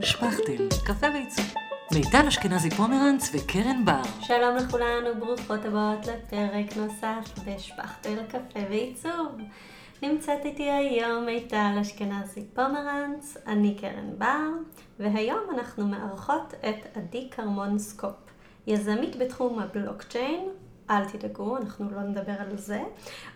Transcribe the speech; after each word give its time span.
שפכטל, 0.00 0.68
קפה 0.84 1.06
ועיצוב. 1.12 1.54
מיטל 1.92 2.26
אשכנזי 2.28 2.70
פומרנץ 2.70 3.30
וקרן 3.34 3.84
בר. 3.84 4.02
שלום 4.20 4.56
לכולן 4.56 5.04
וברוכות 5.12 5.64
הבאות 5.64 6.06
לפרק 6.06 6.76
נוסף 6.76 7.38
בשפכטל 7.46 8.22
קפה 8.28 8.60
ועיצוב. 8.70 9.28
נמצאת 10.02 10.44
איתי 10.44 10.70
היום 10.70 11.26
מיטל 11.26 11.78
אשכנזי 11.80 12.44
פומרנץ, 12.54 13.36
אני 13.46 13.76
קרן 13.80 14.10
בר, 14.18 14.50
והיום 14.98 15.40
אנחנו 15.54 15.86
מארחות 15.86 16.54
את 16.68 16.96
עדי 16.96 17.28
כרמון 17.30 17.78
סקופ, 17.78 18.16
יזמית 18.66 19.16
בתחום 19.16 19.58
הבלוקצ'יין, 19.58 20.48
אל 20.90 21.04
תדאגו, 21.04 21.56
אנחנו 21.56 21.90
לא 21.90 22.02
נדבר 22.02 22.34
על 22.38 22.56
זה, 22.56 22.82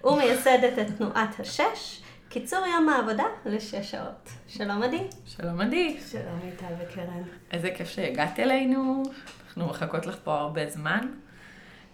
ומייסדת 0.04 0.78
את 0.78 0.96
תנועת 0.98 1.40
השש, 1.40 2.02
קיצור 2.30 2.66
יום 2.66 2.88
העבודה 2.88 3.24
לשש 3.46 3.90
שעות. 3.90 4.30
שלום 4.48 4.82
עדי. 4.82 5.02
שלום 5.26 5.60
עדי. 5.60 6.00
שלום 6.10 6.40
מיטל 6.44 6.74
וקרן. 6.78 7.22
איזה 7.52 7.70
כיף 7.76 7.88
שהגעת 7.88 8.38
אלינו, 8.38 9.02
אנחנו 9.46 9.66
מחכות 9.66 10.06
לך 10.06 10.16
פה 10.24 10.34
הרבה 10.34 10.70
זמן. 10.70 11.08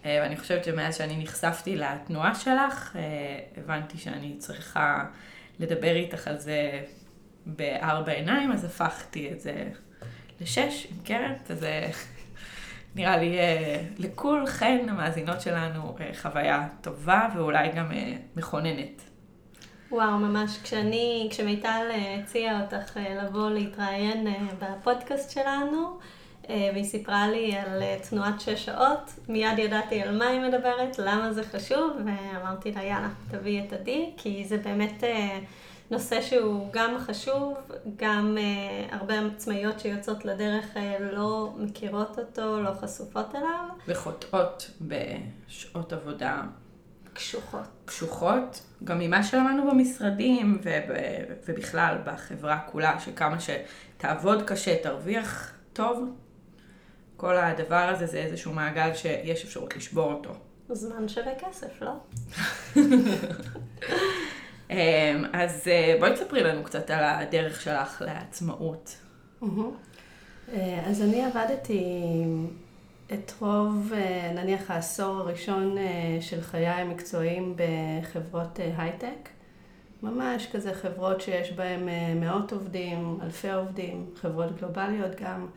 אה, 0.05 0.19
ואני 0.23 0.37
חושבת 0.37 0.63
שמאז 0.63 0.97
שאני 0.97 1.23
נחשפתי 1.23 1.75
לתנועה 1.75 2.35
שלך, 2.35 2.95
אה, 2.95 3.01
הבנתי 3.57 3.97
שאני 3.97 4.35
צריכה 4.37 5.05
לדבר 5.59 5.95
איתך 5.95 6.27
על 6.27 6.37
זה 6.37 6.81
בארבע 7.45 8.11
עיניים, 8.11 8.51
אז 8.51 8.65
הפכתי 8.65 9.31
את 9.31 9.39
זה 9.39 9.69
לשש 10.41 10.87
עם 10.91 10.97
קרן, 11.03 11.33
וזה 11.47 11.87
נראה 12.95 13.17
לי 13.17 13.39
אה, 13.39 13.81
לכולכן 13.97 14.85
המאזינות 14.89 15.41
שלנו 15.41 15.97
חוויה 16.21 16.67
טובה 16.81 17.29
ואולי 17.35 17.71
גם 17.71 17.91
מכוננת. 18.35 19.06
וואו, 19.91 20.17
ממש. 20.17 20.57
כשאני, 20.63 21.27
כשמיטל 21.31 21.89
הציעה 22.23 22.61
אותך 22.61 22.97
לבוא 22.97 23.49
להתראיין 23.49 24.27
בפודקאסט 24.59 25.31
שלנו, 25.31 25.97
אה, 26.49 26.69
והיא 26.73 26.83
סיפרה 26.83 27.27
לי 27.27 27.55
על 27.57 27.81
אה, 27.81 27.97
תנועת 28.09 28.41
שש 28.41 28.65
שעות, 28.65 29.13
מיד 29.29 29.59
ידעתי 29.59 30.01
על 30.01 30.17
מה 30.17 30.27
היא 30.27 30.41
מדברת, 30.41 30.99
למה 30.99 31.33
זה 31.33 31.43
חשוב, 31.43 31.97
ואמרתי 32.05 32.71
לה, 32.71 32.83
יאללה, 32.83 33.09
תביאי 33.31 33.65
את 33.67 33.73
עדי, 33.73 34.11
כי 34.17 34.45
זה 34.47 34.57
באמת 34.57 35.03
אה, 35.03 35.39
נושא 35.91 36.21
שהוא 36.21 36.69
גם 36.71 36.97
חשוב, 36.99 37.53
גם 37.95 38.37
הרבה 38.91 39.13
עצמאיות 39.35 39.79
שיוצאות 39.79 40.25
לדרך 40.25 40.65
לא 41.11 41.53
מכירות 41.57 42.19
אותו, 42.19 42.61
לא 42.61 42.71
חשופות 42.81 43.35
אליו. 43.35 43.69
וחוטאות 43.87 44.71
בשעות 44.81 45.93
עבודה 45.93 46.41
קשוחות. 47.17 47.67
קשוחות, 47.85 48.61
גם 48.83 48.99
ממה 48.99 49.23
שלמדנו 49.23 49.71
במשרדים 49.71 50.61
ובכלל 51.47 51.97
בחברה 52.05 52.59
כולה, 52.71 52.99
שכמה 52.99 53.37
שתעבוד 53.39 54.43
קשה, 54.43 54.83
תרוויח 54.83 55.53
טוב, 55.73 56.09
כל 57.17 57.37
הדבר 57.37 57.75
הזה 57.75 58.05
זה 58.05 58.17
איזשהו 58.17 58.53
מעגל 58.53 58.93
שיש 58.93 59.45
אפשרות 59.45 59.75
לשבור 59.75 60.13
אותו. 60.13 60.33
זמן 60.69 61.07
שווה 61.07 61.31
כסף, 61.39 61.81
לא? 61.81 61.91
אמ, 64.71 65.25
אז 65.33 65.67
אה, 65.67 65.95
בואי 65.99 66.13
תספרי 66.13 66.43
לנו 66.43 66.63
קצת 66.63 66.89
על 66.89 67.03
הדרך 67.03 67.61
שלך 67.61 68.01
לעצמאות. 68.05 68.95
אה, 70.53 70.83
אז 70.85 71.01
אני 71.01 71.25
עבדתי 71.25 71.83
את 73.13 73.31
רוב, 73.39 73.91
אה, 73.95 74.31
נניח 74.35 74.71
העשור 74.71 75.19
הראשון 75.19 75.75
של 76.21 76.41
חיי 76.41 76.67
המקצועיים 76.67 77.55
בחברות 77.55 78.59
הייטק. 78.77 79.29
ממש 80.03 80.47
כזה 80.51 80.73
חברות 80.73 81.21
שיש 81.21 81.51
בהן 81.51 81.89
מאות 82.19 82.53
עובדים, 82.53 83.19
אלפי 83.23 83.51
עובדים, 83.51 84.05
חברות 84.15 84.59
גלובליות 84.59 85.11
גם. 85.21 85.47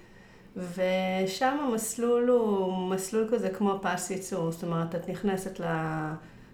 ושם 0.57 1.59
המסלול 1.61 2.29
הוא 2.29 2.91
מסלול 2.91 3.29
כזה 3.33 3.51
כמו 3.51 3.79
פס 3.83 4.11
ייצור, 4.11 4.53
זאת 4.53 4.63
אומרת, 4.63 4.95
את 4.95 5.09
נכנסת 5.09 5.61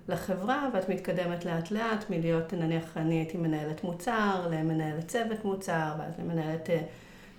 לחברה 0.08 0.68
ואת 0.74 0.88
מתקדמת 0.88 1.44
לאט 1.44 1.70
לאט 1.70 2.10
מלהיות, 2.10 2.52
נניח 2.52 2.96
אני 2.96 3.14
הייתי 3.14 3.38
מנהלת 3.38 3.84
מוצר, 3.84 4.48
למנהלת 4.50 5.08
צוות 5.08 5.44
מוצר, 5.44 5.92
ואז 5.98 6.18
למנהלת 6.18 6.70
אה, 6.70 6.82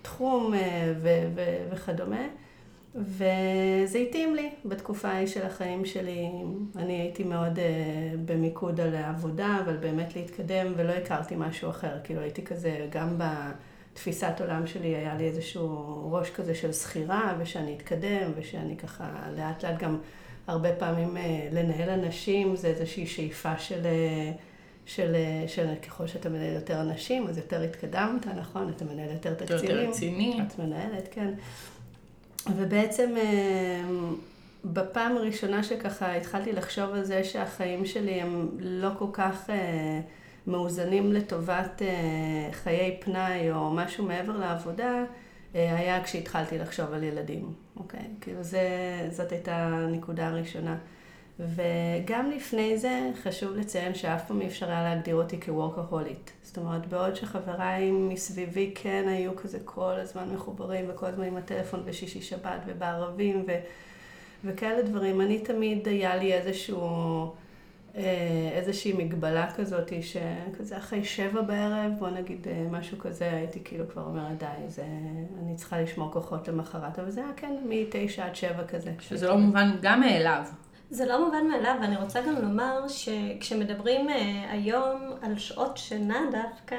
תחום 0.01 0.53
אה, 0.53 0.93
ו- 1.01 1.27
ו- 1.35 1.67
וכדומה. 1.71 2.25
וזה 2.97 3.97
התאים 3.97 4.35
לי 4.35 4.49
בתקופה 4.65 5.07
ההיא 5.07 5.27
של 5.27 5.45
החיים 5.45 5.85
שלי. 5.85 6.29
אני 6.75 7.01
הייתי 7.01 7.23
מאוד 7.23 7.57
uh, 7.57 7.59
במיקוד 8.25 8.79
על 8.79 8.95
העבודה, 8.95 9.57
אבל 9.65 9.77
באמת 9.77 10.15
להתקדם, 10.15 10.73
ולא 10.77 10.91
הכרתי 10.91 11.35
משהו 11.37 11.69
אחר. 11.69 11.97
כאילו 12.03 12.21
הייתי 12.21 12.45
כזה, 12.45 12.87
גם 12.89 13.17
ב... 13.17 13.23
תפיסת 13.97 14.41
עולם 14.41 14.67
שלי 14.67 14.95
היה 14.95 15.15
לי 15.15 15.27
איזשהו 15.27 16.09
ראש 16.11 16.29
כזה 16.29 16.55
של 16.55 16.73
שכירה, 16.73 17.35
ושאני 17.39 17.75
אתקדם, 17.75 18.31
ושאני 18.35 18.77
ככה 18.77 19.09
לאט 19.37 19.65
לאט 19.65 19.79
גם 19.79 19.97
הרבה 20.47 20.75
פעמים 20.75 21.17
אה, 21.17 21.47
לנהל 21.51 21.89
אנשים, 21.89 22.55
זה 22.55 22.67
איזושהי 22.67 23.07
שאיפה 23.07 23.57
של, 23.57 23.85
אה, 23.85 24.31
של, 24.85 25.15
של 25.47 25.67
ככל 25.87 26.07
שאתה 26.07 26.29
מנהל 26.29 26.55
יותר 26.55 26.81
אנשים, 26.81 27.27
אז 27.27 27.37
יותר 27.37 27.61
התקדמת, 27.61 28.27
נכון? 28.27 28.71
אתה 28.75 28.85
מנהל 28.85 29.09
יותר 29.11 29.33
תקציבים. 29.33 29.69
יותר 29.69 29.89
רציני. 29.89 30.39
את 30.47 30.59
מנהלת, 30.59 31.07
כן. 31.11 31.33
ובעצם 32.55 33.15
בפעם 34.65 35.17
הראשונה 35.17 35.63
שככה 35.63 36.15
התחלתי 36.15 36.51
לחשוב 36.51 36.93
על 36.93 37.03
זה 37.03 37.23
שהחיים 37.23 37.85
שלי 37.85 38.21
הם 38.21 38.49
לא 38.59 38.89
כל 38.97 39.07
כך... 39.13 39.49
מאוזנים 40.47 41.13
לטובת 41.13 41.81
אה, 41.81 42.49
חיי 42.51 42.97
פנאי 43.01 43.51
או 43.51 43.71
משהו 43.73 44.05
מעבר 44.05 44.37
לעבודה, 44.37 45.03
אה, 45.55 45.77
היה 45.77 46.03
כשהתחלתי 46.03 46.57
לחשוב 46.57 46.93
על 46.93 47.03
ילדים, 47.03 47.53
אוקיי? 47.77 48.07
כאילו 48.21 48.43
זה, 48.43 48.61
זאת 49.11 49.31
הייתה 49.31 49.55
הנקודה 49.55 50.27
הראשונה. 50.27 50.77
וגם 51.39 52.31
לפני 52.31 52.77
זה 52.77 53.09
חשוב 53.23 53.55
לציין 53.55 53.95
שאף 53.95 54.27
פעם 54.27 54.41
אי 54.41 54.47
אפשר 54.47 54.69
היה 54.69 54.83
להגדיר 54.83 55.15
אותי 55.15 55.41
כוורקהולית. 55.41 56.31
זאת 56.43 56.57
אומרת, 56.57 56.85
בעוד 56.85 57.15
שחבריי 57.15 57.91
מסביבי 57.91 58.71
כן 58.75 59.05
היו 59.07 59.35
כזה 59.35 59.59
כל 59.65 59.93
הזמן 59.93 60.29
מחוברים 60.33 60.85
וכל 60.89 61.05
הזמן 61.05 61.25
עם 61.25 61.37
הטלפון 61.37 61.85
בשישי 61.85 62.21
שבת 62.21 62.61
ובערבים 62.65 63.43
ו... 63.47 63.51
וכאלה 64.43 64.81
דברים, 64.81 65.21
אני 65.21 65.39
תמיד 65.39 65.87
היה 65.87 66.15
לי 66.15 66.33
איזשהו... 66.33 67.33
אה, 67.97 68.49
איזושהי 68.51 68.93
מגבלה 68.93 69.51
כזאת, 69.55 69.91
שכזה 70.01 70.77
אחרי 70.77 71.03
שבע 71.05 71.41
בערב, 71.41 71.91
בוא 71.99 72.09
נגיד 72.09 72.47
אה, 72.47 72.67
משהו 72.71 72.97
כזה, 72.99 73.31
הייתי 73.31 73.59
כאילו 73.63 73.89
כבר 73.89 74.03
אומרת, 74.03 74.37
די, 74.37 74.45
זה, 74.67 74.83
אני 75.43 75.55
צריכה 75.55 75.81
לשמור 75.81 76.11
כוחות 76.11 76.47
למחרת, 76.47 76.99
אבל 76.99 77.09
זה 77.09 77.21
היה 77.21 77.33
כן 77.35 77.55
מתשע 77.69 78.25
עד 78.25 78.35
שבע 78.35 78.63
כזה. 78.67 78.91
שזה 78.99 79.27
לא 79.27 79.37
מובן 79.37 79.75
גם 79.81 79.99
מאליו. 79.99 80.43
זה 80.89 81.05
לא 81.05 81.25
מובן 81.25 81.47
מאליו, 81.47 81.75
ואני 81.81 81.97
רוצה 81.97 82.21
גם 82.21 82.35
לומר 82.41 82.87
שכשמדברים 82.87 84.09
אה, 84.09 84.51
היום 84.51 85.11
על 85.21 85.37
שעות 85.37 85.77
שינה 85.77 86.19
דווקא, 86.31 86.75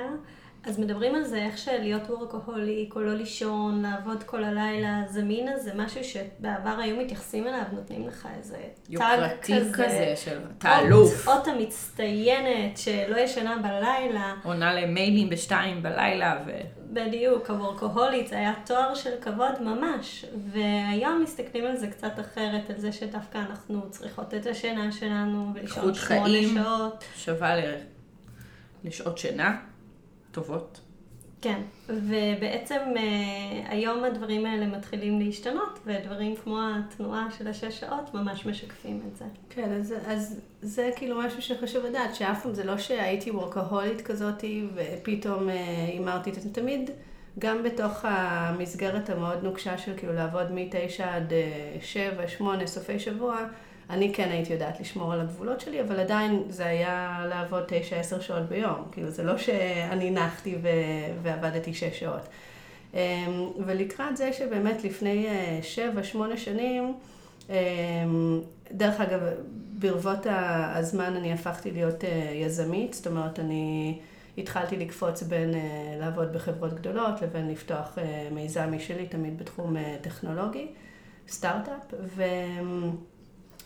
אז 0.65 0.79
מדברים 0.79 1.15
על 1.15 1.25
זה, 1.25 1.37
איך 1.37 1.59
שלהיות 1.59 2.03
וורקוהוליק, 2.11 2.97
או 2.97 3.01
לא 3.01 3.15
לישון, 3.15 3.83
לעבוד 3.83 4.23
כל 4.23 4.45
הלילה, 4.45 5.03
זה 5.09 5.23
מין 5.23 5.49
איזה 5.49 5.73
משהו 5.75 6.05
שבעבר 6.05 6.77
היו 6.79 6.97
מתייחסים 6.97 7.47
אליו, 7.47 7.63
נותנים 7.73 8.09
לך 8.09 8.29
איזה 8.39 8.59
טאג 8.95 9.31
כזה. 9.43 9.71
כזה 9.73 10.15
של 10.17 10.39
תאלוף. 10.59 11.29
אות 11.29 11.49
המצטיינת 11.49 12.79
שלא 12.79 13.17
ישנה 13.17 13.57
בלילה. 13.57 14.35
עונה 14.45 14.75
למיילים 14.75 15.31
בשתיים 15.31 15.83
בלילה 15.83 16.43
ו... 16.47 16.51
בדיוק, 16.93 17.51
הוורקוהולית, 17.51 18.29
זה 18.29 18.37
היה 18.37 18.55
תואר 18.67 18.95
של 18.95 19.11
כבוד 19.21 19.63
ממש. 19.63 20.25
והיום 20.53 21.23
מסתכלים 21.23 21.65
על 21.65 21.77
זה 21.77 21.87
קצת 21.87 22.21
אחרת, 22.21 22.71
על 22.71 22.77
זה 22.77 22.93
שדווקא 22.93 23.39
אנחנו 23.39 23.91
צריכות 23.91 24.35
את 24.35 24.47
השינה 24.47 24.93
שלנו, 24.93 25.51
ולישון 25.55 25.95
שמונה 25.95 26.39
שעות. 26.55 27.05
שווה 27.17 27.55
לשעות 28.85 29.19
שינה. 29.19 29.57
טובות. 30.33 30.81
כן, 31.41 31.61
ובעצם 31.89 32.81
אה, 32.97 33.03
היום 33.69 34.05
הדברים 34.05 34.47
האלה 34.47 34.67
מתחילים 34.67 35.19
להשתנות, 35.19 35.79
ודברים 35.87 36.37
כמו 36.37 36.59
התנועה 36.61 37.29
של 37.39 37.49
השש 37.49 37.81
שעות 37.81 38.15
ממש 38.15 38.47
משקפים 38.47 39.03
את 39.09 39.17
זה. 39.17 39.25
כן, 39.51 39.73
אז, 39.73 39.95
אז 40.07 40.41
זה 40.63 40.91
כאילו 40.97 41.19
משהו 41.19 41.43
שחשוב 41.43 41.85
לדעת, 41.85 42.15
שאף 42.15 42.43
פעם 42.43 42.55
זה 42.55 42.65
לא 42.65 42.79
שהייתי 42.79 43.31
וורקהולית 43.31 44.01
כזאת, 44.01 44.45
ופתאום 44.75 45.49
אה, 45.49 45.85
הימרתי 45.93 46.31
את 46.31 46.35
זה, 46.35 46.55
תמיד, 46.55 46.91
גם 47.39 47.63
בתוך 47.63 48.05
המסגרת 48.05 49.11
המאוד 49.11 49.43
נוקשה 49.43 49.79
של 49.79 49.93
כאילו 49.97 50.13
לעבוד 50.13 50.47
מתשע 50.51 51.15
עד 51.15 51.33
אה, 51.33 51.77
שבע, 51.81 52.29
שמונה, 52.29 52.67
סופי 52.67 52.99
שבוע, 52.99 53.39
אני 53.91 54.15
כן 54.15 54.29
הייתי 54.31 54.53
יודעת 54.53 54.81
לשמור 54.81 55.13
על 55.13 55.21
הגבולות 55.21 55.61
שלי, 55.61 55.81
אבל 55.81 56.01
עדיין 56.01 56.43
זה 56.49 56.67
היה 56.67 57.25
לעבוד 57.29 57.65
תשע, 57.67 57.97
עשר 57.97 58.21
שעות 58.21 58.49
ביום. 58.49 58.85
כאילו, 58.93 59.11
זה 59.11 59.23
לא 59.23 59.39
שאני 59.39 60.11
נחתי 60.11 60.57
ו... 60.63 60.69
ועבדתי 61.23 61.75
שש 61.75 62.01
שעות. 62.01 62.29
אמ, 62.95 62.99
ולקראת 63.67 64.17
זה 64.17 64.33
שבאמת 64.33 64.85
לפני 64.85 65.27
אה, 65.27 65.59
שבע, 65.63 66.03
שמונה 66.03 66.37
שנים, 66.37 66.95
אמ, 67.51 67.55
דרך 68.73 69.01
אגב, 69.01 69.21
ברבות 69.79 70.27
הזמן 70.31 71.17
אני 71.17 71.33
הפכתי 71.33 71.71
להיות 71.71 72.05
אה, 72.05 72.31
יזמית, 72.35 72.95
זאת 72.95 73.07
אומרת, 73.07 73.39
אני 73.39 73.99
התחלתי 74.39 74.77
לקפוץ 74.77 75.23
בין 75.23 75.55
לעבוד 76.01 76.33
בחברות 76.33 76.75
גדולות 76.75 77.23
לבין 77.23 77.51
לפתוח 77.51 77.99
מיזם 78.33 78.73
משלי, 78.73 79.07
תמיד 79.07 79.39
בתחום 79.39 79.77
טכנולוגי, 80.01 80.67
סטארט-אפ. 81.29 81.95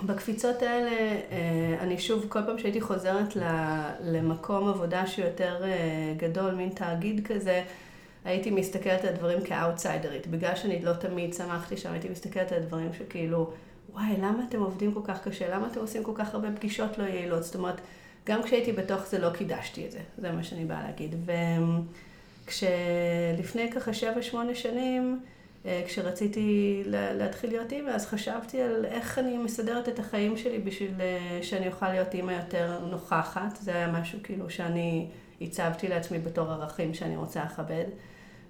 ובקפיצות 0.02 0.62
האלה, 0.62 1.20
אני 1.80 1.98
שוב, 1.98 2.26
כל 2.28 2.42
פעם 2.46 2.58
שהייתי 2.58 2.80
חוזרת 2.80 3.36
למקום 4.00 4.68
עבודה 4.68 5.06
שהוא 5.06 5.24
יותר 5.24 5.62
גדול, 6.16 6.54
מין 6.54 6.68
תאגיד 6.68 7.26
כזה, 7.26 7.62
הייתי 8.24 8.50
מסתכלת 8.50 9.04
על 9.04 9.08
הדברים 9.14 9.40
כאוטסיידרית. 9.40 10.26
בגלל 10.26 10.56
שאני 10.56 10.84
לא 10.84 10.92
תמיד 10.92 11.32
צמחתי 11.32 11.76
שם, 11.76 11.92
הייתי 11.92 12.08
מסתכלת 12.08 12.52
על 12.52 12.58
הדברים 12.58 12.88
שכאילו, 12.98 13.50
וואי, 13.92 14.16
למה 14.18 14.44
אתם 14.48 14.60
עובדים 14.60 14.94
כל 14.94 15.00
כך 15.04 15.22
קשה? 15.28 15.56
למה 15.56 15.66
אתם 15.66 15.80
עושים 15.80 16.02
כל 16.04 16.12
כך 16.14 16.34
הרבה 16.34 16.48
פגישות 16.56 16.98
לא 16.98 17.04
יעילות? 17.04 17.44
זאת 17.44 17.54
אומרת, 17.54 17.80
גם 18.26 18.42
כשהייתי 18.42 18.72
בתוך 18.72 19.06
זה 19.06 19.18
לא 19.18 19.30
קידשתי 19.30 19.86
את 19.86 19.90
זה, 19.90 20.00
זה 20.18 20.32
מה 20.32 20.44
שאני 20.44 20.64
באה 20.64 20.82
להגיד. 20.82 21.14
וכשלפני 22.46 23.72
ככה 23.72 23.94
שבע, 23.94 24.22
שמונה 24.22 24.54
שנים, 24.54 25.20
אה, 25.66 25.82
כשרציתי 25.86 26.82
להתחיל 26.86 27.50
להיות 27.50 27.72
אימא, 27.72 27.90
אז 27.90 28.06
חשבתי 28.06 28.62
על 28.62 28.84
איך 28.84 29.18
אני 29.18 29.38
מסדרת 29.38 29.88
את 29.88 29.98
החיים 29.98 30.36
שלי 30.36 30.58
בשביל 30.58 30.94
אה, 31.00 31.38
שאני 31.42 31.68
אוכל 31.68 31.88
להיות 31.88 32.14
אימא 32.14 32.32
יותר 32.32 32.78
נוכחת. 32.90 33.56
זה 33.56 33.74
היה 33.74 33.92
משהו 33.92 34.18
כאילו 34.22 34.50
שאני 34.50 35.08
הצבתי 35.40 35.88
לעצמי 35.88 36.18
בתור 36.18 36.50
ערכים 36.50 36.94
שאני 36.94 37.16
רוצה 37.16 37.44
לכבד. 37.44 37.84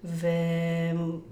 ובדרך 0.04 1.26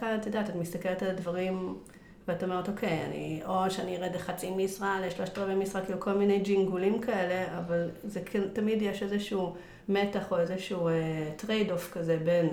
כלל, 0.00 0.16
את 0.20 0.26
יודעת, 0.26 0.50
את 0.50 0.54
מסתכלת 0.54 1.02
על 1.02 1.08
הדברים 1.08 1.78
ואת 2.28 2.42
אומרת, 2.42 2.68
אוקיי, 2.68 3.04
אני, 3.06 3.40
או 3.46 3.70
שאני 3.70 3.96
ארד 3.96 4.14
לחצי 4.14 4.50
משרה, 4.50 5.00
לשלושת 5.06 5.38
רבעי 5.38 5.54
משרה, 5.54 5.84
כאילו 5.84 6.00
כל 6.00 6.12
מיני 6.12 6.38
ג'ינגולים 6.38 7.00
כאלה, 7.00 7.58
אבל 7.58 7.90
זה 8.04 8.20
כן, 8.20 8.42
תמיד 8.52 8.82
יש 8.82 9.02
איזשהו 9.02 9.54
מתח 9.88 10.32
או 10.32 10.38
איזשהו 10.38 10.88
trade 11.36 11.70
אה, 11.70 11.72
off 11.72 11.92
כזה 11.92 12.16
בין 12.24 12.48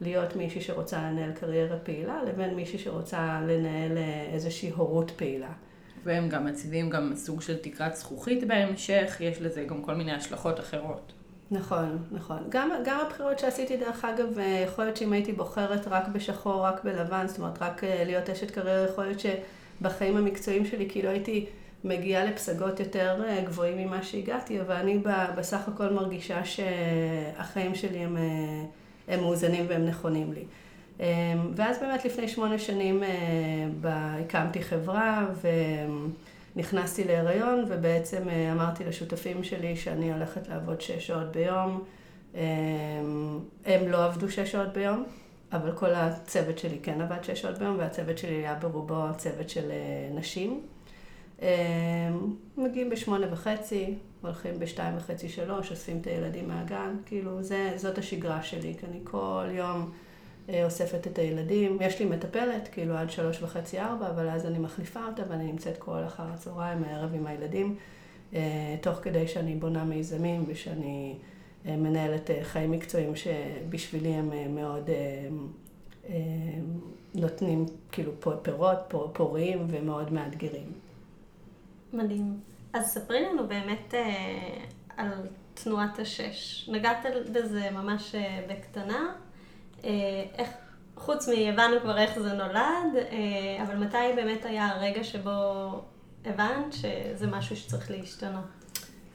להיות 0.00 0.36
מישהי 0.36 0.60
שרוצה 0.60 0.98
לנהל 0.98 1.32
קריירה 1.32 1.78
פעילה, 1.78 2.22
לבין 2.28 2.54
מישהי 2.54 2.78
שרוצה 2.78 3.40
לנהל 3.46 3.96
אה, 3.96 4.34
איזושהי 4.34 4.70
הורות 4.70 5.10
פעילה. 5.10 5.52
והם 6.04 6.28
גם 6.28 6.46
מציבים 6.46 6.90
גם 6.90 7.12
סוג 7.14 7.42
של 7.42 7.56
תקרת 7.56 7.96
זכוכית 7.96 8.44
בהמשך, 8.44 9.16
יש 9.20 9.42
לזה 9.42 9.64
גם 9.64 9.82
כל 9.82 9.94
מיני 9.94 10.12
השלכות 10.12 10.60
אחרות. 10.60 11.12
נכון, 11.50 11.98
נכון. 12.12 12.38
גם, 12.48 12.70
גם 12.84 13.00
הבחירות 13.06 13.38
שעשיתי, 13.38 13.76
דרך 13.76 14.04
אגב, 14.04 14.38
אה, 14.38 14.64
יכול 14.66 14.84
להיות 14.84 14.96
שאם 14.96 15.12
הייתי 15.12 15.32
בוחרת 15.32 15.88
רק 15.88 16.08
בשחור, 16.08 16.66
רק 16.66 16.84
בלבן, 16.84 17.26
זאת 17.28 17.38
אומרת, 17.38 17.62
רק 17.62 17.84
אה, 17.84 18.04
להיות 18.04 18.30
אשת 18.30 18.50
קריירה, 18.50 18.88
יכול 18.90 19.04
להיות 19.04 19.20
שבחיים 19.20 20.16
המקצועיים 20.16 20.66
שלי, 20.66 20.90
כאילו 20.90 21.08
הייתי 21.08 21.46
מגיעה 21.84 22.24
לפסגות 22.24 22.80
יותר 22.80 23.24
אה, 23.28 23.42
גבוהים 23.44 23.78
ממה 23.78 24.02
שהגעתי, 24.02 24.60
אבל 24.60 24.74
אני 24.74 24.98
בסך 25.36 25.68
הכל 25.68 25.88
מרגישה 25.88 26.44
שהחיים 26.44 27.74
שלי 27.74 27.98
הם, 27.98 28.16
הם 29.08 29.20
מאוזנים 29.20 29.64
והם 29.68 29.86
נכונים 29.86 30.32
לי. 30.32 30.44
ואז 31.54 31.78
באמת 31.78 32.04
לפני 32.04 32.28
שמונה 32.28 32.58
שנים 32.58 33.02
הקמתי 33.84 34.62
חברה, 34.62 35.26
ו... 35.42 35.48
נכנסתי 36.56 37.04
להיריון 37.04 37.64
ובעצם 37.68 38.28
אה, 38.28 38.52
אמרתי 38.52 38.84
לשותפים 38.84 39.44
שלי 39.44 39.76
שאני 39.76 40.12
הולכת 40.12 40.48
לעבוד 40.48 40.80
שש 40.80 41.06
שעות 41.06 41.32
ביום. 41.32 41.84
אה, 42.34 42.42
הם 43.64 43.88
לא 43.88 44.04
עבדו 44.04 44.30
שש 44.30 44.52
שעות 44.52 44.72
ביום, 44.72 45.04
אבל 45.52 45.72
כל 45.72 45.94
הצוות 45.94 46.58
שלי 46.58 46.78
כן 46.82 47.00
עבד 47.00 47.24
שש 47.24 47.42
שעות 47.42 47.58
ביום, 47.58 47.78
והצוות 47.78 48.18
שלי 48.18 48.34
היה 48.34 48.54
ברובו 48.54 49.02
צוות 49.16 49.48
של 49.48 49.70
אה, 49.70 50.08
נשים. 50.14 50.62
מגיעים 52.56 52.90
בשמונה 52.90 53.26
וחצי, 53.32 53.94
הולכים 54.22 54.58
בשתיים 54.58 54.96
וחצי, 54.96 55.28
שלוש, 55.28 55.70
אוספים 55.70 55.98
את 56.00 56.06
הילדים 56.06 56.48
מהגן, 56.48 56.96
כאילו 57.06 57.42
זה, 57.42 57.72
זאת 57.76 57.98
השגרה 57.98 58.42
שלי, 58.42 58.74
כי 58.80 58.86
אני 58.86 59.00
כל 59.04 59.44
יום... 59.50 59.90
אה, 60.48 60.64
אוספת 60.64 61.06
את 61.06 61.18
הילדים. 61.18 61.78
יש 61.80 62.00
לי 62.00 62.06
מטפלת, 62.06 62.68
כאילו 62.72 62.94
עד 62.94 63.10
שלוש 63.10 63.42
וחצי, 63.42 63.80
ארבע, 63.80 64.10
אבל 64.10 64.28
אז 64.28 64.46
אני 64.46 64.58
מחליפה 64.58 65.06
אותה 65.06 65.22
ואני 65.28 65.44
נמצאת 65.44 65.78
כל 65.78 66.04
אחר 66.06 66.22
הצהריים, 66.34 66.84
הערב 66.84 67.14
עם 67.14 67.26
הילדים, 67.26 67.76
אה, 68.34 68.76
תוך 68.80 68.98
כדי 69.02 69.28
שאני 69.28 69.54
בונה 69.54 69.84
מיזמים 69.84 70.44
ושאני 70.46 71.14
אה, 71.66 71.76
מנהלת 71.76 72.30
חיים 72.42 72.70
מקצועיים 72.70 73.16
שבשבילי 73.16 74.14
הם 74.14 74.54
מאוד 74.54 74.90
נותנים 77.14 77.66
כאילו 77.92 78.12
פירות, 78.42 78.78
פוריים 79.12 79.66
ומאוד 79.68 80.12
מאתגרים. 80.12 80.72
מדהים. 81.92 82.40
אז 82.72 82.86
ספרי 82.86 83.24
לנו 83.24 83.48
באמת 83.48 83.94
על 84.96 85.08
תנועת 85.54 85.98
השש. 85.98 86.68
נגעת 86.72 87.06
בזה 87.32 87.70
ממש 87.70 88.14
בקטנה. 88.48 89.12
אה, 89.84 89.90
איך, 90.38 90.48
חוץ 90.96 91.28
מהבנו 91.28 91.80
כבר 91.80 91.98
איך 91.98 92.18
זה 92.18 92.32
נולד, 92.32 92.96
אה, 92.96 93.62
אבל 93.62 93.76
מתי 93.76 93.96
באמת 94.16 94.44
היה 94.44 94.68
הרגע 94.68 95.04
שבו 95.04 95.30
הבנת 96.24 96.72
שזה 96.72 97.26
משהו 97.26 97.56
שצריך 97.56 97.90
להשתנות? 97.90 98.44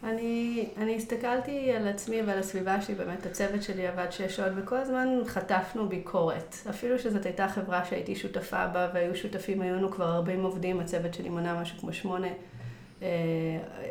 אני, 0.04 0.66
אני 0.78 0.96
הסתכלתי 0.96 1.72
על 1.72 1.88
עצמי 1.88 2.22
ועל 2.22 2.40
הסביבה 2.40 2.82
שלי, 2.82 2.96
באמת 2.96 3.26
הצוות 3.26 3.64
שלי 3.64 3.88
עבד 3.88 4.12
שש 4.12 4.36
שעות, 4.36 4.52
וכל 4.56 4.78
הזמן 4.78 5.08
חטפנו 5.26 5.90
ביקורת. 5.90 6.56
אפילו 6.70 7.00
שזאת 7.00 7.26
הייתה 7.26 7.48
חברה 7.48 7.86
שהייתי 7.86 8.16
שותפה 8.16 8.68
בה, 8.68 8.90
והיו 8.94 9.16
שותפים, 9.16 9.62
היו 9.62 9.76
לנו 9.76 9.92
כבר 9.92 10.16
40 10.16 10.44
עובדים, 10.44 10.80
הצוות 10.80 11.14
שלי 11.14 11.30
מנה 11.30 11.62
משהו 11.62 11.80
כמו 11.80 11.94
שמונה 11.94 12.28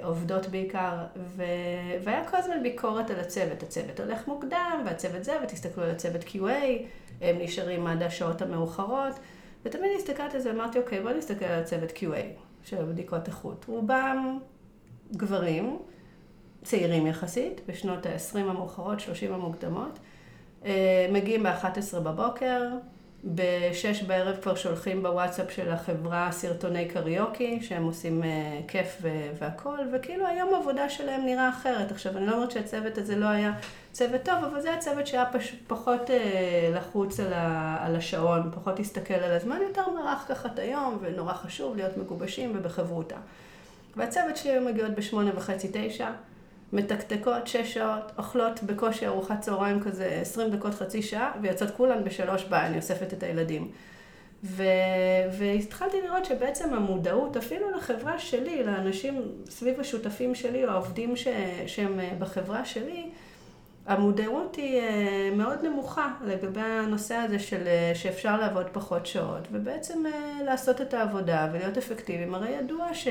עובדות 0.03 0.47
בעיקר, 0.47 0.97
ו... 1.17 1.43
והיה 2.05 2.29
כל 2.29 2.37
הזמן 2.37 2.63
ביקורת 2.63 3.11
על 3.11 3.21
הצוות. 3.21 3.63
הצוות 3.63 4.01
הולך 4.01 4.29
מוקדם, 4.29 4.83
והצוות 4.85 5.25
זה, 5.25 5.33
ותסתכלו 5.43 5.85
על 5.85 5.91
הצוות 5.91 6.23
QA, 6.23 6.83
הם 7.21 7.37
נשארים 7.39 7.87
עד 7.87 8.03
השעות 8.03 8.43
המאוחרות, 8.43 9.15
ותמיד 9.65 9.91
הסתכלתי 9.97 10.37
על 10.37 10.43
זה, 10.43 10.51
אמרתי, 10.51 10.79
אוקיי, 10.79 11.01
בואו 11.01 11.17
נסתכל 11.17 11.45
על 11.45 11.61
הצוות 11.61 11.91
QA 11.91 12.41
של 12.65 12.85
בדיקות 12.85 13.29
איכות. 13.29 13.65
רובם 13.69 14.39
גברים, 15.17 15.79
צעירים 16.63 17.07
יחסית, 17.07 17.61
בשנות 17.69 18.07
ה-20 18.07 18.39
המאוחרות, 18.39 19.01
30 19.01 19.33
המוקדמות, 19.33 19.99
אה, 20.65 21.07
מגיעים 21.13 21.43
ב-11 21.43 21.99
בבוקר, 21.99 22.69
בשש 23.25 24.03
בערב 24.03 24.37
כבר 24.43 24.55
שולחים 24.55 25.03
בוואטסאפ 25.03 25.51
של 25.51 25.71
החברה 25.71 26.33
סרטוני 26.33 26.89
קריוקי, 26.89 27.59
שהם 27.63 27.85
עושים 27.85 28.23
uh, 28.23 28.27
כיף 28.69 29.03
והכול, 29.39 29.79
וכאילו 29.93 30.27
היום 30.27 30.55
העבודה 30.55 30.89
שלהם 30.89 31.25
נראה 31.25 31.49
אחרת. 31.49 31.91
עכשיו, 31.91 32.17
אני 32.17 32.27
לא 32.27 32.35
אומרת 32.35 32.51
שהצוות 32.51 32.99
הזה 32.99 33.17
לא 33.17 33.27
היה 33.27 33.53
צוות 33.93 34.23
טוב, 34.23 34.45
אבל 34.45 34.61
זה 34.61 34.75
הצוות 34.75 35.07
שהיה 35.07 35.27
פש... 35.33 35.55
פחות 35.67 36.11
uh, 36.11 36.13
לחוץ 36.77 37.21
על, 37.21 37.33
ה... 37.33 37.77
על 37.81 37.97
השעון, 37.97 38.51
פחות 38.55 38.79
להסתכל 38.79 39.15
על 39.15 39.33
הזמן, 39.33 39.59
יותר 39.69 39.91
מרח 39.91 40.25
ככה 40.29 40.49
את 40.55 40.59
היום, 40.59 40.99
ונורא 41.01 41.33
חשוב 41.33 41.77
להיות 41.77 41.97
מגובשים 41.97 42.53
ובחברותה. 42.57 43.17
והצוות 43.97 44.37
שלי 44.37 44.51
היו 44.51 44.63
מגיעות 44.63 44.93
בשמונה 44.95 45.31
וחצי, 45.37 45.71
תשע. 45.73 46.11
מתקתקות 46.73 47.47
שש 47.47 47.75
שעות, 47.75 48.13
אוכלות 48.19 48.63
בקושי 48.63 49.07
ארוחת 49.07 49.41
צהריים 49.41 49.81
כזה 49.81 50.07
עשרים 50.07 50.51
דקות, 50.51 50.75
חצי 50.75 51.03
שעה, 51.03 51.33
ויוצאות 51.43 51.71
כולן 51.71 52.05
בשלוש 52.05 52.45
ביי, 52.45 52.67
אני 52.67 52.77
אוספת 52.77 53.13
את 53.13 53.23
הילדים. 53.23 53.71
ו... 54.45 54.65
והתחלתי 55.39 55.97
לראות 56.03 56.25
שבעצם 56.25 56.75
המודעות, 56.75 57.37
אפילו 57.37 57.71
לחברה 57.71 58.19
שלי, 58.19 58.65
לאנשים 58.65 59.23
סביב 59.51 59.81
השותפים 59.81 60.35
שלי 60.35 60.65
או 60.65 60.71
העובדים 60.71 61.17
ש... 61.17 61.29
שהם 61.67 62.01
אה, 62.01 62.11
בחברה 62.19 62.65
שלי, 62.65 63.11
המודעות 63.87 64.57
היא 64.57 64.81
אה, 64.81 65.31
מאוד 65.37 65.65
נמוכה 65.65 66.09
לגבי 66.25 66.61
הנושא 66.61 67.15
הזה 67.15 67.39
של 67.39 67.67
אה, 67.67 67.93
שאפשר 67.95 68.41
לעבוד 68.41 68.67
פחות 68.73 69.07
שעות, 69.07 69.49
ובעצם 69.53 70.05
לעשות 70.45 70.81
את 70.81 70.95
העבודה 70.95 71.49
ולהיות 71.53 71.79
אפקטיביים. 71.79 72.35
הרי 72.35 72.51
ידוע 72.51 72.95
ש... 72.95 73.09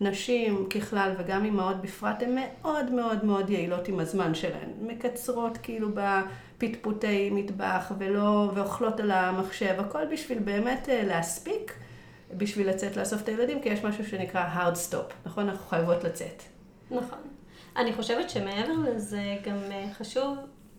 נשים 0.00 0.66
ככלל 0.68 1.12
וגם 1.18 1.44
אימהות 1.44 1.80
בפרט 1.80 2.22
הן 2.22 2.38
מאוד 2.38 2.90
מאוד 2.90 3.24
מאוד 3.24 3.50
יעילות 3.50 3.88
עם 3.88 4.00
הזמן 4.00 4.34
שלהן. 4.34 4.70
מקצרות 4.80 5.58
כאילו 5.62 5.88
בפטפוטי 5.94 7.30
מטבח 7.30 7.92
ולא, 7.98 8.50
ואוכלות 8.54 9.00
על 9.00 9.10
המחשב, 9.10 9.74
הכל 9.78 10.06
בשביל 10.12 10.38
באמת 10.38 10.88
אה, 10.88 11.02
להספיק, 11.04 11.72
בשביל 12.36 12.68
לצאת 12.68 12.96
לאסוף 12.96 13.22
את 13.22 13.28
הילדים, 13.28 13.62
כי 13.62 13.68
יש 13.68 13.84
משהו 13.84 14.06
שנקרא 14.06 14.46
hard 14.54 14.76
stop, 14.90 15.12
נכון? 15.26 15.48
אנחנו 15.48 15.66
חייבות 15.66 16.04
לצאת. 16.04 16.42
נכון. 16.90 17.18
אני 17.76 17.92
חושבת 17.92 18.30
שמעבר 18.30 18.74
לזה 18.86 19.36
גם 19.44 19.58
אה, 19.70 19.86
חשוב 19.98 20.36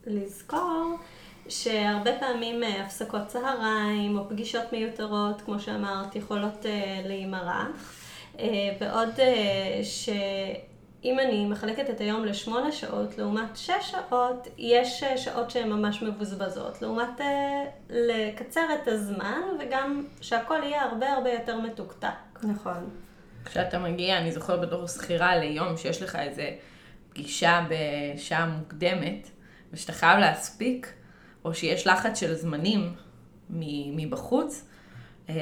לזכור 0.08 0.98
שהרבה 1.50 2.12
פעמים 2.20 2.64
אה, 2.64 2.84
הפסקות 2.84 3.28
צהריים 3.28 4.18
או 4.18 4.30
פגישות 4.30 4.64
מיותרות, 4.72 5.42
כמו 5.42 5.60
שאמרת, 5.60 6.16
יכולות 6.16 6.66
להימרח. 7.06 8.07
אה, 8.40 8.76
בעוד 8.80 9.20
אה, 9.20 9.80
שאם 9.84 11.20
אני 11.20 11.46
מחלקת 11.46 11.90
את 11.90 12.02
היום 12.02 12.26
לשמונה 12.26 12.72
שעות 12.72 13.18
לעומת 13.18 13.58
שש 13.58 13.92
שעות, 13.92 14.48
יש 14.58 15.04
אה, 15.04 15.18
שעות 15.18 15.52
שהן 15.52 15.70
ממש 15.70 16.02
מבוזבזות, 16.02 16.82
לעומת 16.82 17.22
לקצר 17.90 18.66
את 18.82 18.88
הזמן 18.88 19.42
וגם 19.60 20.06
שהכל 20.22 20.60
יהיה 20.64 20.84
הרבה 20.84 21.14
הרבה 21.14 21.32
יותר 21.32 21.60
מתוקתק. 21.62 22.40
נכון. 22.44 22.90
כשאתה 23.46 23.80
מגיע, 23.80 24.18
אני 24.18 24.32
זוכרת 24.32 24.62
בתור 24.62 24.88
שכירה 24.88 25.38
ליום 25.38 25.78
שיש 25.78 26.02
לך 26.02 26.16
איזה 26.16 26.50
פגישה 27.10 27.66
בשעה 27.70 28.46
מוקדמת, 28.46 29.30
ושאתה 29.74 29.94
חייב 29.94 30.20
להספיק, 30.20 30.94
או 31.46 31.54
שיש 31.54 31.88
לחץ 31.88 32.20
של 32.20 32.34
זמנים 32.34 32.94
מבחוץ, 33.96 34.62
אה, 34.62 34.77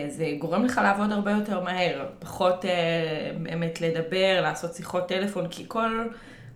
זה 0.07 0.33
גורם 0.39 0.65
לך 0.65 0.81
לעבוד 0.83 1.11
הרבה 1.11 1.31
יותר 1.31 1.63
מהר, 1.63 2.05
פחות 2.19 2.65
אה, 2.65 3.31
באמת 3.41 3.81
לדבר, 3.81 4.39
לעשות 4.41 4.73
שיחות 4.73 5.07
טלפון, 5.07 5.47
כי 5.47 5.65
כל, 5.67 6.07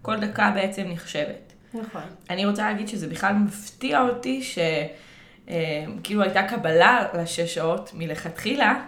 כל 0.01 0.19
דקה 0.19 0.51
בעצם 0.55 0.83
נחשבת. 0.87 1.53
נכון. 1.73 2.01
אני 2.29 2.45
רוצה 2.45 2.71
להגיד 2.71 2.87
שזה 2.87 3.07
בכלל 3.07 3.33
מפתיע 3.33 4.01
אותי 4.01 4.41
שכאילו 4.43 6.21
הייתה 6.21 6.43
קבלה 6.43 7.07
לשש 7.13 7.55
שעות 7.55 7.91
מלכתחילה. 7.93 8.83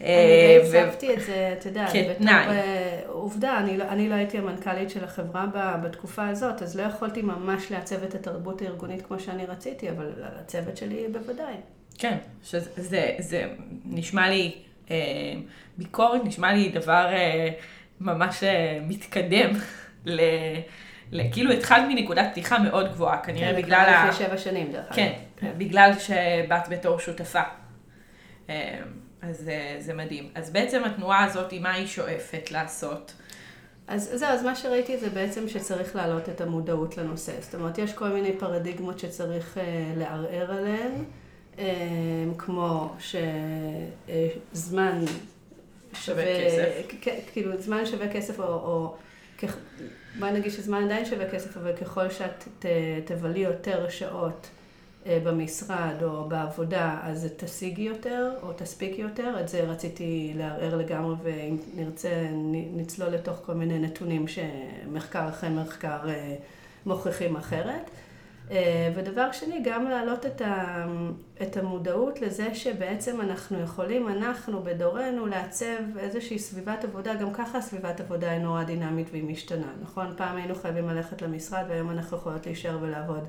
אני 0.00 0.08
די 0.70 0.78
הצבתי 0.78 1.14
את 1.14 1.20
זה, 1.20 1.54
אתה 1.58 1.68
יודע, 1.68 1.86
כתנאי. 1.86 2.44
בתור 2.44 3.14
עובדה, 3.14 3.58
אני 3.58 3.76
לא, 3.76 3.84
אני 3.84 4.08
לא 4.08 4.14
הייתי 4.14 4.38
המנכ"לית 4.38 4.90
של 4.90 5.04
החברה 5.04 5.46
בתקופה 5.82 6.28
הזאת, 6.28 6.62
אז 6.62 6.76
לא 6.76 6.82
יכולתי 6.82 7.22
ממש 7.22 7.72
לעצב 7.72 8.02
את 8.02 8.14
התרבות 8.14 8.62
הארגונית 8.62 9.06
כמו 9.06 9.20
שאני 9.20 9.46
רציתי, 9.46 9.90
אבל 9.90 10.12
הצוות 10.22 10.76
שלי 10.76 11.06
בוודאי. 11.12 11.54
כן, 12.02 12.16
שזה 12.44 12.70
זה, 12.76 13.14
זה 13.18 13.48
נשמע 13.84 14.28
לי, 14.28 14.54
אה, 14.90 14.96
ביקורת 15.78 16.24
נשמע 16.24 16.52
לי 16.52 16.68
דבר 16.68 17.06
אה, 17.12 17.48
ממש 18.00 18.42
אה, 18.42 18.78
מתקדם, 18.88 19.50
ל, 20.06 20.20
ל, 21.12 21.32
כאילו 21.32 21.52
התחלת 21.52 21.84
מנקודת 21.88 22.28
פתיחה 22.30 22.58
מאוד 22.58 22.92
גבוהה, 22.92 23.18
כנראה 23.18 23.52
כן, 23.54 23.62
בגלל 23.62 23.84
ה... 23.88 24.08
לפני 24.08 24.26
שבע 24.26 24.38
שנים, 24.38 24.72
דרך 24.72 24.86
אגב. 24.86 24.96
כן, 24.96 25.12
כן, 25.36 25.52
בגלל 25.58 25.92
שבאת 25.98 26.68
בתור 26.68 26.98
שותפה. 26.98 27.42
אה, 28.50 28.78
אז 29.22 29.48
אה, 29.48 29.76
זה 29.78 29.94
מדהים. 29.94 30.30
אז 30.34 30.50
בעצם 30.50 30.84
התנועה 30.84 31.24
הזאת, 31.24 31.52
מה 31.52 31.72
היא 31.72 31.86
שואפת 31.86 32.50
לעשות? 32.50 33.12
אז 33.86 34.10
זהו, 34.14 34.28
אז 34.28 34.44
מה 34.44 34.56
שראיתי 34.56 34.98
זה 34.98 35.10
בעצם 35.10 35.48
שצריך 35.48 35.96
להעלות 35.96 36.28
את 36.28 36.40
המודעות 36.40 36.96
לנושא. 36.96 37.32
זאת 37.40 37.54
אומרת, 37.54 37.78
יש 37.78 37.92
כל 37.92 38.08
מיני 38.08 38.32
פרדיגמות 38.38 38.98
שצריך 38.98 39.58
אה, 39.58 39.92
לערער 39.96 40.52
עליהן, 40.52 41.04
כמו 42.38 42.94
שזמן 44.52 45.04
שווה 45.94 46.24
כסף. 46.24 46.68
כאילו, 47.32 47.60
זמן 47.60 47.86
שווה 47.86 48.12
כסף, 48.12 48.40
או, 48.40 48.44
או 48.44 48.96
בואי 50.18 50.32
נגיד 50.32 50.52
שזמן 50.52 50.84
עדיין 50.84 51.04
שווה 51.04 51.30
כסף, 51.30 51.56
אבל 51.56 51.76
ככל 51.76 52.10
שאת 52.10 52.44
ת, 52.58 52.66
תבלי 53.04 53.40
יותר 53.40 53.88
שעות 53.88 54.50
אה, 55.06 55.18
במשרד 55.24 56.02
או 56.02 56.28
בעבודה, 56.28 56.98
אז 57.02 57.28
תשיגי 57.36 57.82
יותר 57.82 58.34
או 58.42 58.52
תספיקי 58.52 59.02
יותר. 59.02 59.40
את 59.40 59.48
זה 59.48 59.60
רציתי 59.60 60.32
לערער 60.36 60.76
לגמרי, 60.76 61.14
ואם 61.22 61.56
נרצה 61.74 62.28
נצלול 62.76 63.08
לתוך 63.08 63.40
כל 63.46 63.54
מיני 63.54 63.78
נתונים 63.78 64.24
שמחקר 64.28 65.28
אחרי 65.28 65.50
מחקר 65.50 66.08
אה, 66.08 66.36
מוכיחים 66.86 67.36
אחרת. 67.36 67.90
אה, 68.50 68.92
ודבר 68.94 69.32
שני, 69.32 69.60
גם 69.64 69.88
להעלות 69.88 70.26
את, 70.26 70.40
ה, 70.40 70.86
את 71.42 71.56
המודעות 71.56 72.20
לזה 72.20 72.54
שבעצם 72.54 73.20
אנחנו 73.20 73.60
יכולים, 73.60 74.08
אנחנו 74.08 74.62
בדורנו, 74.62 75.26
לעצב 75.26 75.98
איזושהי 75.98 76.38
סביבת 76.38 76.84
עבודה, 76.84 77.14
גם 77.14 77.32
ככה 77.32 77.60
סביבת 77.60 78.00
עבודה 78.00 78.30
היא 78.30 78.40
נורא 78.40 78.64
דינמית 78.64 79.08
והיא 79.10 79.24
משתנה, 79.24 79.72
נכון? 79.82 80.14
פעם 80.16 80.36
היינו 80.36 80.54
חייבים 80.54 80.88
ללכת 80.88 81.22
למשרד 81.22 81.64
והיום 81.68 81.90
אנחנו 81.90 82.16
יכולות 82.16 82.46
להישאר 82.46 82.78
ולעבוד 82.80 83.28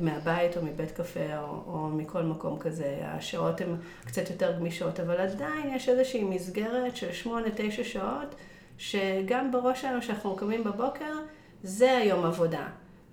מהבית 0.00 0.56
או 0.56 0.62
מבית 0.62 0.90
קפה 0.90 1.38
או, 1.38 1.62
או 1.66 1.88
מכל 1.88 2.22
מקום 2.22 2.58
כזה. 2.58 2.98
השעות 3.02 3.60
הן 3.60 3.76
קצת 4.06 4.30
יותר 4.30 4.58
גמישות, 4.58 5.00
אבל 5.00 5.20
עדיין 5.20 5.74
יש 5.74 5.88
איזושהי 5.88 6.24
מסגרת 6.24 6.96
של 6.96 7.12
שמונה, 7.12 7.46
תשע 7.56 7.84
שעות, 7.84 8.34
שגם 8.78 9.52
בראש 9.52 9.82
שלנו, 9.82 10.02
שאנחנו 10.02 10.36
קמים 10.36 10.64
בבוקר, 10.64 11.12
זה 11.62 11.96
היום 11.96 12.24
עבודה. 12.24 12.66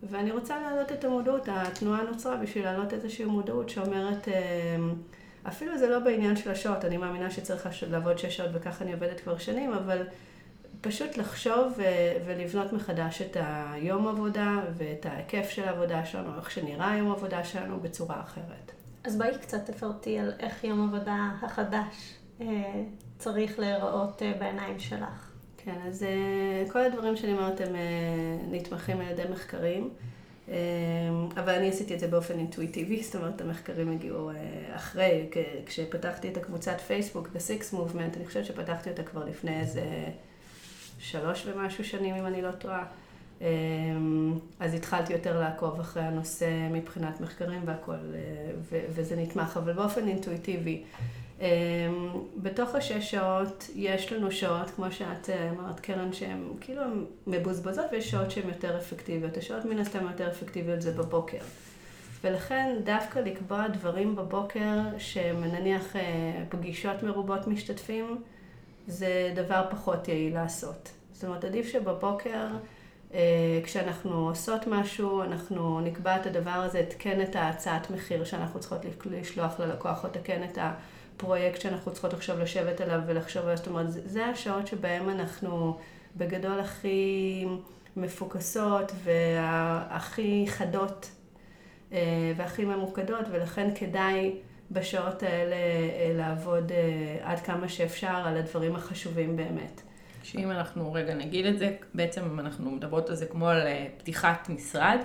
ואני 0.03 0.31
רוצה 0.31 0.59
להעלות 0.61 0.91
את 0.91 1.03
המודעות, 1.03 1.47
התנועה 1.51 2.03
נוצרה 2.03 2.37
בשביל 2.37 2.63
להעלות 2.63 2.93
איזושהי 2.93 3.25
מודעות 3.25 3.69
שאומרת, 3.69 4.27
אה, 4.27 4.75
אפילו 5.47 5.77
זה 5.77 5.89
לא 5.89 5.99
בעניין 5.99 6.35
של 6.35 6.51
השעות, 6.51 6.85
אני 6.85 6.97
מאמינה 6.97 7.31
שצריך 7.31 7.69
לעבוד 7.89 8.17
שש 8.17 8.37
שעות 8.37 8.49
וככה 8.53 8.83
אני 8.83 8.93
עובדת 8.93 9.19
כבר 9.19 9.37
שנים, 9.37 9.73
אבל 9.73 10.07
פשוט 10.81 11.17
לחשוב 11.17 11.73
ו- 11.77 12.25
ולבנות 12.25 12.73
מחדש 12.73 13.21
את 13.21 13.37
היום 13.73 14.07
עבודה 14.07 14.59
ואת 14.77 15.05
ההיקף 15.05 15.49
של 15.49 15.63
העבודה 15.63 16.05
שלנו, 16.05 16.37
איך 16.37 16.51
שנראה 16.51 16.91
היום 16.91 17.11
עבודה 17.11 17.43
שלנו 17.43 17.79
בצורה 17.79 18.21
אחרת. 18.21 18.71
אז 19.03 19.17
בואי 19.17 19.37
קצת 19.41 19.65
תפרטי 19.65 20.19
על 20.19 20.33
איך 20.39 20.63
יום 20.63 20.93
עבודה 20.93 21.29
החדש 21.41 22.15
אה, 22.41 22.83
צריך 23.17 23.59
להיראות 23.59 24.21
אה, 24.21 24.33
בעיניים 24.39 24.79
שלך. 24.79 25.30
כן, 25.65 25.75
אז 25.87 26.05
uh, 26.67 26.71
כל 26.71 26.79
הדברים 26.79 27.17
שאני 27.17 27.31
אומרת 27.33 27.61
הם 27.61 27.75
uh, 27.75 28.55
נתמכים 28.55 29.01
על 29.01 29.07
ידי 29.07 29.23
מחקרים, 29.31 29.89
um, 30.47 30.51
אבל 31.35 31.49
אני 31.49 31.69
עשיתי 31.69 31.93
את 31.93 31.99
זה 31.99 32.07
באופן 32.07 32.39
אינטואיטיבי, 32.39 33.01
זאת 33.03 33.15
אומרת 33.15 33.41
המחקרים 33.41 33.91
הגיעו 33.91 34.31
אחרי, 34.75 35.29
כשפתחתי 35.65 36.29
את 36.29 36.37
הקבוצת 36.37 36.81
פייסבוק, 36.81 37.27
The 37.27 37.39
Six 37.39 37.73
Movement, 37.73 38.17
אני 38.17 38.25
חושבת 38.25 38.45
שפתחתי 38.45 38.89
אותה 38.89 39.03
כבר 39.03 39.25
לפני 39.25 39.59
איזה 39.59 39.83
שלוש 40.99 41.47
ומשהו 41.47 41.83
שנים, 41.83 42.15
אם 42.15 42.25
אני 42.25 42.41
לא 42.41 42.51
טועה. 42.51 42.85
אז 44.59 44.73
התחלתי 44.73 45.13
יותר 45.13 45.39
לעקוב 45.39 45.79
אחרי 45.79 46.03
הנושא 46.03 46.67
מבחינת 46.71 47.21
מחקרים 47.21 47.61
והכל, 47.65 47.95
וזה 48.69 49.15
נתמך, 49.15 49.57
אבל 49.57 49.73
באופן 49.73 50.07
אינטואיטיבי. 50.07 50.83
Um, 51.41 51.43
בתוך 52.37 52.75
השש 52.75 53.11
שעות 53.11 53.69
יש 53.75 54.13
לנו 54.13 54.31
שעות, 54.31 54.69
כמו 54.69 54.91
שאת 54.91 55.29
אמרת, 55.29 55.79
קרן, 55.79 56.13
שהן 56.13 56.43
כאילו 56.61 56.81
מבוזבזות, 57.27 57.85
ויש 57.91 58.11
שעות 58.11 58.31
שהן 58.31 58.47
יותר 58.47 58.77
אפקטיביות. 58.77 59.37
השעות 59.37 59.65
מן 59.65 59.79
הסתם 59.79 60.07
יותר 60.07 60.29
אפקטיביות 60.29 60.81
זה 60.81 60.91
בבוקר. 60.91 61.37
ולכן 62.23 62.75
דווקא 62.83 63.19
לקבוע 63.19 63.67
דברים 63.67 64.15
בבוקר, 64.15 64.77
שהן 64.97 65.43
נניח 65.43 65.95
פגישות 66.49 67.03
מרובות 67.03 67.47
משתתפים, 67.47 68.21
זה 68.87 69.31
דבר 69.35 69.65
פחות 69.71 70.07
יעיל 70.07 70.33
לעשות. 70.33 70.91
זאת 71.13 71.23
אומרת, 71.23 71.45
עדיף 71.45 71.67
שבבוקר, 71.67 72.47
כשאנחנו 73.63 74.27
עושות 74.27 74.67
משהו, 74.67 75.23
אנחנו 75.23 75.81
נקבע 75.81 76.15
את 76.15 76.25
הדבר 76.25 76.49
הזה, 76.49 76.85
תקן 76.89 77.21
את 77.21 77.35
ההצעת 77.35 77.91
מחיר 77.91 78.23
שאנחנו 78.23 78.59
צריכות 78.59 78.81
לשלוח 79.05 79.59
ללקוח, 79.59 80.03
או 80.03 80.09
תקן 80.09 80.43
את 80.43 80.57
ה... 80.57 80.73
פרויקט 81.21 81.61
שאנחנו 81.61 81.91
צריכות 81.91 82.13
עכשיו 82.13 82.39
לשבת 82.39 82.81
עליו 82.81 82.99
ולחשוב 83.07 83.43
עליו, 83.43 83.57
זאת 83.57 83.67
אומרת, 83.67 83.85
זה 83.91 84.25
השעות 84.25 84.67
שבהן 84.67 85.09
אנחנו 85.09 85.77
בגדול 86.17 86.59
הכי 86.59 87.45
מפוקסות 87.97 88.91
והכי 89.03 90.45
חדות 90.47 91.11
והכי 92.37 92.65
ממוקדות, 92.65 93.25
ולכן 93.31 93.69
כדאי 93.75 94.35
בשעות 94.71 95.23
האלה 95.23 95.55
לעבוד 96.17 96.71
עד 97.21 97.39
כמה 97.39 97.69
שאפשר 97.69 98.21
על 98.25 98.37
הדברים 98.37 98.75
החשובים 98.75 99.35
באמת. 99.35 99.81
שאם 100.23 100.51
אנחנו 100.51 100.93
רגע 100.93 101.13
נגיד 101.13 101.45
את 101.45 101.59
זה, 101.59 101.75
בעצם 101.93 102.39
אנחנו 102.39 102.71
מדברות 102.71 103.09
על 103.09 103.15
זה 103.15 103.25
כמו 103.25 103.49
על 103.49 103.67
פתיחת 103.97 104.49
משרד, 104.49 104.99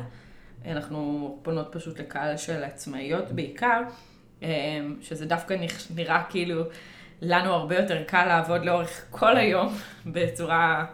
אנחנו 0.67 1.39
פונות 1.43 1.69
פשוט 1.73 2.01
לקהל 2.01 2.37
של 2.37 2.65
עצמאיות 2.65 3.33
בעיקר. 3.33 3.83
שזה 5.03 5.27
דווקא 5.27 5.57
נראה 5.95 6.23
כאילו 6.29 6.63
לנו 7.23 7.53
הרבה 7.53 7.77
יותר 7.77 8.03
קל 8.07 8.25
לעבוד 8.25 8.65
לאורך 8.65 9.05
כל 9.11 9.37
היום 9.37 9.75
בצורה 10.15 10.87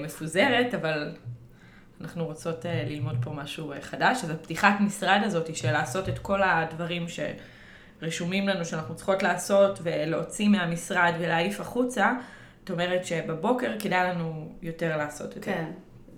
מפוזרת, 0.00 0.74
אבל 0.74 1.14
אנחנו 2.00 2.24
רוצות 2.24 2.64
ללמוד 2.86 3.16
פה 3.24 3.30
משהו 3.30 3.72
חדש. 3.80 4.24
אז 4.24 4.30
הפתיחת 4.30 4.74
משרד 4.80 5.20
הזאת 5.24 5.56
של 5.56 5.72
לעשות 5.72 6.08
את 6.08 6.18
כל 6.18 6.42
הדברים 6.42 7.06
שרשומים 7.08 8.48
לנו 8.48 8.64
שאנחנו 8.64 8.94
צריכות 8.94 9.22
לעשות 9.22 9.78
ולהוציא 9.82 10.48
מהמשרד 10.48 11.12
ולהעיף 11.18 11.60
החוצה, 11.60 12.12
את 12.64 12.70
אומרת 12.70 13.04
שבבוקר 13.04 13.72
כדאי 13.78 14.08
לנו 14.08 14.52
יותר 14.62 14.96
לעשות 14.96 15.36
את 15.36 15.44
זה. 15.44 15.52
כן. 15.52 15.70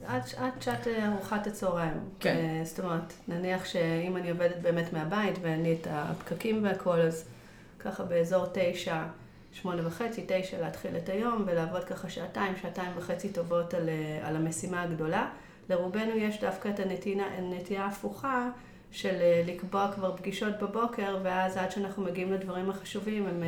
עד, 0.07 0.23
עד 0.37 0.52
שעת 0.61 0.88
ארוחת 0.88 1.47
הצהריים. 1.47 2.00
כן. 2.21 2.62
זאת 2.64 2.81
אומרת, 2.81 3.12
נניח 3.28 3.64
שאם 3.64 4.17
אני 4.17 4.31
עובדת 4.31 4.57
באמת 4.62 4.93
מהבית 4.93 5.35
ואין 5.43 5.62
לי 5.62 5.76
את 5.81 5.87
הפקקים 5.90 6.64
והכל, 6.64 7.00
אז 7.00 7.25
ככה 7.78 8.05
באזור 8.05 8.47
תשע, 8.52 9.02
שמונה 9.52 9.87
וחצי, 9.87 10.25
תשע 10.28 10.61
להתחיל 10.61 10.97
את 10.97 11.09
היום 11.09 11.45
ולעבוד 11.47 11.85
ככה 11.85 12.11
שעתיים, 12.11 12.52
שעתיים 12.62 12.90
וחצי 12.97 13.28
טובות 13.28 13.75
על, 13.75 13.88
על 14.23 14.37
המשימה 14.37 14.83
הגדולה. 14.83 15.28
לרובנו 15.71 16.17
יש 16.17 16.40
דווקא 16.40 16.69
את 16.69 16.81
הנטייה, 16.81 17.25
הנטייה 17.25 17.85
ההפוכה 17.85 18.49
של 18.90 19.17
לקבוע 19.47 19.93
כבר 19.95 20.17
פגישות 20.17 20.59
בבוקר, 20.62 21.19
ואז 21.23 21.57
עד 21.57 21.71
שאנחנו 21.71 22.02
מגיעים 22.05 22.33
לדברים 22.33 22.71
החשובים 22.71 23.26
הם, 23.26 23.43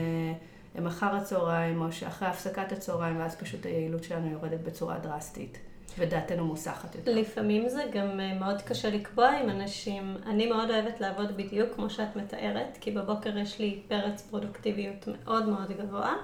הם 0.75 0.87
אחר 0.87 1.15
הצהריים 1.17 1.81
או 1.81 1.93
שאחרי 1.93 2.29
הפסקת 2.29 2.73
הצהריים, 2.73 3.21
ואז 3.21 3.37
פשוט 3.37 3.67
היעילות 3.67 4.05
שלנו 4.05 4.31
יורדת 4.31 4.61
בצורה 4.61 4.99
דרסטית. 4.99 5.59
ודעתנו 5.99 6.47
מוסחת 6.47 6.95
יותר. 6.95 7.15
לפעמים 7.15 7.69
זה 7.69 7.83
גם 7.93 8.21
מאוד 8.39 8.63
קשה 8.63 8.91
לקבוע 8.91 9.29
עם 9.29 9.51
אנשים. 9.51 10.17
אני 10.27 10.47
מאוד 10.47 10.71
אוהבת 10.71 11.01
לעבוד 11.01 11.37
בדיוק 11.37 11.75
כמו 11.75 11.91
שאת 11.91 12.17
מתארת, 12.17 12.79
כי 12.81 12.91
בבוקר 12.91 13.39
יש 13.39 13.59
לי 13.59 13.83
פרץ 13.89 14.23
פרודוקטיביות 14.31 15.09
מאוד 15.09 15.49
מאוד 15.49 15.73
גבוה, 15.73 16.15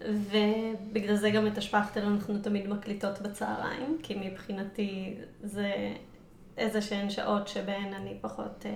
ובגלל 0.00 1.16
זה 1.16 1.30
גם 1.30 1.46
את 1.46 1.58
השפכתל 1.58 2.00
אנחנו 2.00 2.38
תמיד 2.38 2.68
מקליטות 2.68 3.20
בצהריים, 3.20 3.98
כי 4.02 4.14
מבחינתי 4.14 5.16
זה 5.42 5.72
איזה 6.56 6.82
שהן 6.82 7.10
שעות 7.10 7.48
שבהן 7.48 7.94
אני 7.94 8.18
פחות, 8.20 8.66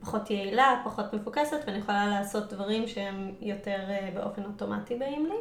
פחות 0.00 0.30
יעילה, 0.30 0.82
פחות 0.84 1.14
מפוקסת, 1.14 1.58
ואני 1.66 1.78
יכולה 1.78 2.06
לעשות 2.06 2.52
דברים 2.52 2.88
שהם 2.88 3.32
יותר 3.40 3.78
באופן 4.14 4.44
אוטומטי 4.44 4.94
באים 4.94 5.26
לי. 5.26 5.36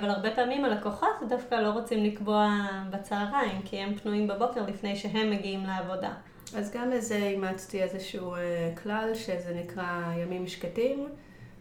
אבל 0.00 0.10
הרבה 0.10 0.30
פעמים 0.30 0.64
הלקוחות 0.64 1.16
דווקא 1.28 1.54
לא 1.54 1.68
רוצים 1.68 2.04
לקבוע 2.04 2.66
בצהריים, 2.90 3.62
כי 3.64 3.76
הם 3.76 3.94
פנויים 3.94 4.28
בבוקר 4.28 4.66
לפני 4.66 4.96
שהם 4.96 5.30
מגיעים 5.30 5.64
לעבודה. 5.66 6.12
אז 6.56 6.72
גם 6.72 6.90
לזה 6.90 7.16
אימצתי 7.16 7.82
איזשהו 7.82 8.34
כלל, 8.82 9.14
שזה 9.14 9.54
נקרא 9.54 10.12
ימים 10.16 10.46
שקטים. 10.46 11.08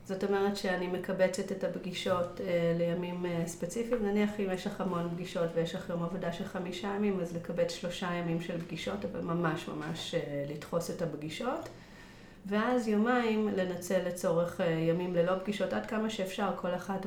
זאת 0.05 0.23
אומרת 0.23 0.57
שאני 0.57 0.87
מקבצת 0.87 1.51
את 1.51 1.63
הפגישות 1.63 2.41
אה, 2.41 2.73
לימים 2.77 3.25
אה, 3.25 3.43
ספציפיים. 3.45 4.05
נניח 4.05 4.29
אם 4.39 4.45
יש 4.53 4.67
לך 4.67 4.81
המון 4.81 5.09
פגישות 5.09 5.49
ויש 5.55 5.75
לך 5.75 5.89
יום 5.89 6.03
עבודה 6.03 6.33
של 6.33 6.45
חמישה 6.45 6.87
ימים, 6.87 7.19
אז 7.19 7.35
לקבץ 7.35 7.71
שלושה 7.71 8.13
ימים 8.13 8.41
של 8.41 8.61
פגישות, 8.61 9.05
אבל 9.05 9.21
ממש 9.21 9.67
ממש 9.67 10.15
אה, 10.15 10.45
לדחוס 10.49 10.91
את 10.91 11.01
הפגישות. 11.01 11.69
ואז 12.45 12.87
יומיים 12.87 13.47
לנצל 13.55 14.07
לצורך 14.07 14.61
אה, 14.61 14.65
ימים 14.65 15.15
ללא 15.15 15.33
פגישות, 15.43 15.73
עד 15.73 15.85
כמה 15.85 16.09
שאפשר, 16.09 16.49
כל 16.55 16.75
אחת 16.75 17.05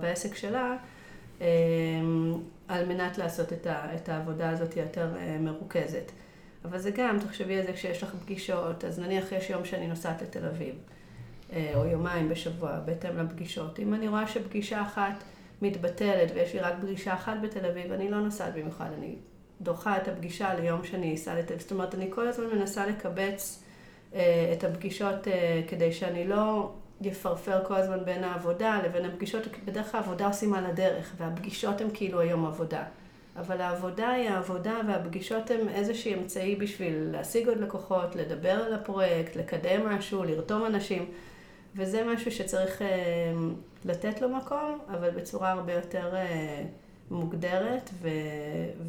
בעסק 0.00 0.34
שלה, 0.34 0.76
אה, 1.40 1.46
על 2.68 2.86
מנת 2.86 3.18
לעשות 3.18 3.52
את, 3.52 4.08
העבודה 4.08 4.50
הזאת 4.50 4.76
יותר 4.76 5.16
אה, 5.16 5.36
מרוכזת. 5.40 6.12
אבל 6.64 6.78
זה 6.78 6.90
גם, 6.90 7.18
תחשבי 7.18 7.58
על 7.58 7.66
זה 7.66 7.72
כשיש 7.72 8.02
לך 8.02 8.14
פגישות, 8.22 8.84
אז 8.84 8.98
נניח 8.98 9.32
יש 9.32 9.50
יום 9.50 9.64
שאני 9.64 9.86
נוסעת 9.86 10.22
לתל 10.22 10.46
אביב. 10.46 10.74
או 11.74 11.84
יומיים 11.86 12.28
בשבוע, 12.28 12.80
בהתאם 12.84 13.18
לפגישות. 13.18 13.80
אם 13.80 13.94
אני 13.94 14.08
רואה 14.08 14.28
שפגישה 14.28 14.82
אחת 14.82 15.24
מתבטלת 15.62 16.30
ויש 16.34 16.54
לי 16.54 16.60
רק 16.60 16.74
פגישה 16.80 17.14
אחת 17.14 17.36
בתל 17.42 17.66
אביב, 17.66 17.92
אני 17.92 18.10
לא 18.10 18.20
נוסעת 18.20 18.54
במיוחד, 18.54 18.88
אני 18.98 19.14
דוחה 19.60 19.96
את 19.96 20.08
הפגישה 20.08 20.54
ליום 20.54 20.84
שאני 20.84 21.14
אסע 21.14 21.34
לתל 21.34 21.52
אביב. 21.52 21.60
זאת 21.60 21.72
אומרת, 21.72 21.94
אני 21.94 22.06
כל 22.10 22.28
הזמן 22.28 22.44
מנסה 22.46 22.86
לקבץ 22.86 23.63
את 24.52 24.64
הפגישות 24.64 25.28
אה, 25.28 25.62
כדי 25.68 25.92
שאני 25.92 26.28
לא 26.28 26.70
יפרפר 27.00 27.64
כל 27.64 27.74
הזמן 27.74 28.04
בין 28.04 28.24
העבודה 28.24 28.80
לבין 28.84 29.04
הפגישות. 29.04 29.42
בדרך 29.64 29.90
כלל 29.90 30.00
העבודה 30.00 30.26
עושים 30.26 30.54
על 30.54 30.66
הדרך, 30.66 31.14
והפגישות 31.16 31.80
הן 31.80 31.88
כאילו 31.94 32.20
היום 32.20 32.46
עבודה. 32.46 32.84
אבל 33.36 33.60
העבודה 33.60 34.10
היא 34.10 34.30
העבודה 34.30 34.80
והפגישות 34.88 35.50
הן 35.50 35.68
איזשהי 35.68 36.14
אמצעי 36.14 36.56
בשביל 36.56 37.08
להשיג 37.12 37.48
עוד 37.48 37.58
לקוחות, 37.58 38.16
לדבר 38.16 38.50
על 38.50 38.74
הפרויקט, 38.74 39.36
לקדם 39.36 39.86
משהו, 39.88 40.24
לרתום 40.24 40.66
אנשים. 40.66 41.06
וזה 41.76 42.04
משהו 42.04 42.30
שצריך 42.30 42.82
אה, 42.82 42.88
לתת 43.84 44.20
לו 44.20 44.28
מקום, 44.28 44.78
אבל 44.88 45.10
בצורה 45.10 45.50
הרבה 45.50 45.72
יותר 45.72 46.14
אה, 46.16 46.62
מוגדרת 47.10 47.90
ו, 48.02 48.08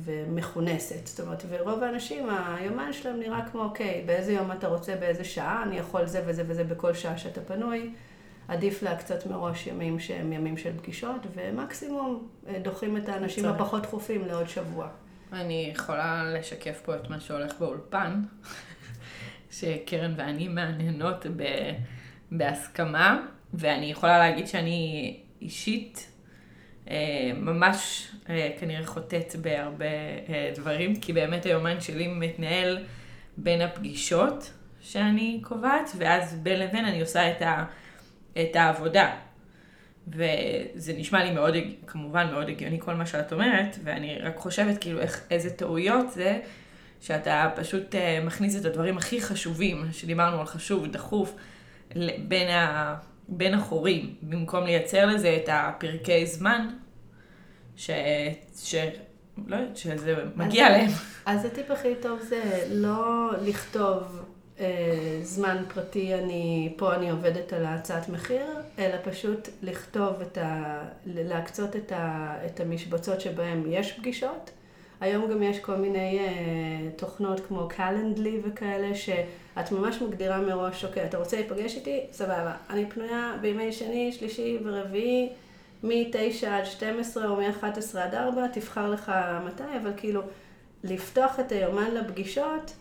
ומכונסת. 0.04 1.08
זאת 1.08 1.20
אומרת, 1.20 1.44
ורוב 1.50 1.84
האנשים, 1.84 2.30
היומן 2.30 2.94
שלהם 2.94 3.20
נראה 3.20 3.50
כמו, 3.52 3.64
אוקיי, 3.64 4.04
באיזה 4.06 4.34
יום 4.34 4.52
אתה 4.52 4.68
רוצה, 4.68 4.96
באיזה 4.96 5.24
שעה, 5.24 5.64
אני 5.64 5.78
יכול 5.78 6.06
זה 6.06 6.24
וזה 6.26 6.44
וזה 6.48 6.64
בכל 6.64 6.94
שעה 6.94 7.18
שאתה 7.18 7.42
פנוי. 7.42 7.92
עדיף 8.48 8.84
להקצות 8.84 9.26
מראש 9.26 9.68
ימים 9.68 10.00
שהם 10.00 10.34
ימים 10.34 10.58
של 10.58 10.78
פגישות, 10.78 11.28
ומקסימום 11.36 12.28
אה, 12.48 12.60
דוחים 12.60 12.98
את 12.98 13.10
האנשים 13.10 13.46
הפחות 13.46 13.84
דחופים 13.84 14.26
לעוד 14.28 14.50
שבוע. 14.50 14.88
אני 15.34 15.72
יכולה 15.76 16.24
לשקף 16.24 16.82
פה 16.86 16.96
את 16.96 17.10
מה 17.10 17.20
שהולך 17.20 17.60
באולפן, 17.60 18.22
שקרן 19.52 20.14
ואני 20.18 20.48
מעניינות 20.48 21.26
ב... 21.36 21.44
בהסכמה, 22.32 23.26
ואני 23.54 23.86
יכולה 23.92 24.18
להגיד 24.18 24.48
שאני 24.48 25.20
אישית 25.42 26.15
ממש 27.36 28.08
אה, 28.30 28.50
כנראה 28.60 28.86
חוטאת 28.86 29.36
בהרבה 29.42 29.86
אה, 30.30 30.52
דברים, 30.56 30.96
כי 30.96 31.14
באמת 31.14 31.46
היומן 31.46 31.82
שלי 31.82 32.08
מתנהל 32.08 32.84
בין 33.38 33.62
הפגישות 33.62 34.52
שאני 34.82 35.40
קובעת, 35.44 35.92
ואז 35.98 36.36
בין 36.44 36.60
לבין 36.60 36.86
אני 36.86 37.02
עושה 37.02 37.32
את, 37.32 37.42
ה, 37.42 37.66
את 38.42 38.56
העבודה. 38.56 39.16
וזה 40.08 40.94
נשמע 40.98 41.24
לי 41.24 41.32
מאוד, 41.32 41.54
כמובן 41.88 42.32
מאוד 42.32 42.50
הגיוני 42.50 42.80
כל 42.80 42.94
מה 42.94 43.06
שאת 43.06 43.34
אומרת, 43.34 43.78
ואני 43.84 44.20
רק 44.20 44.38
חושבת 44.38 44.78
כאילו 44.82 45.00
איך, 45.00 45.22
איזה 45.32 45.50
טעויות 45.50 46.12
זה, 46.12 46.40
שאתה 47.02 47.50
פשוט 47.56 47.96
מכניס 48.26 48.60
את 48.60 48.66
הדברים 48.66 48.98
הכי 48.98 49.22
חשובים, 49.22 49.86
שדיברנו 49.92 50.40
על 50.40 50.46
חשוב, 50.46 50.88
דחוף, 50.88 51.36
בין, 52.28 52.50
ה, 52.50 52.96
בין 53.28 53.54
החורים, 53.54 54.16
במקום 54.22 54.64
לייצר 54.64 55.06
לזה 55.06 55.38
את 55.44 55.50
הפרקי 55.52 56.26
זמן, 56.26 56.70
ש... 57.76 57.90
ש... 58.58 58.76
לא 59.48 59.56
יודעת, 59.56 59.78
שזה 59.78 60.16
מגיע 60.36 60.70
להם. 60.70 60.90
אז 61.26 61.46
הטיפ 61.46 61.72
הכי 61.72 61.96
טוב 62.02 62.20
זה 62.20 62.68
לא 62.70 63.32
לכתוב 63.42 64.26
אה, 64.60 65.20
זמן 65.22 65.64
פרטי, 65.74 66.14
אני, 66.14 66.74
פה 66.78 66.96
אני 66.96 67.10
עובדת 67.10 67.54
על 67.54 67.66
הצעת 67.66 68.10
מחיר, 68.10 68.46
אלא 68.80 68.96
פשוט 69.04 69.50
לכתוב 69.62 70.22
את 70.22 70.38
ה... 70.38 70.82
להקצות 71.06 71.76
את, 71.76 71.92
ה, 71.92 72.36
את 72.46 72.60
המשבצות 72.60 73.22
שבהן 73.22 73.64
יש 73.68 73.92
פגישות. 73.92 74.52
היום 75.02 75.32
גם 75.32 75.44
יש 75.44 75.60
כל 75.60 75.76
מיני 75.76 76.20
אה, 76.20 76.90
תוכנות 76.96 77.40
כמו 77.48 77.68
קלנדלי 77.70 78.42
וכאלה, 78.44 78.96
שאת 78.96 79.72
ממש 79.72 80.02
מגדירה 80.02 80.42
מראש, 80.42 80.86
אוקיי, 80.86 81.06
אתה 81.06 81.18
רוצה 81.18 81.38
להיפגש 81.38 81.76
איתי? 81.76 82.02
סבבה. 82.12 82.54
אני 82.70 82.86
פנויה 82.90 83.38
בימי 83.42 83.72
שני, 83.72 84.12
שלישי 84.12 84.58
ורביעי, 84.64 85.30
מ-9 85.84 86.48
עד 86.48 86.66
12 86.66 87.30
או 87.30 87.36
מ-11 87.36 88.00
עד 88.00 88.16
4, 88.16 88.48
תבחר 88.48 88.90
לך 88.90 89.12
מתי, 89.46 89.78
אבל 89.82 89.92
כאילו, 89.98 90.22
לפתוח 90.84 91.40
את 91.40 91.52
היומן 91.52 91.92
לפגישות, 91.92 92.74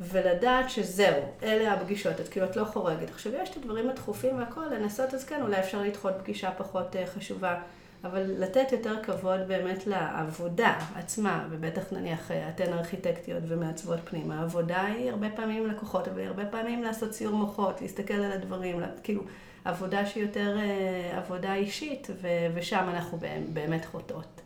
ולדעת 0.00 0.70
שזהו, 0.70 1.22
אלה 1.42 1.72
הפגישות, 1.72 2.20
את 2.20 2.28
כאילו 2.28 2.46
את 2.46 2.56
לא 2.56 2.64
חורגת. 2.64 3.10
עכשיו 3.10 3.32
יש 3.34 3.50
את 3.50 3.56
הדברים 3.56 3.88
הדחופים 3.88 4.38
והכל, 4.38 4.66
לנסות 4.70 5.14
אז 5.14 5.24
כן, 5.24 5.42
אולי 5.42 5.60
אפשר 5.60 5.82
לדחות 5.82 6.14
פגישה 6.18 6.50
פחות 6.50 6.94
uh, 6.94 7.16
חשובה 7.16 7.60
אבל 8.04 8.22
לתת 8.38 8.72
יותר 8.72 9.02
כבוד 9.02 9.40
באמת 9.48 9.86
לעבודה 9.86 10.78
עצמה, 10.94 11.48
ובטח 11.50 11.92
נניח 11.92 12.30
אה, 12.30 12.48
אתן 12.48 12.72
ארכיטקטיות 12.72 13.42
ומעצבות 13.48 14.00
פנים, 14.04 14.30
העבודה 14.30 14.82
היא 14.82 15.10
הרבה 15.10 15.30
פעמים 15.30 15.66
לקוחות, 15.66 16.08
אבל 16.08 16.18
היא 16.18 16.26
הרבה 16.26 16.46
פעמים 16.46 16.82
לעשות 16.82 17.14
סיור 17.14 17.36
מוחות, 17.36 17.80
להסתכל 17.80 18.14
על 18.14 18.32
הדברים, 18.32 18.80
כאילו, 19.02 19.22
עבודה 19.64 20.06
שהיא 20.06 20.22
יותר 20.22 20.58
אה, 20.58 21.18
עבודה 21.18 21.54
אישית, 21.54 22.08
ו- 22.22 22.28
ושם 22.54 22.86
אנחנו 22.88 23.18
באמת 23.52 23.84
חוטאות. 23.84 24.40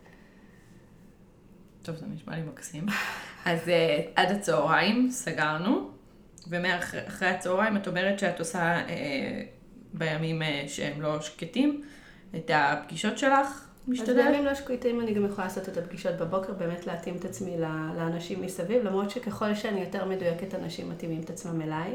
טוב, 1.82 1.96
זה 1.96 2.06
נשמע 2.06 2.36
לי 2.36 2.42
מקסים. 2.42 2.86
אז 3.44 3.60
uh, 3.64 3.70
עד 4.16 4.30
הצהריים 4.30 5.10
סגרנו, 5.10 5.90
ומאחרי 6.48 7.28
הצהריים 7.28 7.76
את 7.76 7.88
אומרת 7.88 8.18
שאת 8.18 8.38
עושה 8.38 8.86
uh, 8.86 8.90
בימים 9.92 10.42
uh, 10.42 10.68
שהם 10.68 11.00
לא 11.00 11.20
שקטים. 11.20 11.82
את 12.34 12.50
הפגישות 12.54 13.18
שלך? 13.18 13.66
משתדלת? 13.88 14.18
אז 14.18 14.24
בימים 14.24 14.44
לא 14.44 14.54
שקוטים 14.54 15.00
אני 15.00 15.14
גם 15.14 15.24
יכולה 15.24 15.46
לעשות 15.46 15.68
את 15.68 15.76
הפגישות 15.76 16.14
בבוקר, 16.16 16.52
באמת 16.52 16.86
להתאים 16.86 17.16
את 17.16 17.24
עצמי 17.24 17.56
לאנשים 17.96 18.42
מסביב, 18.42 18.84
למרות 18.84 19.10
שככל 19.10 19.54
שאני 19.54 19.80
יותר 19.80 20.04
מדויקת, 20.04 20.54
אנשים 20.54 20.90
מתאימים 20.90 21.20
את 21.20 21.30
עצמם 21.30 21.62
אליי. 21.62 21.94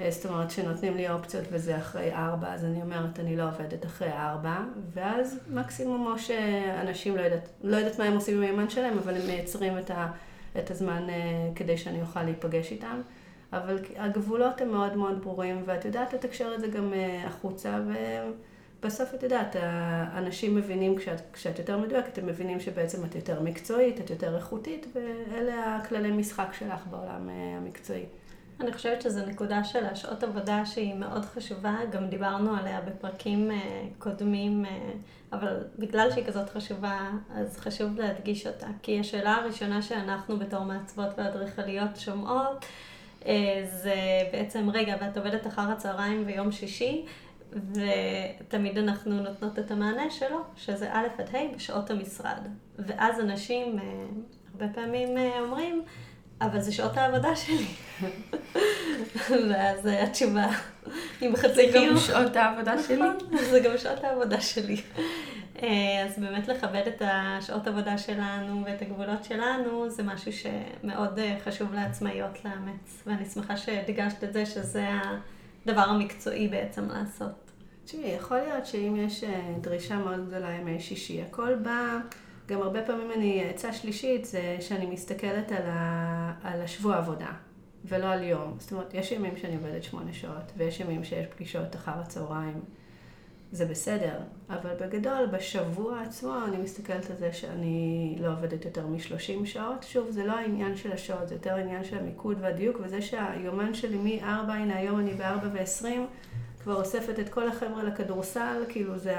אה, 0.00 0.10
זאת 0.10 0.26
אומרת 0.26 0.50
שנותנים 0.50 0.96
לי 0.96 1.10
אופציות 1.10 1.44
וזה 1.50 1.78
אחרי 1.78 2.14
ארבע, 2.14 2.54
אז 2.54 2.64
אני 2.64 2.82
אומרת, 2.82 3.20
אני 3.20 3.36
לא 3.36 3.48
עובדת 3.48 3.86
אחרי 3.86 4.12
ארבע, 4.12 4.56
ואז 4.94 5.38
מקסימום 5.50 6.06
או 6.06 6.18
שאנשים 6.18 7.16
לא 7.16 7.20
יודעת, 7.20 7.48
לא 7.62 7.76
יודעת 7.76 7.98
מה 7.98 8.04
הם 8.04 8.14
עושים 8.14 8.36
עם 8.36 8.42
הימן 8.42 8.70
שלהם, 8.70 8.98
אבל 8.98 9.14
הם 9.14 9.26
מייצרים 9.26 9.78
את, 9.78 9.90
ה, 9.90 10.10
את 10.58 10.70
הזמן 10.70 11.06
אה, 11.08 11.50
כדי 11.54 11.76
שאני 11.76 12.00
אוכל 12.00 12.22
להיפגש 12.22 12.72
איתם. 12.72 13.00
אבל 13.52 13.78
הגבולות 13.96 14.60
הם 14.60 14.70
מאוד 14.70 14.96
מאוד 14.96 15.22
ברורים, 15.22 15.62
ואת 15.66 15.84
יודעת 15.84 16.12
לתקשר 16.12 16.54
את 16.54 16.60
זה 16.60 16.68
גם 16.68 16.94
אה, 16.94 17.26
החוצה, 17.26 17.78
ו... 17.86 17.92
בסוף 18.82 19.14
את 19.14 19.22
יודעת, 19.22 19.56
האנשים 19.60 20.54
מבינים, 20.54 20.96
כשאת, 20.96 21.20
כשאת 21.32 21.58
יותר 21.58 21.78
מדויקת, 21.78 22.18
הם 22.18 22.26
מבינים 22.26 22.60
שבעצם 22.60 23.04
את 23.04 23.14
יותר 23.14 23.42
מקצועית, 23.42 24.00
את 24.00 24.10
יותר 24.10 24.36
איכותית, 24.36 24.86
ואלה 24.94 25.76
הכללי 25.76 26.10
משחק 26.10 26.48
שלך 26.58 26.86
בעולם 26.90 27.28
אה, 27.28 27.56
המקצועי. 27.56 28.04
אני 28.60 28.72
חושבת 28.72 29.02
שזו 29.02 29.26
נקודה 29.26 29.64
של 29.64 29.86
השעות 29.86 30.22
עבודה 30.22 30.66
שהיא 30.66 30.94
מאוד 30.94 31.24
חשובה, 31.24 31.76
גם 31.90 32.08
דיברנו 32.08 32.56
עליה 32.56 32.80
בפרקים 32.80 33.50
אה, 33.50 33.56
קודמים, 33.98 34.64
אה, 34.64 34.70
אבל 35.32 35.56
בגלל 35.78 36.10
שהיא 36.10 36.24
כזאת 36.24 36.50
חשובה, 36.50 37.10
אז 37.34 37.58
חשוב 37.58 37.98
להדגיש 37.98 38.46
אותה. 38.46 38.66
כי 38.82 39.00
השאלה 39.00 39.34
הראשונה 39.34 39.82
שאנחנו 39.82 40.38
בתור 40.38 40.64
מעצבות 40.64 41.08
ואדריכליות 41.18 41.96
שומעות, 41.96 42.64
זה 43.72 43.94
בעצם, 44.32 44.70
רגע, 44.70 44.96
ואת 45.00 45.16
עובדת 45.16 45.46
אחר 45.46 45.62
הצהריים 45.62 46.22
ויום 46.26 46.52
שישי, 46.52 47.04
ותמיד 47.52 48.78
אנחנו 48.78 49.20
נותנות 49.20 49.58
את 49.58 49.70
המענה 49.70 50.10
שלו, 50.10 50.40
שזה 50.56 50.88
א' 50.92 51.06
עד 51.18 51.34
ה' 51.34 51.54
בשעות 51.56 51.90
המשרד. 51.90 52.40
ואז 52.78 53.20
אנשים 53.20 53.78
אה, 53.78 53.84
הרבה 54.52 54.74
פעמים 54.74 55.18
אה, 55.18 55.40
אומרים, 55.40 55.82
אבל 56.40 56.60
זה 56.60 56.72
שעות 56.72 56.96
העבודה 56.96 57.36
שלי. 57.36 57.66
ואז 59.50 59.86
התשובה 59.86 60.46
היא 61.20 61.30
בחצי 61.30 61.72
חיוך. 61.72 61.98
זה 61.98 62.12
גם 62.12 62.22
שעות 62.22 62.36
העבודה 62.36 62.82
שלי. 62.82 62.96
נכון, 62.96 63.36
זה 63.50 63.60
גם 63.60 63.78
שעות 63.78 64.04
העבודה 64.04 64.40
שלי. 64.40 64.76
אה, 65.62 66.04
אז 66.04 66.18
באמת 66.18 66.48
לכבד 66.48 66.82
את 66.86 67.02
השעות 67.04 67.66
עבודה 67.66 67.98
שלנו 67.98 68.64
ואת 68.64 68.82
הגבולות 68.82 69.24
שלנו, 69.24 69.90
זה 69.90 70.02
משהו 70.02 70.32
שמאוד 70.32 71.18
אה, 71.18 71.36
חשוב 71.44 71.74
לעצמאיות 71.74 72.44
לאמץ. 72.44 73.02
ואני 73.06 73.24
שמחה 73.24 73.56
שהדגשת 73.56 74.24
את 74.24 74.32
זה, 74.32 74.46
שזה 74.46 74.88
הדבר 75.66 75.80
המקצועי 75.80 76.48
בעצם 76.48 76.88
לעשות. 76.88 77.50
תשמעי, 77.84 78.10
יכול 78.10 78.36
להיות 78.36 78.66
שאם 78.66 78.96
יש 78.96 79.24
דרישה 79.60 79.98
מאוד 79.98 80.28
גדולה 80.28 80.50
ימי 80.50 80.80
שישי, 80.80 81.22
הכל 81.22 81.54
בא, 81.54 81.98
גם 82.48 82.62
הרבה 82.62 82.82
פעמים 82.82 83.12
אני, 83.16 83.44
עצה 83.50 83.72
שלישית 83.72 84.24
זה 84.24 84.56
שאני 84.60 84.86
מסתכלת 84.86 85.52
על, 85.52 85.62
ה, 85.66 86.32
על 86.42 86.62
השבוע 86.62 86.96
עבודה. 86.96 87.30
ולא 87.88 88.06
על 88.06 88.22
יום. 88.22 88.54
זאת 88.58 88.72
אומרת, 88.72 88.94
יש 88.94 89.12
ימים 89.12 89.36
שאני 89.36 89.56
עובדת 89.56 89.82
שמונה 89.82 90.12
שעות, 90.12 90.52
ויש 90.56 90.80
ימים 90.80 91.04
שיש 91.04 91.26
פגישות 91.26 91.76
אחר 91.76 91.92
הצהריים. 92.00 92.60
זה 93.56 93.66
בסדר, 93.66 94.18
אבל 94.50 94.70
בגדול, 94.80 95.26
בשבוע 95.32 96.00
עצמו 96.00 96.34
אני 96.48 96.56
מסתכלת 96.56 97.10
על 97.10 97.16
זה 97.16 97.32
שאני 97.32 98.16
לא 98.20 98.32
עובדת 98.32 98.64
יותר 98.64 98.86
מ-30 98.86 99.46
שעות. 99.46 99.82
שוב, 99.82 100.10
זה 100.10 100.24
לא 100.24 100.32
העניין 100.32 100.76
של 100.76 100.92
השעות, 100.92 101.28
זה 101.28 101.34
יותר 101.34 101.54
העניין 101.54 101.84
של 101.84 101.98
המיקוד 101.98 102.36
והדיוק, 102.40 102.76
וזה 102.82 103.02
שהיומן 103.02 103.74
שלי 103.74 103.96
מ-4, 103.96 104.52
הנה 104.52 104.76
היום 104.76 105.00
אני 105.00 105.14
ב-4 105.14 105.46
ו-20, 105.52 105.86
כבר 106.62 106.74
אוספת 106.74 107.18
את 107.18 107.28
כל 107.28 107.48
החבר'ה 107.48 107.82
לכדורסל, 107.82 108.64
כאילו 108.68 108.98
זה, 108.98 109.16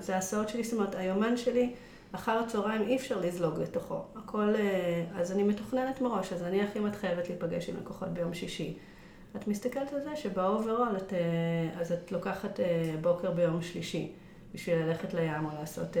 זה 0.00 0.16
הסעות 0.16 0.48
שלי, 0.48 0.64
זאת 0.64 0.72
אומרת, 0.72 0.94
היומן 0.94 1.36
שלי... 1.36 1.74
אחר 2.14 2.32
הצהריים 2.32 2.82
אי 2.82 2.96
אפשר 2.96 3.20
לזלוג 3.20 3.60
לתוכו. 3.60 4.02
הכל, 4.16 4.54
אה, 4.56 5.04
אז 5.16 5.32
אני 5.32 5.42
מתוכננת 5.42 6.00
מראש, 6.00 6.32
אז 6.32 6.42
נניח 6.42 6.76
אם 6.76 6.86
את 6.86 6.96
חייבת 6.96 7.28
להיפגש 7.28 7.68
עם 7.68 7.76
לקוחות 7.76 8.08
ביום 8.08 8.34
שישי. 8.34 8.74
את 9.36 9.48
מסתכלת 9.48 9.92
על 9.92 10.00
זה 10.00 10.16
שב 10.16 10.40
overall 10.40 10.96
את, 10.96 11.12
אה, 11.12 11.80
אז 11.80 11.92
את 11.92 12.12
לוקחת 12.12 12.60
אה, 12.60 12.94
בוקר 13.00 13.30
ביום 13.30 13.62
שלישי 13.62 14.12
בשביל 14.54 14.76
ללכת 14.76 15.14
לים 15.14 15.44
או 15.44 15.50
לעשות 15.60 15.96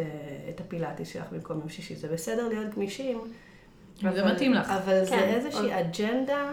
את 0.48 0.60
הפילאטיס 0.60 1.08
שלך 1.08 1.24
במקום 1.32 1.58
יום 1.58 1.68
שישי. 1.68 1.96
זה 1.96 2.08
בסדר 2.08 2.48
להיות 2.48 2.74
גמישים. 2.74 3.20
אבל, 4.02 4.14
זה 4.14 4.24
מתאים 4.24 4.54
לך. 4.54 4.70
אבל 4.70 5.00
כן. 5.00 5.04
זה 5.04 5.16
איזושהי 5.16 5.80
אג'נדה 5.80 6.52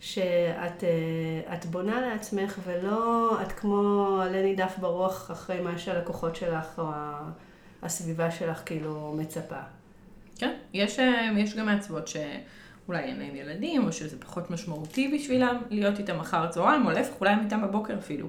שאת 0.00 1.66
בונה 1.70 2.00
לעצמך 2.00 2.58
ולא 2.66 3.42
את 3.42 3.52
כמו 3.52 4.18
עלה 4.22 4.42
נידף 4.42 4.78
ברוח 4.78 5.30
אחרי 5.30 5.60
מה 5.60 5.78
שהלקוחות 5.78 6.36
שלך 6.36 6.78
או 6.78 6.90
הסביבה 7.82 8.30
שלך 8.30 8.62
כאילו 8.66 9.14
מצפה. 9.18 9.60
כן, 10.38 10.54
יש, 10.72 10.98
אה, 10.98 11.28
יש 11.38 11.56
גם 11.56 11.66
מעצבות 11.66 12.08
שאולי 12.86 13.02
אין 13.02 13.18
להם 13.18 13.36
ילדים, 13.36 13.86
או 13.86 13.92
שזה 13.92 14.20
פחות 14.20 14.50
משמעותי 14.50 15.10
בשבילם 15.14 15.62
להיות 15.70 15.98
איתם 15.98 16.20
אחר 16.20 16.42
הצהריים, 16.42 16.86
או 16.86 16.90
להפך, 16.90 17.20
אולי 17.20 17.32
הם 17.32 17.40
איתם 17.44 17.62
בבוקר 17.62 17.98
אפילו. 17.98 18.28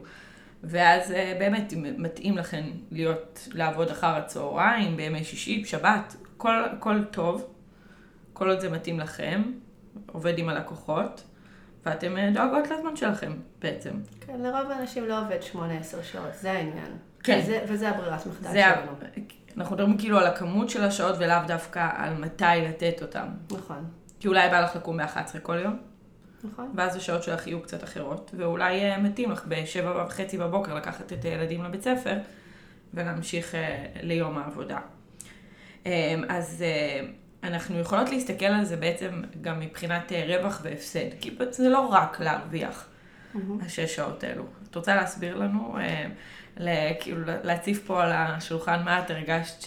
ואז 0.64 1.12
אה, 1.12 1.36
באמת 1.40 1.74
מתאים 1.98 2.38
לכם 2.38 2.64
להיות, 2.92 3.48
לעבוד 3.52 3.90
אחר 3.90 4.16
הצהריים, 4.16 4.98
בימי 4.98 5.24
שישי, 5.24 5.62
בשבת, 5.64 6.16
כל, 6.38 6.54
כל 6.80 7.04
טוב, 7.04 7.54
כל 8.34 8.50
עוד 8.50 8.60
זה 8.60 8.70
מתאים 8.70 9.00
לכם, 9.00 9.42
עובד 10.12 10.38
עם 10.38 10.50
הלקוחות, 10.50 11.24
ואתם 11.86 12.18
אה, 12.18 12.32
דואגות 12.34 12.72
לזמן 12.72 12.96
שלכם 12.96 13.34
בעצם. 13.62 13.92
כן, 14.20 14.42
לרוב 14.42 14.72
האנשים 14.72 15.06
לא 15.06 15.22
עובד 15.22 15.40
8-10 15.54 15.58
שעות, 16.04 16.34
זה 16.42 16.52
העניין. 16.52 16.98
כן. 17.24 17.40
וזה, 17.44 17.62
וזה 17.68 17.90
הברירת 17.90 18.26
מחדל 18.26 18.50
שלנו. 18.54 18.92
אנחנו 19.58 19.76
מדברים 19.76 19.98
כאילו 19.98 20.20
על 20.20 20.28
הכמות 20.28 20.70
של 20.70 20.84
השעות 20.84 21.16
ולאו 21.20 21.38
דווקא 21.48 21.90
על 21.96 22.14
מתי 22.14 22.44
לתת 22.68 23.02
אותם. 23.02 23.28
נכון. 23.52 23.86
כי 24.22 24.28
אולי 24.28 24.50
בא 24.50 24.62
לך 24.62 24.76
לקום 24.76 24.98
ב-11 24.98 25.40
כל 25.44 25.58
יום. 25.64 25.80
נכון. 26.44 26.72
ואז 26.76 26.96
השעות 26.96 27.24
שלך 27.24 27.48
יהיו 27.48 27.62
קצת 27.62 27.84
אחרות, 27.84 28.32
ואולי 28.38 28.82
אה, 28.82 28.98
מתאים 28.98 29.32
לך 29.32 29.46
בשבע 29.48 30.06
וחצי 30.06 30.38
בבוקר 30.38 30.74
לקחת 30.74 31.14
את 31.14 31.26
הילדים 31.26 31.64
לבית 31.64 31.84
ספר 31.84 32.18
ולהמשיך 32.94 33.56
אה, 33.56 33.86
ליום 34.02 34.38
העבודה. 34.38 34.80
אה, 35.86 36.16
אז 36.30 36.64
אנחנו 37.44 37.80
יכולות 37.80 38.10
להסתכל 38.10 38.46
על 38.46 38.66
זה 38.66 38.78
בעצם 38.78 39.22
גם 39.42 39.60
מבחינת 39.60 40.12
רווח 40.28 40.62
והפסד, 40.64 41.10
כי 41.22 41.38
זה 41.52 41.70
לא 41.70 41.80
רק 41.80 42.20
להרוויח 42.20 42.88
mm-hmm. 43.36 43.66
השש 43.66 43.96
שעות 43.96 44.24
האלו. 44.24 44.44
את 44.70 44.76
רוצה 44.76 44.96
להסביר 44.96 45.38
לנו 45.38 45.78
כאילו 47.00 47.20
להציף 47.44 47.84
פה 47.86 48.04
על 48.04 48.12
השולחן 48.12 48.84
מה 48.84 49.00
את 49.00 49.10
הרגשת 49.12 49.62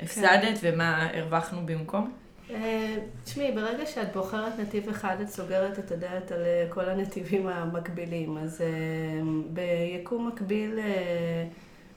שהפסדת 0.00 0.58
כן. 0.60 0.72
ומה 0.72 1.08
הרווחנו 1.14 1.66
במקום? 1.66 2.21
אה, 2.54 2.96
תשמעי, 3.24 3.52
ברגע 3.52 3.86
שאת 3.86 4.12
בוחרת 4.12 4.58
נתיב 4.58 4.88
אחד, 4.88 5.16
את 5.22 5.28
סוגרת 5.28 5.78
את 5.78 5.92
הדלת 5.92 6.32
על 6.32 6.44
אה, 6.44 6.66
כל 6.68 6.88
הנתיבים 6.88 7.48
המקבילים. 7.48 8.38
אז 8.38 8.60
אה, 8.60 8.66
ביקום 9.52 10.28
מקביל 10.28 10.78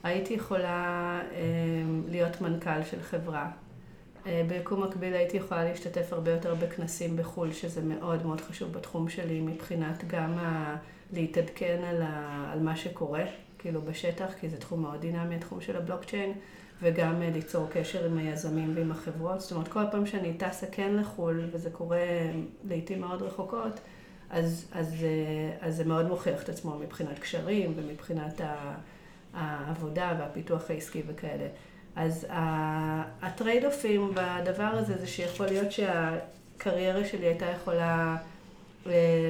הייתי 0.02 0.34
יכולה 0.34 1.20
להיות 2.08 2.40
מנכ"ל 2.40 2.84
של 2.90 3.02
חברה. 3.02 3.50
ביקום 4.48 4.82
מקביל 4.82 5.14
הייתי 5.14 5.36
יכולה 5.36 5.64
להשתתף 5.64 6.12
הרבה 6.12 6.30
יותר 6.30 6.54
בכנסים 6.54 7.16
בחו"ל, 7.16 7.52
שזה 7.52 7.82
מאוד 7.82 8.26
מאוד 8.26 8.40
חשוב 8.40 8.72
בתחום 8.72 9.08
שלי, 9.08 9.40
מבחינת 9.40 10.04
גם 10.06 10.38
ה... 10.38 10.76
להתעדכן 11.12 11.82
על, 11.84 12.02
ה... 12.02 12.50
על 12.52 12.58
מה 12.58 12.76
שקורה. 12.76 13.24
כאילו 13.58 13.82
בשטח, 13.82 14.32
כי 14.40 14.48
זה 14.48 14.56
תחום 14.56 14.82
מאוד 14.82 15.00
דינמי, 15.00 15.34
התחום 15.34 15.60
של 15.60 15.76
הבלוקצ'יין, 15.76 16.32
וגם 16.82 17.22
אה, 17.22 17.30
ליצור 17.30 17.66
קשר 17.72 18.04
עם 18.04 18.18
היזמים 18.18 18.72
ועם 18.76 18.90
החברות. 18.90 19.40
זאת 19.40 19.52
אומרת, 19.52 19.68
כל 19.68 19.82
פעם 19.90 20.06
שאני 20.06 20.34
טסה 20.34 20.66
כן 20.72 20.94
לחו"ל, 20.94 21.44
וזה 21.52 21.70
קורה 21.70 22.06
לעיתים 22.64 23.00
מאוד 23.00 23.22
רחוקות, 23.22 23.80
אז, 24.30 24.68
אז, 24.72 24.94
אה, 25.02 25.68
אז 25.68 25.76
זה 25.76 25.84
מאוד 25.84 26.08
מוכיח 26.08 26.42
את 26.42 26.48
עצמו 26.48 26.78
מבחינת 26.78 27.18
קשרים 27.18 27.72
ומבחינת 27.76 28.40
העבודה 29.34 30.14
והפיתוח 30.18 30.70
העסקי 30.70 31.02
וכאלה. 31.06 31.46
אז 31.96 32.26
הטרייד 33.22 33.64
אופים 33.64 34.12
בדבר 34.14 34.70
הזה 34.72 34.98
זה 34.98 35.06
שיכול 35.06 35.46
להיות 35.46 35.72
שהקריירה 35.72 37.04
שלי 37.04 37.26
הייתה 37.26 37.46
יכולה 37.46 38.16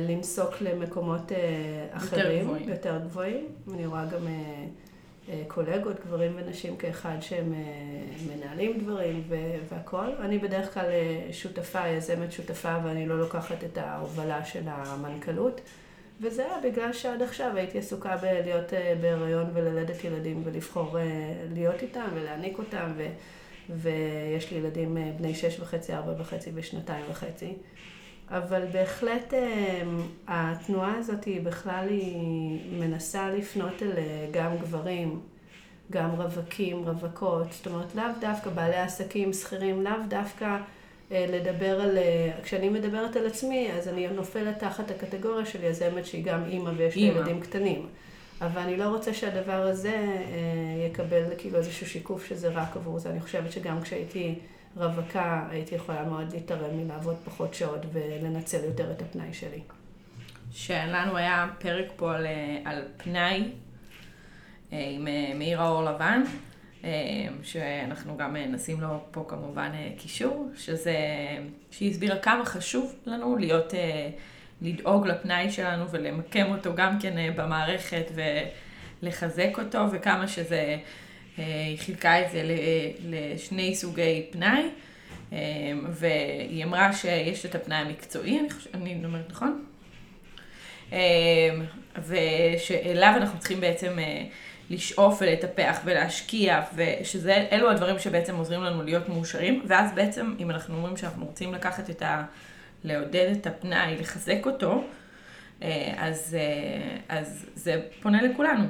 למסוק 0.08 0.60
למקומות 0.60 1.32
אה, 1.32 1.86
אחרים, 1.90 2.22
יותר 2.22 2.44
גבוהים. 2.44 2.68
יותר 2.68 2.98
גבוהים. 3.04 3.46
אני 3.74 3.86
רואה 3.86 4.04
גם 4.04 4.26
אה, 4.26 4.32
אה, 4.32 4.66
קולגות, 5.48 5.96
גברים 6.06 6.32
ונשים 6.36 6.76
כאחד 6.76 7.16
שהם 7.20 7.54
מנהלים 8.28 8.78
דברים 8.78 9.22
והכול. 9.68 10.12
אני 10.20 10.38
בדרך 10.38 10.74
כלל 10.74 10.90
שותפה, 11.32 11.88
יזמת 11.88 12.32
שותפה, 12.32 12.76
ואני 12.84 13.06
לא 13.06 13.18
לוקחת 13.18 13.64
את 13.64 13.78
ההובלה 13.78 14.44
של 14.44 14.62
המנכ"לות. 14.66 15.60
וזה 16.20 16.44
היה 16.44 16.70
בגלל 16.70 16.92
שעד 16.92 17.22
עכשיו 17.22 17.56
הייתי 17.56 17.78
עסוקה 17.78 18.16
בלהיות 18.16 18.72
בהיריון 19.00 19.46
וללדת 19.54 20.04
ילדים 20.04 20.42
ולבחור 20.44 20.96
להיות 21.54 21.82
איתם 21.82 22.08
ולהעניק 22.14 22.58
אותם, 22.58 22.92
ו, 22.96 23.06
ויש 23.70 24.50
לי 24.50 24.58
ילדים 24.58 24.98
בני 25.18 25.34
שש 25.34 25.60
וחצי, 25.60 25.94
ארבע 25.94 26.12
וחצי 26.18 26.50
ושנתיים 26.54 27.04
וחצי. 27.10 27.52
אבל 28.30 28.62
בהחלט 28.72 29.34
אמ, 29.34 30.02
התנועה 30.28 30.96
הזאת 30.98 31.24
היא 31.24 31.40
בכלל 31.40 31.88
היא 31.88 32.60
מנסה 32.80 33.30
לפנות 33.30 33.82
אל 33.82 33.92
אה, 33.96 34.26
גם 34.30 34.56
גברים, 34.58 35.20
גם 35.90 36.10
רווקים, 36.10 36.76
רווקות, 36.84 37.52
זאת 37.52 37.66
אומרת 37.66 37.94
לאו 37.94 38.04
דווקא 38.20 38.50
בעלי 38.50 38.76
עסקים, 38.76 39.32
שכירים, 39.32 39.82
לאו 39.82 39.92
דווקא 40.08 40.58
אה, 41.12 41.26
לדבר 41.28 41.80
על, 41.80 41.98
אה, 41.98 42.30
כשאני 42.42 42.68
מדברת 42.68 43.16
על 43.16 43.26
עצמי, 43.26 43.68
אז 43.72 43.88
אני 43.88 44.06
נופלת 44.08 44.58
תחת 44.58 44.90
הקטגוריה 44.90 45.46
של 45.46 45.64
יזמת 45.64 46.06
שהיא 46.06 46.24
גם 46.24 46.44
אימא 46.44 46.70
ויש 46.76 46.96
לה 46.96 47.02
ילדים 47.02 47.40
קטנים. 47.40 47.86
אבל 48.40 48.60
אני 48.60 48.76
לא 48.76 48.84
רוצה 48.84 49.14
שהדבר 49.14 49.62
הזה 49.62 50.06
יקבל 50.86 51.22
כאילו 51.38 51.58
איזשהו 51.58 51.86
שיקוף 51.86 52.26
שזה 52.26 52.48
רק 52.48 52.76
עבור 52.76 52.98
זה. 52.98 53.10
אני 53.10 53.20
חושבת 53.20 53.52
שגם 53.52 53.82
כשהייתי... 53.82 54.34
רווקה, 54.76 55.46
הייתי 55.50 55.74
יכולה 55.74 56.04
מאוד 56.04 56.32
להתערם 56.32 56.76
מלעבוד 56.76 57.16
פחות 57.24 57.54
שעות 57.54 57.80
ולנצל 57.92 58.64
יותר 58.64 58.90
את 58.90 59.02
הפנאי 59.02 59.34
שלי. 59.34 59.60
שלנו 60.52 61.16
היה 61.16 61.46
פרק 61.58 61.86
פה 61.96 62.14
על, 62.14 62.26
אה, 62.26 62.58
על 62.64 62.82
פנאי 62.96 63.50
אה, 64.72 64.88
עם 64.92 65.08
אה, 65.08 65.32
מאיר 65.34 65.62
האור 65.62 65.84
לבן, 65.84 66.22
שאנחנו 67.42 68.16
גם 68.16 68.36
נשים 68.36 68.80
לו 68.80 69.00
פה 69.10 69.24
כמובן 69.28 69.70
קישור, 69.98 70.50
שזה, 70.56 70.96
שהיא 71.70 71.90
הסבירה 71.90 72.18
כמה 72.18 72.44
חשוב 72.44 72.94
לנו 73.06 73.36
להיות, 73.36 73.74
לדאוג 74.62 75.06
לפנאי 75.06 75.50
שלנו 75.50 75.90
ולמקם 75.90 76.46
אותו 76.48 76.74
גם 76.74 76.98
כן 77.00 77.32
במערכת 77.36 78.10
ולחזק 79.02 79.58
אותו, 79.58 79.78
וכמה 79.92 80.28
שזה... 80.28 80.78
אה, 81.38 81.44
היא 81.44 81.78
חילקה 81.78 82.20
את 82.20 82.30
זה 82.30 82.42
לשני 83.04 83.74
סוגי 83.74 84.26
פנאי, 84.30 84.62
אה, 85.32 85.38
והיא 85.90 86.64
אמרה 86.64 86.92
שיש 86.92 87.46
את 87.46 87.54
הפנאי 87.54 87.76
המקצועי, 87.76 88.40
אני, 88.40 88.50
חושב, 88.50 88.70
אני 88.74 89.04
אומרת 89.04 89.30
נכון? 89.30 89.64
אה, 90.92 90.98
ושאליו 92.06 93.12
אנחנו 93.16 93.38
צריכים 93.38 93.60
בעצם 93.60 93.96
לשאוף 94.70 95.18
ולטפח 95.20 95.80
ולהשקיע, 95.84 96.62
ושאלו 96.74 97.70
הדברים 97.70 97.98
שבעצם 97.98 98.36
עוזרים 98.36 98.62
לנו 98.62 98.82
להיות 98.82 99.08
מאושרים, 99.08 99.62
ואז 99.66 99.92
בעצם 99.94 100.34
אם 100.38 100.50
אנחנו 100.50 100.76
אומרים 100.76 100.96
שאנחנו 100.96 101.26
רוצים 101.26 101.54
לקחת 101.54 101.90
את 101.90 102.02
ה... 102.02 102.24
לעודד 102.84 103.28
את 103.32 103.46
הפנאי, 103.46 103.96
לחזק 104.00 104.46
אותו, 104.46 104.84
אז, 105.96 106.36
אז 107.08 107.46
זה 107.54 107.82
פונה 108.02 108.22
לכולנו. 108.22 108.64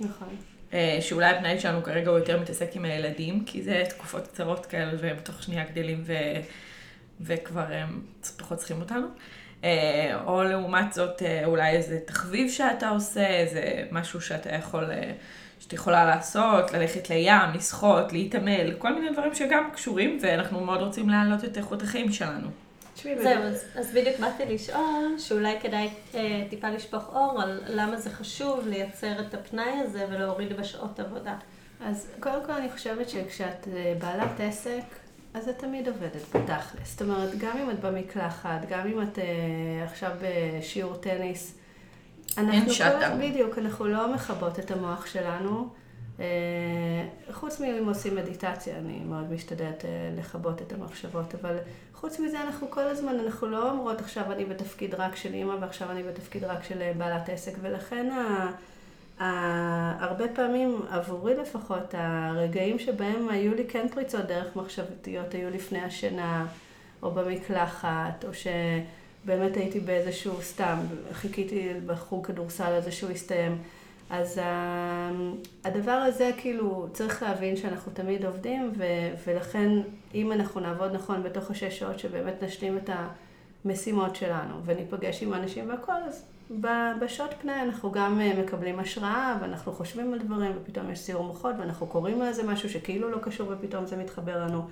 נכון. 0.00 0.49
אה, 0.74 0.98
שאולי 1.00 1.26
הפנאי 1.26 1.60
שלנו 1.60 1.82
כרגע 1.82 2.10
הוא 2.10 2.18
יותר 2.18 2.40
מתעסק 2.40 2.76
עם 2.76 2.84
הילדים, 2.84 3.44
כי 3.44 3.62
זה 3.62 3.84
תקופות 3.88 4.26
קצרות 4.26 4.66
כאלה 4.66 4.92
והם 5.00 5.16
בתוך 5.16 5.42
שנייה 5.42 5.64
גדלים 5.64 6.02
ו... 6.06 6.12
וכבר 7.20 7.66
הם 7.72 8.02
פחות 8.36 8.58
צריכים 8.58 8.80
אותנו. 8.80 9.06
אה, 9.64 10.20
או 10.26 10.42
לעומת 10.42 10.92
זאת, 10.92 11.22
אה, 11.22 11.44
אולי 11.44 11.70
איזה 11.70 12.00
תחביב 12.04 12.50
שאתה 12.50 12.88
עושה, 12.88 13.26
איזה 13.26 13.82
משהו 13.90 14.20
שאתה 14.20 14.54
יכול, 14.54 14.84
שאת 15.60 15.72
יכולה 15.72 16.04
לעשות, 16.04 16.72
ללכת 16.72 17.10
לים, 17.10 17.50
לשחות, 17.54 18.12
להתעמל, 18.12 18.74
כל 18.78 18.94
מיני 18.94 19.12
דברים 19.12 19.34
שגם 19.34 19.70
קשורים, 19.74 20.18
ואנחנו 20.22 20.60
מאוד 20.60 20.80
רוצים 20.80 21.08
להעלות 21.08 21.44
את 21.44 21.58
איכות 21.58 21.82
החיים 21.82 22.12
שלנו. 22.12 22.48
זהו, 23.22 23.42
אז, 23.42 23.64
אז 23.74 23.90
בדיוק 23.94 24.16
באתי 24.20 24.54
לשאול, 24.54 25.14
שאולי 25.18 25.60
כדאי 25.60 25.88
אה, 26.14 26.44
טיפה 26.50 26.70
לשפוך 26.70 27.14
אור 27.14 27.42
על 27.42 27.60
למה 27.66 27.96
זה 27.96 28.10
חשוב 28.10 28.68
לייצר 28.68 29.20
את 29.20 29.34
הפנאי 29.34 29.72
הזה 29.84 30.06
ולהוריד 30.10 30.56
בשעות 30.56 31.00
עבודה. 31.00 31.36
אז 31.80 32.10
קודם 32.20 32.44
כל 32.46 32.52
אני 32.52 32.70
חושבת 32.70 33.08
שכשאת 33.08 33.68
אה, 33.72 33.94
בעלת 33.98 34.40
עסק, 34.40 34.82
אז 35.34 35.48
את 35.48 35.58
תמיד 35.58 35.88
עובדת 35.88 36.36
בתכלס. 36.36 36.90
זאת 36.92 37.02
אומרת, 37.02 37.38
גם 37.38 37.56
אם 37.56 37.70
את 37.70 37.80
במקלחת, 37.80 38.60
גם 38.68 38.86
אם 38.86 39.02
את 39.02 39.18
אה, 39.18 39.24
עכשיו 39.84 40.10
בשיעור 40.22 40.96
טניס, 40.96 41.54
אין 42.38 42.70
שעתה. 42.70 43.16
בדיוק, 43.16 43.58
אנחנו 43.58 43.84
לא 43.86 44.14
מכבות 44.14 44.58
את 44.58 44.70
המוח 44.70 45.06
שלנו. 45.06 45.68
אה, 46.20 46.26
חוץ 47.32 47.60
מאם 47.60 47.88
עושים 47.88 48.16
מדיטציה, 48.16 48.78
אני 48.78 48.98
מאוד 49.04 49.32
משתדלת 49.32 49.84
אה, 49.84 49.90
לכבות 50.18 50.62
את 50.62 50.72
המחשבות, 50.72 51.34
אבל 51.34 51.56
חוץ 51.94 52.20
מזה 52.20 52.40
אנחנו 52.40 52.70
כל 52.70 52.80
הזמן, 52.80 53.18
אנחנו 53.24 53.46
לא 53.46 53.70
אומרות 53.70 54.00
עכשיו 54.00 54.32
אני 54.32 54.44
בתפקיד 54.44 54.94
רק 54.94 55.16
של 55.16 55.34
אימא 55.34 55.54
ועכשיו 55.60 55.90
אני 55.90 56.02
בתפקיד 56.02 56.44
רק 56.44 56.64
של 56.64 56.82
אה, 56.82 56.92
בעלת 56.96 57.28
עסק, 57.28 57.52
ולכן 57.60 58.10
ה... 58.10 58.50
ה... 59.22 60.04
הרבה 60.04 60.24
פעמים, 60.28 60.80
עבורי 60.90 61.34
לפחות, 61.34 61.94
הרגעים 61.98 62.78
שבהם 62.78 63.28
היו 63.28 63.54
לי 63.54 63.64
כן 63.68 63.88
פריצות 63.88 64.24
דרך 64.24 64.56
מחשבתיות, 64.56 65.34
היו 65.34 65.50
לפני 65.50 65.80
השינה, 65.80 66.46
או 67.02 67.10
במקלחת, 67.10 68.24
או 68.24 68.30
שבאמת 68.34 69.56
הייתי 69.56 69.80
באיזשהו 69.80 70.42
סתם, 70.42 70.78
חיכיתי 71.12 71.68
בחוג 71.86 72.26
כדורסל 72.26 72.72
הזה 72.72 72.92
שהוא 72.92 73.10
יסתיים. 73.10 73.58
אז 74.10 74.40
הדבר 75.64 75.90
הזה, 75.90 76.30
כאילו, 76.36 76.86
צריך 76.92 77.22
להבין 77.22 77.56
שאנחנו 77.56 77.92
תמיד 77.92 78.24
עובדים, 78.24 78.72
ו- 78.76 79.14
ולכן 79.26 79.68
אם 80.14 80.32
אנחנו 80.32 80.60
נעבוד 80.60 80.92
נכון 80.92 81.22
בתוך 81.22 81.50
השש 81.50 81.78
שעות, 81.78 81.98
שבאמת 81.98 82.42
נשלים 82.42 82.78
את 82.78 82.90
המשימות 83.64 84.16
שלנו, 84.16 84.54
וניפגש 84.64 85.22
עם 85.22 85.34
אנשים 85.34 85.68
והכל, 85.68 85.92
אז 86.08 86.24
בשעות 87.00 87.34
פנאי 87.40 87.62
אנחנו 87.62 87.92
גם 87.92 88.20
אה, 88.20 88.42
מקבלים 88.42 88.78
השראה, 88.78 89.38
ואנחנו 89.40 89.72
חושבים 89.72 90.12
על 90.12 90.18
דברים, 90.18 90.52
ופתאום 90.56 90.90
יש 90.90 90.98
סיור 90.98 91.24
מוחות, 91.24 91.54
ואנחנו 91.58 91.86
קוראים 91.86 92.22
על 92.22 92.28
איזה 92.28 92.42
משהו 92.42 92.70
שכאילו 92.70 93.10
לא 93.10 93.18
קשור, 93.22 93.52
ופתאום 93.52 93.86
זה 93.86 93.96
מתחבר 93.96 94.44
לנו. 94.44 94.62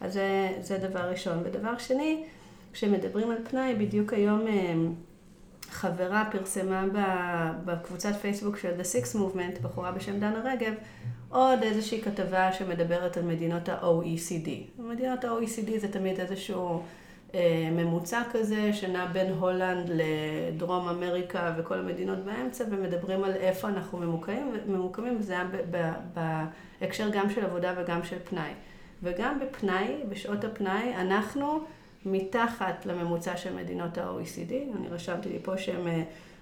אז 0.00 0.12
זה, 0.12 0.52
זה 0.60 0.78
דבר 0.78 1.10
ראשון. 1.10 1.38
ודבר 1.44 1.78
שני, 1.78 2.24
כשמדברים 2.72 3.30
על 3.30 3.38
פנאי, 3.50 3.74
בדיוק 3.74 4.12
היום... 4.12 4.46
חברה 5.70 6.24
פרסמה 6.32 6.84
בקבוצת 7.64 8.14
פייסבוק 8.20 8.56
של 8.56 8.72
The 8.80 8.84
Six 8.84 9.16
Movement, 9.16 9.62
בחורה 9.62 9.92
בשם 9.92 10.20
דנה 10.20 10.40
רגב, 10.44 10.72
עוד 11.28 11.62
איזושהי 11.62 12.02
כתבה 12.02 12.52
שמדברת 12.52 13.16
על 13.16 13.22
מדינות 13.22 13.68
ה-OECD. 13.68 14.48
מדינות 14.78 15.24
ה-OECD 15.24 15.78
זה 15.78 15.92
תמיד 15.92 16.20
איזשהו 16.20 16.82
אה, 17.34 17.68
ממוצע 17.72 18.22
כזה 18.32 18.72
שנע 18.72 19.06
בין 19.06 19.32
הולנד 19.32 19.90
לדרום 19.94 20.88
אמריקה 20.88 21.54
וכל 21.58 21.78
המדינות 21.78 22.18
באמצע, 22.18 22.64
ומדברים 22.70 23.24
על 23.24 23.32
איפה 23.32 23.68
אנחנו 23.68 23.98
ממוקמים, 23.98 24.52
ממוקמים 24.66 25.16
וזה 25.18 25.32
היה 25.32 25.48
בהקשר 26.80 27.08
גם 27.12 27.30
של 27.30 27.44
עבודה 27.44 27.74
וגם 27.76 28.04
של 28.04 28.16
פנאי. 28.24 28.50
וגם 29.02 29.40
בפנאי, 29.40 29.94
בשעות 30.08 30.44
הפנאי, 30.44 30.94
אנחנו 30.96 31.60
מתחת 32.06 32.86
לממוצע 32.86 33.36
של 33.36 33.54
מדינות 33.54 33.98
ה-OECD, 33.98 34.52
אני 34.76 34.88
רשמתי 34.88 35.28
לי 35.28 35.38
פה 35.42 35.58
שהם 35.58 35.86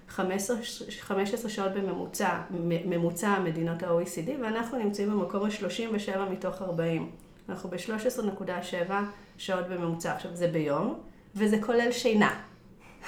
15, 0.09 0.57
אה, 0.57 0.61
15 0.99 1.49
שעות 1.49 1.71
בממוצע, 1.71 2.41
ממוצע 2.85 3.39
מדינות 3.39 3.83
ה-OECD, 3.83 4.29
ואנחנו 4.41 4.77
נמצאים 4.77 5.11
במקום 5.11 5.45
ה-37 5.45 6.19
מתוך 6.31 6.61
40. 6.61 7.11
אנחנו 7.49 7.69
ב-13.7 7.69 8.91
שעות 9.37 9.67
בממוצע. 9.67 10.13
עכשיו, 10.13 10.35
זה 10.35 10.47
ביום, 10.47 10.99
וזה 11.35 11.57
כולל 11.61 11.91
שינה. 11.91 12.39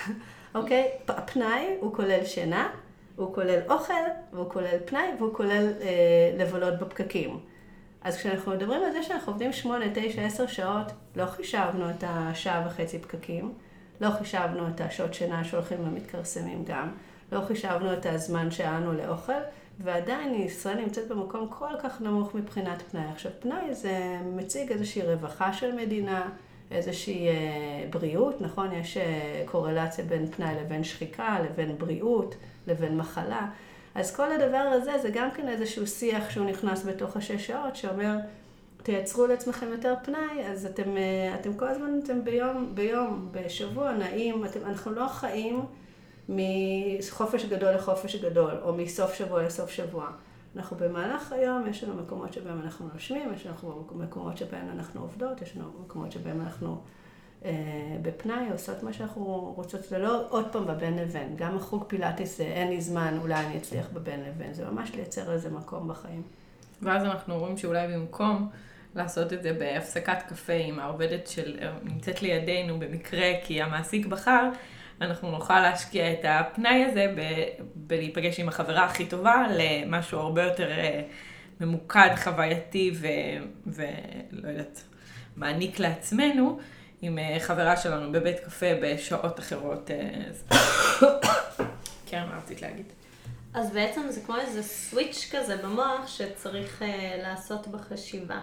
אוקיי? 0.55 0.87
okay? 1.07 1.11
הפנאי 1.11 1.65
הוא 1.79 1.93
כולל 1.93 2.25
שינה, 2.25 2.69
הוא 3.15 3.33
כולל 3.33 3.59
אוכל, 3.69 3.93
והוא 4.33 4.49
כולל 4.49 4.77
פנאי, 4.85 5.07
והוא 5.19 5.33
כולל 5.33 5.73
אה, 5.81 5.87
לבלות 6.37 6.79
בפקקים. 6.79 7.39
אז 8.01 8.17
כשאנחנו 8.17 8.51
מדברים 8.51 8.83
על 8.83 8.91
זה 8.91 9.03
שאנחנו 9.03 9.31
עובדים 9.31 9.53
8, 9.53 9.85
9, 9.93 10.21
10 10.21 10.47
שעות, 10.47 10.91
לא 11.15 11.25
חישבנו 11.25 11.89
את 11.89 12.03
השעה 12.07 12.67
וחצי 12.67 12.99
פקקים, 12.99 13.53
לא 14.01 14.09
חישבנו 14.09 14.67
את 14.67 14.81
השעות 14.81 15.13
שינה 15.13 15.43
שהולכים 15.43 15.77
ומתכרסמים 15.79 16.63
גם, 16.67 16.91
לא 17.31 17.41
חישבנו 17.47 17.93
את 17.93 18.05
הזמן 18.05 18.51
שהיה 18.51 18.79
לאוכל, 18.79 19.41
ועדיין 19.79 20.33
ישראל 20.35 20.81
נמצאת 20.81 21.07
במקום 21.07 21.47
כל 21.49 21.73
כך 21.83 22.01
נמוך 22.01 22.35
מבחינת 22.35 22.81
פנאי. 22.81 23.11
עכשיו, 23.13 23.31
פנאי 23.39 23.73
זה 23.73 24.17
מציג 24.35 24.71
איזושהי 24.71 25.01
רווחה 25.01 25.53
של 25.53 25.75
מדינה, 25.75 26.29
איזושהי 26.71 27.27
אה, 27.27 27.33
בריאות, 27.89 28.41
נכון? 28.41 28.71
יש 28.71 28.97
אה, 28.97 29.43
קורלציה 29.45 30.05
בין 30.05 30.27
פנאי 30.27 30.55
לבין 30.61 30.83
שחיקה, 30.83 31.37
לבין 31.39 31.77
בריאות, 31.77 32.35
לבין 32.67 32.97
מחלה. 32.97 33.47
אז 33.99 34.15
כל 34.15 34.31
הדבר 34.31 34.57
הזה 34.57 34.97
זה 35.01 35.09
גם 35.09 35.31
כן 35.31 35.49
איזשהו 35.49 35.87
שיח 35.87 36.29
שהוא 36.29 36.45
נכנס 36.45 36.85
בתוך 36.85 37.17
השש 37.17 37.47
שעות, 37.47 37.75
שאומר, 37.75 38.17
תייצרו 38.83 39.27
לעצמכם 39.27 39.67
יותר 39.71 39.95
פנאי, 40.03 40.45
אז 40.45 40.65
אתם, 40.65 40.97
אה, 40.97 41.35
אתם 41.35 41.53
כל 41.53 41.67
הזמן, 41.67 41.99
אתם 42.03 42.23
ביום, 42.23 42.71
ביום, 42.73 43.29
בשבוע 43.31 43.91
נעים, 43.91 44.45
אתם, 44.45 44.59
אנחנו 44.65 44.91
לא 44.91 45.07
חיים 45.07 45.65
מחופש 46.29 47.45
גדול 47.45 47.71
לחופש 47.71 48.15
גדול, 48.15 48.51
או 48.61 48.73
מסוף 48.73 49.13
שבוע 49.13 49.43
לסוף 49.43 49.69
שבוע. 49.69 50.07
אנחנו 50.55 50.77
במהלך 50.77 51.31
היום, 51.31 51.67
יש 51.67 51.83
לנו 51.83 51.93
מקומות 51.93 52.33
שבהם 52.33 52.61
אנחנו 52.61 52.89
נושמים, 52.93 53.33
יש 53.33 53.45
לנו 53.45 53.87
מקומות 53.91 54.37
שבהם 54.37 54.69
אנחנו 54.75 55.01
עובדות, 55.01 55.41
יש 55.41 55.57
לנו 55.57 55.71
מקומות 55.85 56.11
שבהם 56.11 56.41
אנחנו 56.41 56.81
בפנאי, 58.01 58.51
עושות 58.51 58.83
מה 58.83 58.93
שאנחנו 58.93 59.53
רוצות, 59.55 59.83
זה 59.83 59.97
לא 59.97 60.25
עוד 60.29 60.45
פעם 60.51 60.67
בבין 60.67 60.97
לבין, 60.97 61.35
גם 61.35 61.57
החוג 61.57 61.83
פילאטיס 61.87 62.37
זה 62.37 62.43
אין 62.43 62.67
לי 62.67 62.81
זמן, 62.81 63.17
אולי 63.21 63.45
אני 63.45 63.57
אצליח 63.57 63.87
בבין 63.93 64.23
לבין, 64.23 64.53
זה 64.53 64.65
ממש 64.65 64.95
לייצר 64.95 65.33
איזה 65.33 65.49
מקום 65.49 65.87
בחיים. 65.87 66.23
ואז 66.81 67.03
אנחנו 67.03 67.39
רואים 67.39 67.57
שאולי 67.57 67.87
במקום 67.87 68.49
לעשות 68.95 69.33
את 69.33 69.43
זה 69.43 69.53
בהפסקת 69.53 70.17
קפה 70.29 70.53
עם 70.53 70.79
העובדת 70.79 71.27
שנמצאת 71.27 72.21
לידינו 72.21 72.79
במקרה 72.79 73.27
כי 73.43 73.61
המעסיק 73.61 74.05
בחר, 74.05 74.49
אנחנו 75.01 75.31
נוכל 75.31 75.59
להשקיע 75.59 76.13
את 76.13 76.19
הפנאי 76.23 76.83
הזה 76.83 77.13
ב- 77.17 77.63
בלהיפגש 77.75 78.39
עם 78.39 78.47
החברה 78.47 78.85
הכי 78.85 79.05
טובה 79.05 79.45
למשהו 79.57 80.19
הרבה 80.19 80.43
יותר 80.43 80.71
אה, 80.71 81.01
ממוקד, 81.61 82.09
חווייתי 82.15 82.91
ולא 83.65 84.47
יודעת, 84.47 84.83
מעניק 85.35 85.79
לעצמנו. 85.79 86.59
עם 87.01 87.19
אה, 87.19 87.37
חברה 87.39 87.77
שלנו 87.77 88.11
בבית 88.11 88.39
קפה 88.39 88.65
בשעות 88.81 89.39
אחרות. 89.39 89.91
אה, 89.91 89.97
כן, 92.05 92.23
מה 92.29 92.37
רצית 92.37 92.61
להגיד? 92.61 92.85
אז 93.53 93.71
בעצם 93.71 94.01
זה 94.09 94.21
כמו 94.21 94.35
איזה 94.35 94.63
סוויץ' 94.63 95.29
כזה 95.31 95.57
במוח 95.57 96.07
שצריך 96.07 96.81
uh, 96.81 96.85
לעשות 97.23 97.67
בחשיבה. 97.67 98.39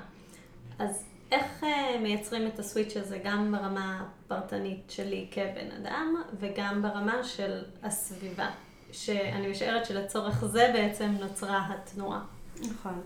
אז 0.78 1.04
איך 1.32 1.62
uh, 1.62 1.66
מייצרים 2.02 2.46
את 2.46 2.58
הסוויץ' 2.58 2.96
הזה 2.96 3.18
גם 3.24 3.52
ברמה 3.52 4.04
הפרטנית 4.26 4.82
שלי 4.88 5.26
כבן 5.30 5.70
אדם 5.80 6.22
וגם 6.40 6.82
ברמה 6.82 7.24
של 7.24 7.62
הסביבה? 7.82 8.50
שאני 8.92 9.48
משערת 9.48 9.86
שלצורך 9.86 10.44
זה 10.44 10.70
בעצם 10.72 11.10
נוצרה 11.20 11.68
התנועה. 11.70 12.20
נכון. 12.60 13.00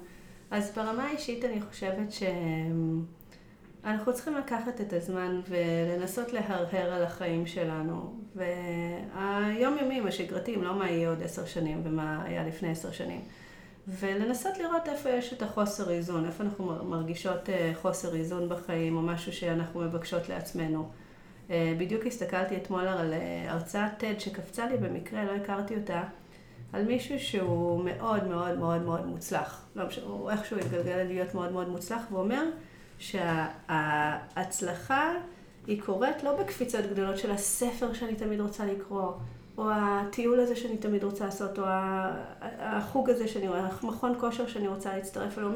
אז 0.51 0.73
ברמה 0.77 1.05
האישית 1.05 1.45
אני 1.45 1.61
חושבת 1.71 2.13
ש... 2.13 2.23
אנחנו 3.85 4.15
צריכים 4.15 4.37
לקחת 4.37 4.81
את 4.81 4.93
הזמן 4.93 5.41
ולנסות 5.49 6.33
להרהר 6.33 6.93
על 6.93 7.03
החיים 7.03 7.47
שלנו. 7.47 8.21
והיומיומים, 8.35 10.07
השגרתיים, 10.07 10.63
לא 10.63 10.75
מה 10.75 10.91
יהיה 10.91 11.09
עוד 11.09 11.23
עשר 11.23 11.47
שנים 11.47 11.81
ומה 11.85 12.23
היה 12.25 12.45
לפני 12.45 12.71
עשר 12.71 12.93
שנים. 12.93 13.21
ולנסות 13.89 14.59
לראות 14.59 14.89
איפה 14.89 15.11
יש 15.11 15.33
את 15.33 15.43
החוסר 15.43 15.91
איזון, 15.91 16.27
איפה 16.27 16.45
אנחנו 16.45 16.85
מרגישות 16.85 17.51
אה, 17.51 17.73
חוסר 17.75 18.15
איזון 18.15 18.49
בחיים, 18.49 18.97
או 18.97 19.03
משהו 19.03 19.33
שאנחנו 19.33 19.81
מבקשות 19.81 20.29
לעצמנו. 20.29 20.89
אה, 21.51 21.75
בדיוק 21.79 22.07
הסתכלתי 22.07 22.57
אתמול 22.57 22.87
על 22.89 23.13
אה, 23.13 23.53
הרצאת 23.53 24.01
TED 24.01 24.21
שקפצה 24.21 24.67
לי 24.67 24.77
במקרה, 24.77 25.25
לא 25.25 25.31
הכרתי 25.31 25.77
אותה, 25.77 26.03
על 26.73 26.85
מישהו 26.85 27.21
שהוא 27.21 27.85
מאוד 27.85 28.29
מאוד 28.29 28.59
מאוד 28.59 28.83
מאוד 28.83 29.07
מוצלח. 29.07 29.67
לא 29.77 29.87
משנה, 29.87 30.05
הוא 30.07 30.31
איכשהו 30.31 30.59
התגלגל 30.59 31.03
להיות 31.03 31.35
מאוד 31.35 31.53
מאוד 31.53 31.69
מוצלח, 31.69 32.03
והוא 32.11 32.23
אומר, 32.23 32.45
שההצלחה 33.01 34.63
היא 35.67 35.83
קורית 35.83 36.25
לא 36.25 36.37
בקפיצות 36.37 36.85
גדולות 36.91 37.19
של 37.19 37.31
הספר 37.31 37.93
שאני 37.93 38.15
תמיד 38.15 38.41
רוצה 38.41 38.65
לקרוא, 38.67 39.13
או 39.59 39.71
הטיול 39.73 40.41
הזה 40.41 40.57
שאני 40.57 40.77
תמיד 40.77 41.05
רוצה 41.05 41.25
לעשות, 41.25 41.59
או 41.59 41.65
החוג 42.59 43.11
הזה 43.11 43.29
שאני, 43.29 43.49
רואה, 43.49 43.69
המכון 43.83 44.15
כושר 44.21 44.47
שאני 44.47 44.69
רוצה 44.69 44.95
להצטרף 44.97 45.39
אליו, 45.39 45.51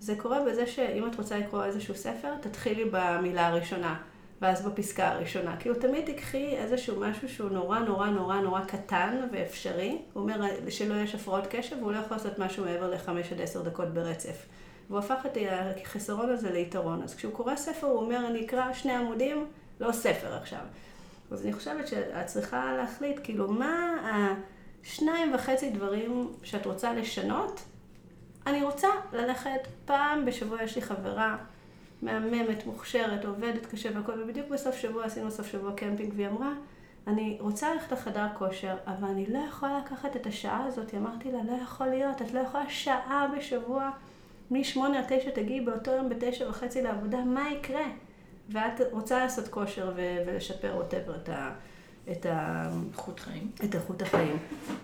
זה 0.00 0.14
קורה 0.16 0.44
בזה 0.44 0.66
שאם 0.66 1.06
את 1.06 1.18
רוצה 1.18 1.38
לקרוא 1.38 1.64
איזשהו 1.64 1.94
ספר, 1.94 2.34
תתחילי 2.40 2.84
במילה 2.90 3.46
הראשונה, 3.46 3.96
ואז 4.42 4.66
בפסקה 4.66 5.08
הראשונה. 5.08 5.56
כאילו 5.56 5.74
תמיד 5.74 6.04
תיקחי 6.04 6.56
איזשהו 6.56 7.00
משהו 7.00 7.28
שהוא 7.28 7.50
נורא 7.50 7.78
נורא 7.78 8.06
נורא 8.10 8.40
נורא 8.40 8.60
קטן 8.60 9.20
ואפשרי. 9.32 9.98
הוא 10.12 10.22
אומר 10.22 10.42
שלא 10.68 10.94
יש 10.94 11.14
הפרעות 11.14 11.44
קשב, 11.50 11.76
והוא 11.80 11.92
לא 11.92 11.98
יכול 11.98 12.16
לעשות 12.16 12.38
משהו 12.38 12.64
מעבר 12.64 12.90
לחמש 12.90 13.32
עד 13.32 13.40
עשר 13.40 13.62
דקות 13.62 13.88
ברצף. 13.88 14.46
והוא 14.88 14.98
הפך 14.98 15.26
את 15.26 15.36
החסרון 15.82 16.30
הזה 16.30 16.50
ליתרון. 16.50 17.02
אז 17.02 17.14
כשהוא 17.14 17.32
קורא 17.32 17.56
ספר, 17.56 17.86
הוא 17.86 17.98
אומר, 17.98 18.26
אני 18.26 18.46
אקרא 18.46 18.72
שני 18.72 18.92
עמודים, 18.92 19.46
לא 19.80 19.92
ספר 19.92 20.34
עכשיו. 20.34 20.60
אז 21.30 21.44
אני 21.44 21.52
חושבת 21.52 21.88
שאת 21.88 22.26
צריכה 22.26 22.76
להחליט, 22.76 23.20
כאילו, 23.22 23.48
מה 23.48 23.94
השניים 24.84 25.34
וחצי 25.34 25.70
דברים 25.70 26.28
שאת 26.42 26.66
רוצה 26.66 26.92
לשנות? 26.92 27.60
אני 28.46 28.62
רוצה 28.62 28.88
ללכת 29.12 29.60
פעם 29.84 30.24
בשבוע, 30.24 30.62
יש 30.62 30.76
לי 30.76 30.82
חברה 30.82 31.36
מהממת, 32.02 32.66
מוכשרת, 32.66 33.24
עובדת 33.24 33.66
קשה 33.66 33.88
והכל, 33.94 34.22
ובדיוק 34.22 34.48
בסוף 34.48 34.76
שבוע 34.76 35.04
עשינו 35.04 35.30
סוף 35.30 35.46
שבוע 35.46 35.72
קמפינג, 35.72 36.12
והיא 36.16 36.28
אמרה, 36.28 36.52
אני 37.06 37.38
רוצה 37.40 37.74
ללכת 37.74 37.92
לחדר 37.92 38.26
כושר, 38.38 38.76
אבל 38.86 39.08
אני 39.08 39.26
לא 39.26 39.38
יכולה 39.48 39.78
לקחת 39.78 40.16
את 40.16 40.26
השעה 40.26 40.64
הזאת. 40.64 40.94
אמרתי 40.94 41.32
לה, 41.32 41.38
לא 41.44 41.62
יכול 41.62 41.86
להיות, 41.86 42.22
את 42.22 42.32
לא 42.32 42.40
יכולה 42.40 42.64
שעה 42.68 43.26
בשבוע, 43.36 43.90
מ-8 44.50 44.80
עד 44.96 45.04
9 45.08 45.30
תגיעי 45.30 45.60
באותו 45.60 45.90
יום 45.90 46.08
ב-9 46.08 46.44
וחצי 46.48 46.82
לעבודה, 46.82 47.18
מה 47.18 47.50
יקרה? 47.50 47.84
ואת 48.48 48.80
רוצה 48.92 49.18
לעשות 49.18 49.48
כושר 49.48 49.92
ו- 49.96 50.22
ולשפר 50.26 50.72
ווטאבר 50.76 51.16
את 51.16 51.28
ה... 51.28 51.52
את 52.12 52.26
ה... 52.26 52.68
איכות 52.92 53.20
חיים. 53.20 53.50
את 53.64 53.74
איכות 53.74 54.02
החיים. 54.02 54.36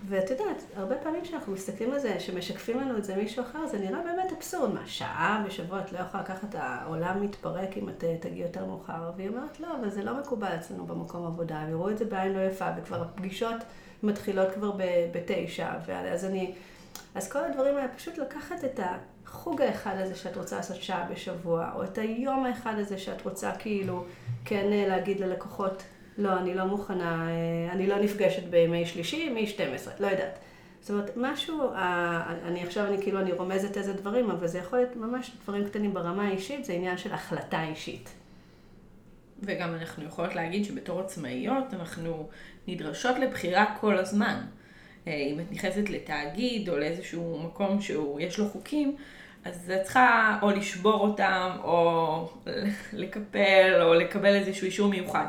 ואת 0.05 0.29
יודעת, 0.29 0.63
הרבה 0.75 0.95
פעמים 0.95 1.21
כשאנחנו 1.21 1.53
מסתכלים 1.53 1.91
על 1.91 1.99
זה, 1.99 2.19
שמשקפים 2.19 2.79
לנו 2.79 2.97
את 2.97 3.03
זה 3.03 3.15
מישהו 3.15 3.43
אחר, 3.43 3.67
זה 3.67 3.79
נראה 3.79 3.99
באמת 4.03 4.31
אבסורד. 4.37 4.73
מה, 4.73 4.87
שעה 4.87 5.43
בשבוע 5.47 5.79
את 5.79 5.91
לא 5.91 5.99
יכולה 5.99 6.23
לקחת, 6.23 6.55
העולם 6.55 7.21
מתפרק 7.21 7.77
אם 7.77 7.89
את 7.89 8.03
תגיעי 8.19 8.41
יותר 8.41 8.65
מאוחר. 8.65 9.11
והיא 9.17 9.29
אומרת, 9.29 9.59
לא, 9.59 9.67
אבל 9.79 9.89
זה 9.89 10.03
לא 10.03 10.19
מקובל 10.19 10.55
אצלנו 10.55 10.85
במקום 10.85 11.25
עבודה, 11.25 11.63
ויראו 11.67 11.89
את 11.89 11.97
זה 11.97 12.05
בעין 12.05 12.33
לא 12.33 12.39
יפה, 12.39 12.67
וכבר 12.77 13.01
הפגישות 13.01 13.57
מתחילות 14.03 14.51
כבר 14.51 14.71
בתשע, 15.11 15.69
ואז 15.85 16.25
אני... 16.25 16.55
אז 17.15 17.29
כל 17.29 17.39
הדברים 17.39 17.75
האלה, 17.77 17.87
פשוט 17.87 18.17
לקחת 18.17 18.65
את 18.65 18.79
החוג 19.25 19.61
האחד 19.61 19.95
הזה 19.97 20.15
שאת 20.15 20.37
רוצה 20.37 20.55
לעשות 20.55 20.81
שעה 20.81 21.07
בשבוע, 21.11 21.71
או 21.75 21.83
את 21.83 21.97
היום 21.97 22.45
האחד 22.45 22.73
הזה 22.77 22.97
שאת 22.97 23.21
רוצה 23.21 23.51
כאילו 23.59 24.05
כן 24.45 24.71
אה, 24.71 24.87
להגיד 24.87 25.19
ללקוחות, 25.19 25.83
לא, 26.17 26.37
אני 26.37 26.55
לא 26.55 26.65
מוכנה, 26.65 27.29
אה, 27.29 27.71
אני 27.71 27.87
לא 27.87 27.99
נפגשת 27.99 28.43
בימי 28.43 28.85
שלישי, 28.85 29.29
מ-12, 29.29 29.89
לא 29.99 30.07
יודעת. 30.07 30.39
זאת 30.81 30.89
אומרת, 30.89 31.11
משהו, 31.15 31.71
אני 32.45 32.63
עכשיו, 32.63 32.85
אני 32.85 33.01
כאילו, 33.01 33.19
אני 33.19 33.31
רומזת 33.31 33.77
איזה 33.77 33.93
דברים, 33.93 34.31
אבל 34.31 34.47
זה 34.47 34.59
יכול 34.59 34.79
להיות 34.79 34.95
ממש 34.95 35.31
דברים 35.43 35.65
קטנים 35.65 35.93
ברמה 35.93 36.27
האישית, 36.27 36.65
זה 36.65 36.73
עניין 36.73 36.97
של 36.97 37.13
החלטה 37.13 37.63
אישית. 37.63 38.09
וגם 39.43 39.73
אנחנו 39.73 40.03
יכולות 40.03 40.35
להגיד 40.35 40.65
שבתור 40.65 40.99
עצמאיות, 40.99 41.73
אנחנו 41.73 42.29
נדרשות 42.67 43.19
לבחירה 43.19 43.65
כל 43.79 43.97
הזמן. 43.97 44.41
אה, 45.07 45.13
אם 45.13 45.39
את 45.39 45.51
נכנסת 45.51 45.89
לתאגיד 45.89 46.69
או 46.69 46.77
לאיזשהו 46.77 47.39
מקום 47.43 47.81
שהוא, 47.81 48.19
יש 48.19 48.39
לו 48.39 48.49
חוקים, 48.49 48.95
אז 49.45 49.71
את 49.75 49.83
צריכה 49.83 50.39
או 50.41 50.51
לשבור 50.51 51.07
אותם, 51.07 51.51
או 51.63 52.29
לקפל, 52.93 53.81
או 53.81 53.93
לקבל 53.93 54.35
איזשהו 54.35 54.65
אישור 54.65 54.89
מיוחד. 54.89 55.25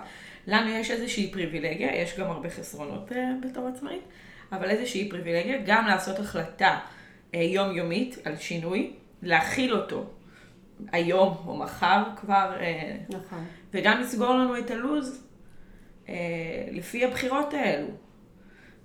לנו 0.46 0.70
יש 0.70 0.90
איזושהי 0.90 1.32
פריבילגיה, 1.32 1.96
יש 1.96 2.18
גם 2.18 2.30
הרבה 2.30 2.50
חסרונות 2.50 3.12
uh, 3.12 3.14
בתור 3.42 3.68
עצמאית, 3.68 4.02
אבל 4.52 4.70
איזושהי 4.70 5.10
פריבילגיה 5.10 5.58
גם 5.66 5.86
לעשות 5.86 6.18
החלטה 6.18 6.78
uh, 7.32 7.36
יומיומית 7.36 8.18
על 8.24 8.36
שינוי, 8.36 8.92
להכיל 9.22 9.74
אותו 9.74 10.06
היום 10.92 11.36
או 11.46 11.56
מחר 11.56 12.02
כבר, 12.16 12.52
נכון. 13.08 13.44
וגם 13.74 14.00
לסגור 14.00 14.34
לנו 14.34 14.58
את 14.58 14.70
הלו"ז 14.70 15.22
לפי 16.72 17.04
הבחירות 17.04 17.54
האלו. 17.54 17.86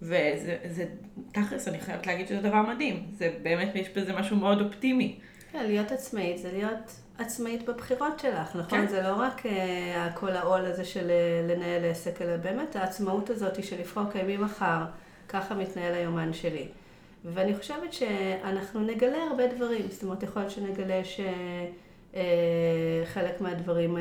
וזה, 0.01 0.85
תכלס, 1.31 1.67
אני 1.67 1.79
חייבת 1.79 2.07
להגיד 2.07 2.27
שזה 2.27 2.41
דבר 2.41 2.61
מדהים. 2.61 3.07
זה 3.11 3.33
באמת, 3.43 3.75
יש 3.75 3.89
בזה 3.89 4.13
משהו 4.13 4.35
מאוד 4.35 4.61
אופטימי. 4.61 5.19
כן, 5.51 5.65
להיות 5.65 5.91
עצמאית 5.91 6.37
זה 6.37 6.51
להיות 6.51 6.95
עצמאית 7.17 7.69
בבחירות 7.69 8.19
שלך, 8.19 8.55
נכון? 8.55 8.81
כן. 8.81 8.87
זה 8.87 9.01
לא 9.01 9.15
רק 9.15 9.45
uh, 9.45 9.49
כל 10.13 10.31
העול 10.31 10.65
הזה 10.65 10.85
של 10.85 11.09
uh, 11.09 11.51
לנהל 11.51 11.85
עסק, 11.85 12.21
אלא 12.21 12.37
באמת 12.37 12.75
העצמאות 12.75 13.29
הזאת 13.29 13.63
של 13.63 13.79
לבחור 13.79 14.03
כימי 14.11 14.37
מחר, 14.37 14.83
ככה 15.29 15.55
מתנהל 15.55 15.93
היומן 15.93 16.33
שלי. 16.33 16.67
ואני 17.25 17.55
חושבת 17.55 17.93
שאנחנו 17.93 18.79
נגלה 18.79 19.17
הרבה 19.29 19.47
דברים, 19.47 19.85
זאת 19.89 20.03
אומרת, 20.03 20.23
יכול 20.23 20.41
להיות 20.41 20.51
שנגלה 20.51 21.01
שחלק 21.03 21.29
uh, 23.39 23.43
מהדברים 23.43 23.97
uh, 23.97 23.99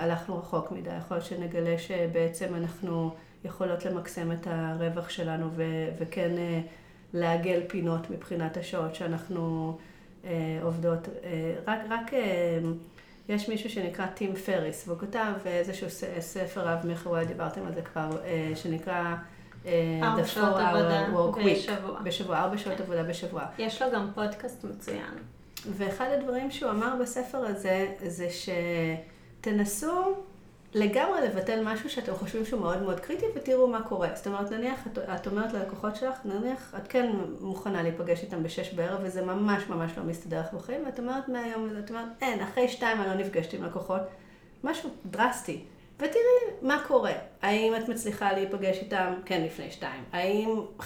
הלכנו 0.00 0.38
רחוק 0.38 0.72
מדי, 0.72 0.90
יכול 0.98 1.16
להיות 1.16 1.26
שנגלה 1.26 1.78
שבעצם 1.78 2.54
אנחנו 2.54 3.14
יכולות 3.44 3.84
למקסם 3.84 4.32
את 4.32 4.46
הרווח 4.46 5.08
שלנו 5.08 5.50
ו- 5.56 5.88
וכן 5.98 6.30
uh, 6.36 6.66
לעגל 7.14 7.60
פינות 7.68 8.10
מבחינת 8.10 8.56
השעות 8.56 8.94
שאנחנו... 8.94 9.76
אה, 10.24 10.58
עובדות. 10.62 11.08
אה, 11.24 11.54
רק, 11.66 11.78
רק 11.90 12.14
אה, 12.14 12.58
יש 13.28 13.48
מישהו 13.48 13.70
שנקרא 13.70 14.06
טים 14.06 14.36
פריס, 14.36 14.88
והוא 14.88 14.98
כתב 14.98 15.32
איזשהו 15.46 15.86
ספר 16.20 16.60
רב 16.60 16.86
מכר, 16.86 17.24
דיברתם 17.24 17.66
על 17.66 17.74
זה 17.74 17.82
כבר, 17.82 18.10
שנקרא 18.54 19.14
ארבע 20.02 20.26
שעות 20.26 20.56
עבודה 20.56 21.06
בשבוע. 21.44 22.00
בשבוע, 22.04 22.38
ארבע 22.38 22.58
שעות 22.58 22.80
עבודה 22.80 23.02
בשבוע. 23.02 23.42
יש 23.58 23.82
לו 23.82 23.88
גם 23.94 24.10
פודקאסט 24.14 24.64
מצוין. 24.64 25.14
ואחד 25.76 26.06
הדברים 26.18 26.50
שהוא 26.50 26.70
אמר 26.70 26.94
בספר 27.00 27.38
הזה, 27.38 27.94
זה 28.06 28.28
שתנסו 29.40 30.14
לגמרי 30.74 31.20
לבטל 31.20 31.60
משהו 31.64 31.90
שאתם 31.90 32.14
חושבים 32.14 32.44
שהוא 32.44 32.60
מאוד 32.60 32.82
מאוד 32.82 33.00
קריטי 33.00 33.26
ותראו 33.34 33.66
מה 33.66 33.82
קורה. 33.82 34.08
זאת 34.14 34.26
אומרת, 34.26 34.52
נניח 34.52 34.86
את, 34.86 34.98
את 34.98 35.26
אומרת 35.26 35.52
ללקוחות 35.52 35.96
שלך, 35.96 36.16
נניח 36.24 36.74
את 36.76 36.88
כן 36.88 37.10
מוכנה 37.40 37.82
להיפגש 37.82 38.22
איתם 38.22 38.42
בשש 38.42 38.74
בערב 38.74 39.00
וזה 39.02 39.22
ממש 39.22 39.62
ממש 39.68 39.92
לא 39.98 40.04
מסתדר 40.04 40.40
לך 40.40 40.52
בחיים, 40.54 40.80
ואת 40.86 40.98
אומרת 40.98 41.28
מהיום, 41.28 41.68
את 41.84 41.90
אומרת, 41.90 42.08
אין, 42.20 42.40
אחרי 42.40 42.68
שתיים 42.68 43.00
אני 43.00 43.08
לא 43.08 43.14
נפגשת 43.14 43.54
עם 43.54 43.64
לקוחות, 43.64 44.02
משהו 44.64 44.90
דרסטי. 45.06 45.64
ותראי 45.96 46.58
מה 46.62 46.82
קורה. 46.86 47.12
האם 47.42 47.74
את 47.76 47.88
מצליחה 47.88 48.32
להיפגש 48.32 48.78
איתם, 48.78 49.14
כן, 49.24 49.42
לפני 49.42 49.70
שתיים. 49.70 50.04
האם 50.12 50.60
50% 50.80 50.84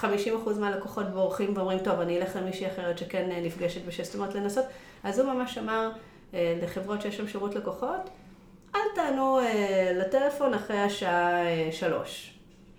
מהלקוחות 0.61 1.07
בורחים 1.07 1.57
ואומרים, 1.57 1.79
טוב, 1.79 2.01
אני 2.01 2.19
אלך 2.19 2.37
למישהי 2.37 2.67
אחרת 2.67 2.99
שכן 2.99 3.29
נפגשת 3.43 3.85
בשש, 3.85 4.07
זאת 4.07 4.15
אומרת, 4.15 4.35
לנסות. 4.35 4.65
אז 5.05 5.19
הוא 5.19 5.33
ממש 5.33 5.59
אמר 5.59 5.91
אה, 6.35 6.59
לחברות 6.63 7.03
שיש 7.03 7.17
שם 7.17 7.29
שירות 7.29 7.55
לקוחות, 7.55 8.11
אל 8.77 8.95
תענו 8.95 9.41
אה, 9.41 9.93
לטלפון 9.95 10.55
אחרי 10.55 10.79
השעה 10.79 11.47
אה, 11.47 11.69
שלוש 11.73 12.35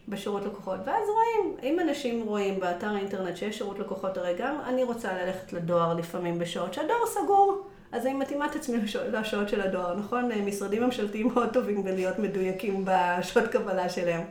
בשירות 0.08 0.46
לקוחות. 0.46 0.80
ואז 0.86 1.08
רואים, 1.10 1.58
אם 1.64 1.80
אנשים 1.80 2.24
רואים 2.26 2.60
באתר 2.60 2.88
האינטרנט 2.88 3.38
שיש 3.38 3.58
שירות 3.58 3.80
לקוחות, 3.80 4.18
הרי 4.18 4.34
גם 4.38 4.56
אני 4.66 4.84
רוצה 4.84 5.14
ללכת 5.14 5.54
לדואר 5.54 5.94
לפעמים 5.94 6.40
בשעות 6.40 6.74
שהדואר 6.74 7.06
סגור. 7.06 7.68
אז 7.92 8.06
אני 8.06 8.14
מתאימה 8.14 8.46
את 8.46 8.56
עצמי 8.56 8.78
לשעות 9.12 9.50
של 9.50 9.62
הדואר, 9.62 9.96
נכון? 9.96 10.32
אה, 10.32 10.42
משרדים 10.42 10.84
ממשלתיים 10.84 11.28
מאוד 11.28 11.54
טובים 11.54 11.84
בלהיות 11.84 12.20
מדויקים 12.20 12.86
בשעות 12.86 13.48
קבלה 13.48 13.90
שלהם. 13.90 14.22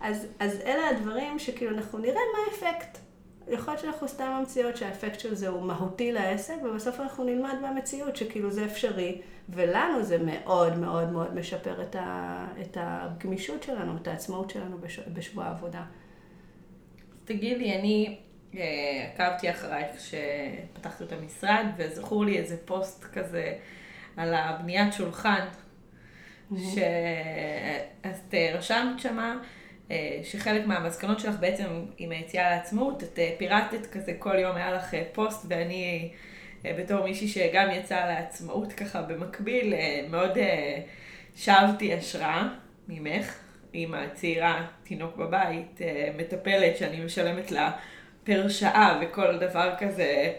אז, 0.00 0.26
אז 0.38 0.60
אלה 0.66 0.88
הדברים 0.88 1.38
שכאילו 1.38 1.76
אנחנו 1.76 1.98
נראה 1.98 2.20
מה 2.32 2.38
האפקט. 2.52 2.98
יכול 3.48 3.74
להיות 3.74 3.82
שאנחנו 3.82 4.08
סתם 4.08 4.36
ממציאות 4.40 4.76
שהאפקט 4.76 5.20
של 5.20 5.34
זה 5.34 5.48
הוא 5.48 5.62
מהותי 5.62 6.12
לעסק, 6.12 6.54
ובסוף 6.62 7.00
אנחנו 7.00 7.24
נלמד 7.24 7.54
מהמציאות 7.62 8.16
שכאילו 8.16 8.50
זה 8.50 8.64
אפשרי, 8.64 9.20
ולנו 9.48 10.02
זה 10.02 10.18
מאוד 10.18 10.78
מאוד 10.78 11.12
מאוד 11.12 11.34
משפר 11.34 11.82
את, 11.82 11.96
ה, 11.96 12.46
את 12.60 12.76
הגמישות 12.80 13.62
שלנו, 13.62 13.96
את 13.96 14.08
העצמאות 14.08 14.50
שלנו 14.50 14.78
בש, 14.78 15.00
בשבוע 15.12 15.44
העבודה. 15.44 15.84
תגידי, 17.24 17.78
אני 17.78 18.18
אה, 18.54 19.08
עקבתי 19.14 19.50
אחרייך 19.50 19.96
כשפתחת 19.96 21.02
את 21.02 21.12
המשרד, 21.12 21.66
וזכור 21.76 22.24
לי 22.24 22.38
איזה 22.38 22.56
פוסט 22.64 23.04
כזה 23.04 23.54
על 24.16 24.34
הבניית 24.34 24.92
שולחן, 24.92 25.46
mm-hmm. 25.46 26.56
שאת 26.74 28.34
רשמת 28.54 28.98
שמה. 29.00 29.36
אה, 29.90 30.20
שחלק 30.22 30.66
מהמסקנות 30.66 31.20
שלך 31.20 31.34
בעצם 31.40 31.66
עם 31.98 32.10
היציאה 32.10 32.50
לעצמאות, 32.50 33.02
את 33.02 33.18
אה, 33.18 33.34
פירטת 33.38 33.86
כזה 33.86 34.14
כל 34.18 34.38
יום 34.38 34.56
היה 34.56 34.72
לך 34.72 34.94
אה, 34.94 35.02
פוסט 35.12 35.46
ואני 35.48 36.12
בתור 36.64 37.04
מישהי 37.04 37.28
שגם 37.28 37.68
יצאה 37.70 38.06
לעצמאות 38.06 38.72
ככה 38.72 39.02
במקביל, 39.02 39.74
מאוד 40.10 40.38
שבתי 41.36 41.94
השראה 41.94 42.48
ממך, 42.88 43.34
אימא 43.74 44.06
צעירה, 44.14 44.66
תינוק 44.84 45.16
בבית, 45.16 45.78
מטפלת 46.16 46.76
שאני 46.76 47.04
משלמת 47.04 47.50
לה 47.50 47.72
פר 48.24 48.48
שעה 48.48 49.00
וכל 49.02 49.38
דבר 49.38 49.74
כזה 49.78 50.32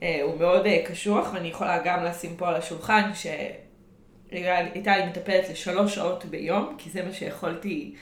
הוא 0.00 0.38
מאוד 0.38 0.66
קשוח 0.86 1.32
ואני 1.34 1.48
יכולה 1.48 1.78
גם 1.84 2.04
לשים 2.04 2.36
פה 2.36 2.48
על 2.48 2.54
השולחן 2.54 3.10
שהייתה 3.14 4.96
לי 4.96 5.06
מטפלת 5.06 5.48
לשלוש 5.50 5.94
שעות 5.94 6.24
ביום, 6.24 6.74
כי 6.78 6.90
זה 6.90 7.02
מה 7.02 7.12
שיכולתי 7.12 7.94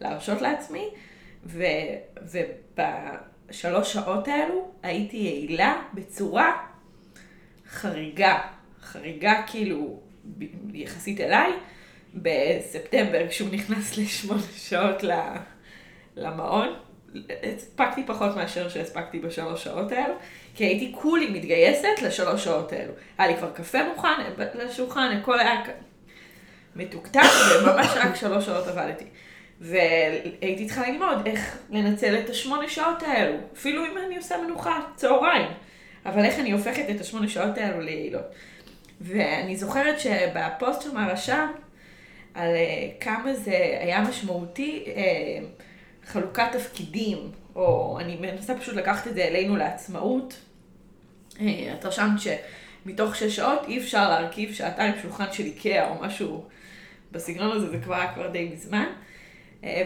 להרשות 0.00 0.42
לעצמי, 0.42 0.88
ו, 1.46 1.64
ובשלוש 2.22 3.92
שעות 3.92 4.28
האלו 4.28 4.68
הייתי 4.82 5.16
יעילה 5.16 5.82
בצורה 5.94 6.66
חריגה. 7.74 8.40
חריגה 8.82 9.42
כאילו 9.46 10.00
יחסית 10.72 11.20
אליי. 11.20 11.50
בספטמבר, 12.14 13.28
כשהוא 13.28 13.48
נכנס 13.52 13.98
לשמונה 13.98 14.42
שעות 14.56 15.04
למעון, 16.16 16.74
הספקתי 17.42 18.02
פחות 18.06 18.36
מאשר 18.36 18.68
שהספקתי 18.68 19.18
בשלוש 19.18 19.64
שעות 19.64 19.92
האלו, 19.92 20.14
כי 20.54 20.64
הייתי 20.64 20.92
כולי 20.94 21.30
מתגייסת 21.30 22.02
לשלוש 22.02 22.44
שעות 22.44 22.72
האלו. 22.72 22.92
היה 23.18 23.28
לי 23.28 23.36
כבר 23.36 23.50
קפה 23.50 23.78
מוכן 23.88 24.22
לשולחן, 24.54 25.16
הכל 25.20 25.40
היה 25.40 25.62
מתוקתק, 26.76 27.20
וממש 27.60 27.86
רק 27.96 28.14
שלוש 28.14 28.46
שעות 28.46 28.66
עבדתי. 28.66 29.04
והייתי 29.60 30.66
צריכה 30.66 30.90
ללמוד 30.90 31.26
איך 31.26 31.58
לנצל 31.70 32.18
את 32.18 32.30
השמונה 32.30 32.68
שעות 32.68 33.02
האלו, 33.02 33.36
אפילו 33.52 33.84
אם 33.86 33.98
אני 34.06 34.16
עושה 34.16 34.36
מנוחה 34.42 34.80
צהריים, 34.96 35.48
אבל 36.06 36.24
איך 36.24 36.38
אני 36.38 36.52
הופכת 36.52 36.84
את 36.90 37.00
השמונה 37.00 37.28
שעות 37.28 37.58
האלו 37.58 37.80
ליעילות. 37.80 38.24
ואני 39.00 39.56
זוכרת 39.56 40.00
שבפוסט 40.00 40.82
של 40.82 40.92
מהרשם, 40.92 41.46
על 42.34 42.54
uh, 42.54 43.02
כמה 43.02 43.34
זה 43.34 43.78
היה 43.80 44.00
משמעותי, 44.00 44.84
uh, 44.86 44.90
חלוקת 46.06 46.46
תפקידים, 46.52 47.18
או 47.54 47.98
אני 48.00 48.16
מנסה 48.20 48.58
פשוט 48.58 48.74
לקחת 48.74 49.06
את 49.06 49.14
זה 49.14 49.24
אלינו 49.24 49.56
לעצמאות. 49.56 50.36
Uh, 51.32 51.40
את 51.78 51.84
רשמת 51.84 52.20
שמתוך 52.20 53.16
שש 53.16 53.36
שעות 53.36 53.68
אי 53.68 53.78
אפשר 53.78 54.08
להרכיב 54.08 54.54
שעתיים 54.54 54.92
שולחן 55.02 55.32
של 55.32 55.44
איקאה 55.44 55.88
או 55.88 55.94
משהו 56.02 56.44
בסגנון 57.12 57.56
הזה, 57.56 57.70
זה 57.70 57.78
כבר 57.78 57.94
היה 57.94 58.14
כבר 58.14 58.30
די 58.30 58.50
מזמן. 58.52 58.86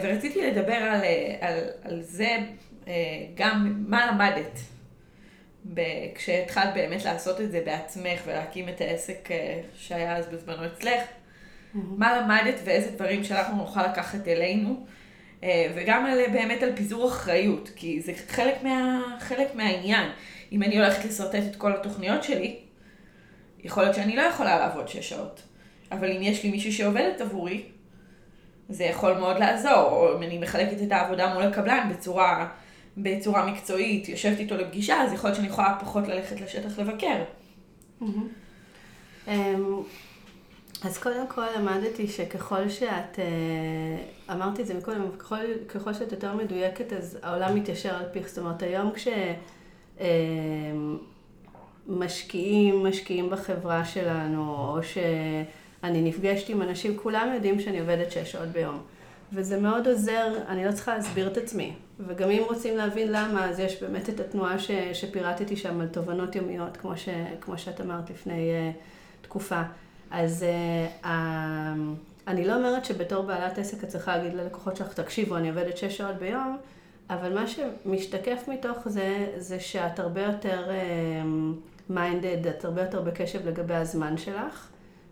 ורציתי 0.03 0.51
לדבר 0.51 0.75
על, 0.75 1.01
על, 1.41 1.59
על 1.83 2.03
זה 2.03 2.37
גם 3.35 3.85
מה 3.87 4.07
למדת 4.13 4.61
כשהתחלת 6.15 6.75
באמת 6.75 7.05
לעשות 7.05 7.41
את 7.41 7.51
זה 7.51 7.63
בעצמך 7.65 8.21
ולהקים 8.27 8.69
את 8.69 8.81
העסק 8.81 9.29
שהיה 9.77 10.17
אז 10.17 10.27
בזמנו 10.27 10.67
אצלך. 10.67 11.03
מה 11.75 12.21
למדת 12.21 12.61
ואיזה 12.65 12.91
דברים 12.91 13.25
שאנחנו 13.25 13.57
נוכל 13.57 13.87
לקחת 13.87 14.29
אלינו, 14.29 14.87
אה, 15.45 15.73
וגם 15.75 16.07
על, 16.07 16.19
באמת 16.33 16.63
על 16.63 16.77
פיזור 16.77 17.09
אחריות, 17.09 17.71
כי 17.77 18.01
זה 18.01 18.13
חלק, 18.29 18.63
מה, 18.63 19.03
חלק 19.21 19.55
מהעניין. 19.55 20.11
אם 20.53 20.63
אני 20.63 20.79
הולכת 20.79 21.05
לשרטט 21.05 21.43
את 21.51 21.57
כל 21.57 21.73
התוכניות 21.73 22.25
שלי, 22.25 22.57
יכול 23.65 23.83
להיות 23.83 23.95
שאני 23.95 24.17
לא 24.17 24.23
יכולה 24.23 24.59
לעבוד 24.59 24.89
שש 24.89 25.09
שעות. 25.09 25.43
אבל 25.93 26.13
אם 26.13 26.23
יש 26.23 26.43
לי 26.45 26.51
מישהי 26.51 26.73
שעובדת 26.73 27.21
עבורי, 27.21 27.63
זה 28.69 28.85
יכול 28.85 29.13
מאוד 29.13 29.39
לעזור. 29.39 29.73
או 29.73 30.17
אם 30.17 30.23
אני 30.23 30.39
מחלקת 30.39 30.83
את 30.83 30.93
העבודה 30.93 31.35
מול 31.35 31.43
הקבלן 31.43 31.89
בצורה, 31.91 32.49
בצורה 33.03 33.47
מקצועית, 33.47 34.09
יושבת 34.09 34.39
איתו 34.39 34.57
לפגישה, 34.57 35.03
אז 35.03 35.13
יכול 35.13 35.29
להיות 35.29 35.37
שאני 35.37 35.49
יכולה 35.49 35.77
פחות 35.81 36.09
ללכת 36.09 36.41
לשטח 36.41 36.79
לבקר. 36.79 37.23
Mm-hmm. 38.03 38.05
אז 40.85 40.99
קודם 40.99 41.27
כל 41.29 41.45
למדתי 41.59 42.09
שככל 42.09 42.69
שאת, 42.69 43.19
אה, 43.19 44.35
אמרתי 44.35 44.63
את 44.63 44.67
זה 44.67 44.75
מקודם, 44.75 45.03
ככל, 45.19 45.37
ככל 45.69 45.95
שאת 45.95 46.13
יותר 46.13 46.35
מדויקת 46.35 46.93
אז 46.93 47.19
העולם 47.23 47.55
מתיישר 47.55 47.95
על 47.95 48.05
פיך. 48.13 48.29
זאת 48.29 48.39
אומרת, 48.39 48.63
היום 48.63 48.93
כשמשקיעים, 51.87 52.75
אה, 52.75 52.91
משקיעים 52.91 53.31
בחברה 53.31 53.85
שלנו, 53.85 54.55
או 54.55 54.79
שאני 54.83 56.03
נפגשת 56.03 56.49
עם 56.49 56.63
אנשים, 56.63 56.97
כולם 56.97 57.31
יודעים 57.35 57.61
שאני 57.61 57.81
עובדת 57.81 58.13
שש 58.13 58.33
שעות 58.33 58.49
ביום. 58.49 58.79
וזה 59.33 59.61
מאוד 59.61 59.89
עוזר, 59.89 60.33
אני 60.49 60.65
לא 60.65 60.73
צריכה 60.73 60.95
להסביר 60.95 61.29
את 61.29 61.37
עצמי. 61.37 61.75
וגם 62.07 62.31
אם 62.31 62.43
רוצים 62.49 62.77
להבין 62.77 63.13
למה, 63.13 63.49
אז 63.49 63.59
יש 63.59 63.83
באמת 63.83 64.09
את 64.09 64.21
התנועה 64.21 64.59
ש, 64.59 64.71
שפירטתי 64.93 65.57
שם 65.57 65.81
על 65.81 65.87
תובנות 65.87 66.37
יומיות, 66.37 66.77
כמו, 66.77 66.97
ש, 66.97 67.09
כמו 67.41 67.59
שאת 67.59 67.81
אמרת 67.81 68.11
לפני 68.11 68.51
uh, 68.51 68.77
תקופה. 69.25 69.63
אז 70.11 70.45
uh, 70.45 71.05
uh, 71.05 71.09
אני 72.27 72.45
לא 72.45 72.57
אומרת 72.57 72.85
שבתור 72.85 73.23
בעלת 73.23 73.59
עסק 73.59 73.85
את 73.85 73.89
צריכה 73.89 74.17
להגיד 74.17 74.35
ללקוחות 74.35 74.77
שלך, 74.77 74.93
תקשיבו, 74.93 75.37
אני 75.37 75.49
עובדת 75.49 75.77
שש 75.77 75.97
שעות 75.97 76.17
ביום, 76.17 76.59
אבל 77.11 77.35
מה 77.35 77.45
שמשתקף 77.47 78.49
מתוך 78.49 78.89
זה, 78.89 79.27
זה 79.37 79.61
שאת 79.61 79.99
הרבה 79.99 80.23
יותר 80.23 80.71
מיינדד, 81.91 82.47
uh, 82.47 82.51
את 82.51 82.65
הרבה 82.65 82.83
יותר 82.83 83.01
בקשב 83.01 83.49
לגבי 83.49 83.75
הזמן 83.75 84.17
שלך, 84.17 84.69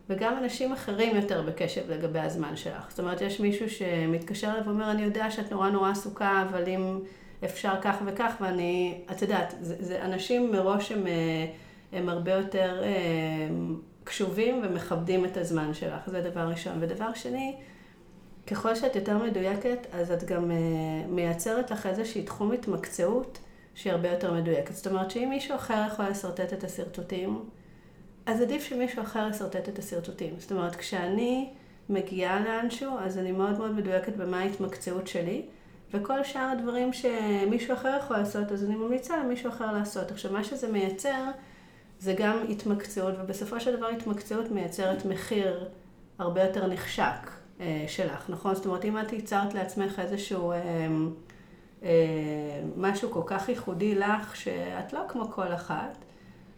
וגם 0.09 0.39
אנשים 0.39 0.73
אחרים 0.73 1.17
יותר 1.17 1.43
בקשב 1.43 1.91
לגבי 1.91 2.21
הזמן 2.21 2.57
שלך. 2.57 2.91
זאת 2.91 3.01
אומרת, 3.01 3.21
יש 3.21 3.41
מישהו 3.41 3.71
שמתקשר 3.71 4.51
אליו 4.51 4.63
ואומר, 4.65 4.91
אני 4.91 5.03
יודע 5.03 5.31
שאת 5.31 5.53
נורא 5.53 5.71
נורא 5.71 5.91
עסוקה, 5.91 6.45
אבל 6.51 6.69
אם 6.69 7.01
אפשר 7.45 7.75
כך 7.83 7.97
וכך, 8.07 8.35
ואני, 8.41 9.01
את 9.11 9.23
יודעת, 9.23 9.55
זה, 9.61 9.77
זה 9.79 10.03
אנשים 10.03 10.53
מראש 10.53 10.93
הם, 10.93 11.07
אה, 11.07 11.47
הם 11.93 12.09
הרבה 12.09 12.33
יותר... 12.33 12.83
קשובים 14.07 14.63
ומכבדים 14.65 15.25
את 15.25 15.37
הזמן 15.37 15.75
שלך, 15.75 16.01
זה 16.07 16.21
דבר 16.21 16.41
ראשון. 16.41 16.73
ודבר 16.81 17.15
שני, 17.15 17.57
ככל 18.47 18.75
שאת 18.75 18.97
יותר 18.97 19.19
מדויקת, 19.19 19.87
אז 19.93 20.11
את 20.11 20.25
גם 20.25 20.51
uh, 20.51 20.55
מייצרת 21.09 21.71
לך 21.71 21.87
איזושהי 21.87 22.23
תחום 22.23 22.53
התמקצעות 22.53 23.39
שהיא 23.75 23.93
הרבה 23.93 24.11
יותר 24.11 24.35
מדויקת. 24.35 24.75
זאת 24.75 24.87
אומרת 24.87 25.11
שאם 25.11 25.29
מישהו 25.31 25.57
אחר 25.57 25.85
יכול 25.87 26.05
לשרטט 26.05 26.53
את 26.53 26.65
השרטוטים, 26.65 27.45
אז 28.27 28.41
עדיף 28.41 28.63
שמישהו 28.63 29.03
אחר 29.03 29.29
ישרטט 29.31 29.69
את 29.69 29.79
השרטוטים. 29.79 30.35
זאת 30.39 30.53
אומרת, 30.53 30.77
כשאני 30.77 31.51
מגיעה 31.89 32.41
לאנשהו, 32.41 32.99
אז 32.99 33.19
אני 33.19 33.33
מאוד 33.33 33.59
מאוד 33.59 33.71
מדויקת 33.75 34.17
במה 34.17 34.41
ההתמקצעות 34.41 35.07
שלי, 35.07 35.43
וכל 35.95 36.25
שאר 36.25 36.51
הדברים 36.59 36.93
שמישהו 36.93 37.75
אחר 37.75 37.99
יכול 38.01 38.17
לעשות, 38.17 38.53
אז 38.53 38.65
אני 38.65 38.75
ממליצה 38.75 39.17
למישהו 39.17 39.51
אחר 39.51 39.73
לעשות. 39.73 40.11
עכשיו, 40.11 40.33
מה 40.33 40.45
שזה 40.45 40.73
מייצר, 40.73 41.25
זה 41.99 42.15
גם 42.19 42.39
התמקצעות, 42.49 43.15
ובסופו 43.21 43.61
של 43.61 43.77
דבר 43.77 43.87
התמקצעות 43.87 44.51
מייצרת 44.51 45.05
מחיר 45.05 45.69
הרבה 46.19 46.43
יותר 46.43 46.67
נחשק 46.67 47.31
אה, 47.61 47.85
שלך, 47.89 48.31
נכון? 48.31 48.55
זאת 48.55 48.67
אומרת, 48.67 48.85
אם 48.85 48.99
את 48.99 49.13
ייצרת 49.13 49.55
לעצמך 49.55 49.99
איזשהו 49.99 50.53
אה, 50.53 50.59
אה, 51.83 51.91
משהו 52.77 53.11
כל 53.11 53.23
כך 53.27 53.49
ייחודי 53.49 53.95
לך, 53.95 54.37
שאת 54.37 54.93
לא 54.93 55.01
כמו 55.09 55.31
כל 55.31 55.55
אחת, 55.55 56.05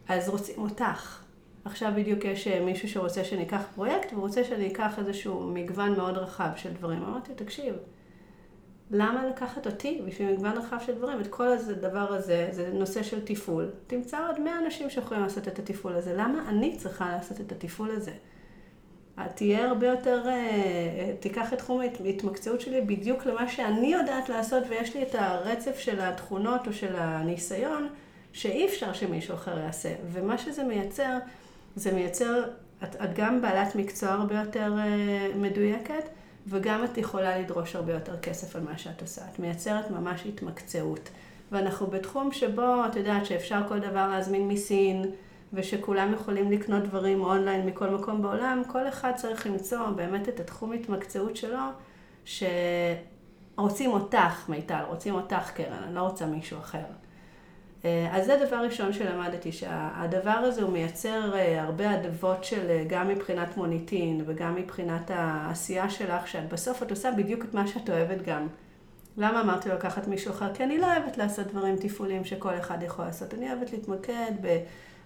אז 0.09 0.29
רוצים 0.29 0.63
אותך. 0.63 1.28
עכשיו 1.69 1.93
בדיוק 1.97 2.25
יש 2.25 2.49
אה, 2.49 2.61
מישהו 2.61 2.89
שרוצה 2.89 3.25
שניקח 3.25 3.63
פרויקט, 3.75 4.13
ורוצה 4.13 4.45
שאני 4.45 4.67
אקח 4.67 4.99
איזשהו 4.99 5.41
מגוון 5.41 5.97
מאוד 5.97 6.19
רחב 6.19 6.49
של 6.57 6.73
דברים. 6.73 7.03
אמרתי, 7.03 7.33
תקשיב, 7.35 7.75
למה 8.91 9.27
לקחת 9.27 9.67
אותי 9.67 10.03
בשביל 10.07 10.33
מגוון 10.33 10.53
רחב 10.53 10.77
של 10.87 10.95
דברים? 10.95 11.21
את 11.21 11.27
כל 11.27 11.47
הדבר 11.49 12.13
הזה, 12.13 12.49
זה 12.53 12.71
נושא 12.73 13.03
של 13.03 13.25
תפעול. 13.25 13.71
תמצא 13.87 14.27
עוד 14.29 14.41
100 14.41 14.59
אנשים 14.59 14.91
שיכולים 14.91 15.23
לעשות 15.23 15.49
את 15.49 15.59
התפעול 15.59 15.95
הזה. 15.95 16.15
למה 16.17 16.49
אני 16.49 16.77
צריכה 16.77 17.13
לעשות 17.17 17.41
את 17.41 17.53
התפעול 17.53 17.91
הזה? 17.91 18.13
תהיה 19.35 19.69
הרבה 19.69 19.87
יותר, 19.87 20.23
אה, 20.27 20.33
אה, 20.33 21.15
תיקח 21.21 21.53
את 21.53 21.59
תחום 21.59 21.81
ההתמקצעות 21.81 22.61
שלי 22.61 22.81
בדיוק 22.81 23.27
למה 23.27 23.49
שאני 23.49 23.93
יודעת 23.93 24.29
לעשות, 24.29 24.65
ויש 24.69 24.97
לי 24.97 25.03
את 25.03 25.15
הרצף 25.15 25.79
של 25.79 26.01
התכונות 26.01 26.67
או 26.67 26.73
של 26.73 26.97
הניסיון, 26.97 27.89
שאי 28.33 28.67
אפשר 28.67 28.93
שמישהו 28.93 29.35
אחר 29.35 29.59
יעשה. 29.59 29.95
ומה 30.13 30.39
שזה 30.39 30.65
מייצר, 30.65 31.19
זה 31.79 31.93
מייצר, 31.93 32.45
את, 32.85 32.97
את 32.97 33.15
גם 33.15 33.43
בעלת 33.43 33.75
מקצוע 33.77 34.09
הרבה 34.09 34.35
יותר 34.35 34.75
אה, 34.79 35.29
מדויקת, 35.37 36.09
וגם 36.47 36.85
את 36.85 36.99
יכולה 36.99 37.39
לדרוש 37.39 37.77
הרבה 37.77 37.93
יותר 37.93 38.19
כסף 38.19 38.57
על 38.57 38.63
מה 38.63 38.79
שאת 38.79 39.03
עושה. 39.03 39.23
את 39.33 39.39
מייצרת 39.39 39.91
ממש 39.91 40.27
התמקצעות. 40.27 41.09
ואנחנו 41.53 41.87
בתחום 41.87 42.33
שבו, 42.33 42.87
את 42.87 42.97
יודעת 42.97 43.27
שאפשר 43.27 43.61
כל 43.69 43.79
דבר 43.79 44.09
להזמין 44.09 44.49
מסין, 44.49 45.11
ושכולם 45.53 46.13
יכולים 46.13 46.53
לקנות 46.53 46.83
דברים 46.83 47.21
אונליין 47.21 47.67
מכל 47.67 47.91
מקום 47.91 48.23
בעולם, 48.23 48.63
כל 48.67 48.89
אחד 48.89 49.13
צריך 49.17 49.47
למצוא 49.47 49.87
באמת 49.97 50.29
את 50.29 50.41
התחום 50.41 50.73
התמקצעות 50.73 51.37
שלו, 51.37 51.59
שרוצים 52.25 53.91
אותך, 53.91 54.49
מיטל, 54.49 54.83
רוצים 54.89 55.15
אותך, 55.15 55.51
קרן, 55.51 55.83
אני 55.87 55.95
לא 55.95 56.01
רוצה 56.01 56.27
מישהו 56.27 56.59
אחר. 56.59 56.85
אה, 57.89 58.17
אז 58.17 58.27
זה 58.27 58.37
דבר 58.47 58.57
ראשון 58.57 58.93
שלמדתי, 58.93 59.53
שהדבר 59.53 60.31
הזה 60.31 60.63
הוא 60.63 60.73
מייצר 60.73 61.35
אה, 61.35 61.63
הרבה 61.63 61.95
אדוות 61.95 62.45
של 62.45 62.71
אה, 62.71 62.85
גם 62.89 63.09
מבחינת 63.09 63.57
מוניטין 63.57 64.23
וגם 64.27 64.55
מבחינת 64.55 65.11
העשייה 65.15 65.91
שלך, 65.91 66.29
שאת 66.29 66.49
בסוף 66.49 66.83
את 66.83 66.91
עושה 66.91 67.11
בדיוק 67.11 67.45
את 67.45 67.55
מה 67.55 67.67
שאת 67.67 67.91
אוהבת 67.91 68.23
גם. 68.27 68.47
למה 69.17 69.41
אמרתי 69.41 69.69
לקחת 69.69 70.09
מישהו 70.09 70.31
אחר? 70.31 70.55
כי 70.55 70.65
אני 70.65 70.79
לא 70.79 70.87
אוהבת 70.87 71.19
לעשות 71.19 71.47
דברים 71.47 71.77
תפעוליים 71.77 72.25
שכל 72.25 72.59
אחד 72.59 72.83
יכול 72.83 73.05
לעשות. 73.05 73.35
אני 73.35 73.53
אוהבת 73.53 73.73
להתמקד 73.73 74.33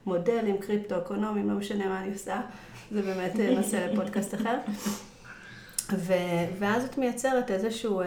במודלים 0.06 0.58
קריפטו-אקונומיים, 0.58 1.50
לא 1.50 1.56
משנה 1.56 1.88
מה 1.88 2.00
אני 2.00 2.12
עושה. 2.12 2.40
זה 2.90 3.02
באמת 3.02 3.32
נושא 3.56 3.76
לפודקאסט 3.76 4.34
אחר. 4.34 4.56
ו- 5.92 6.44
ואז 6.58 6.84
את 6.84 6.98
מייצרת 6.98 7.50
איזשהו, 7.50 8.00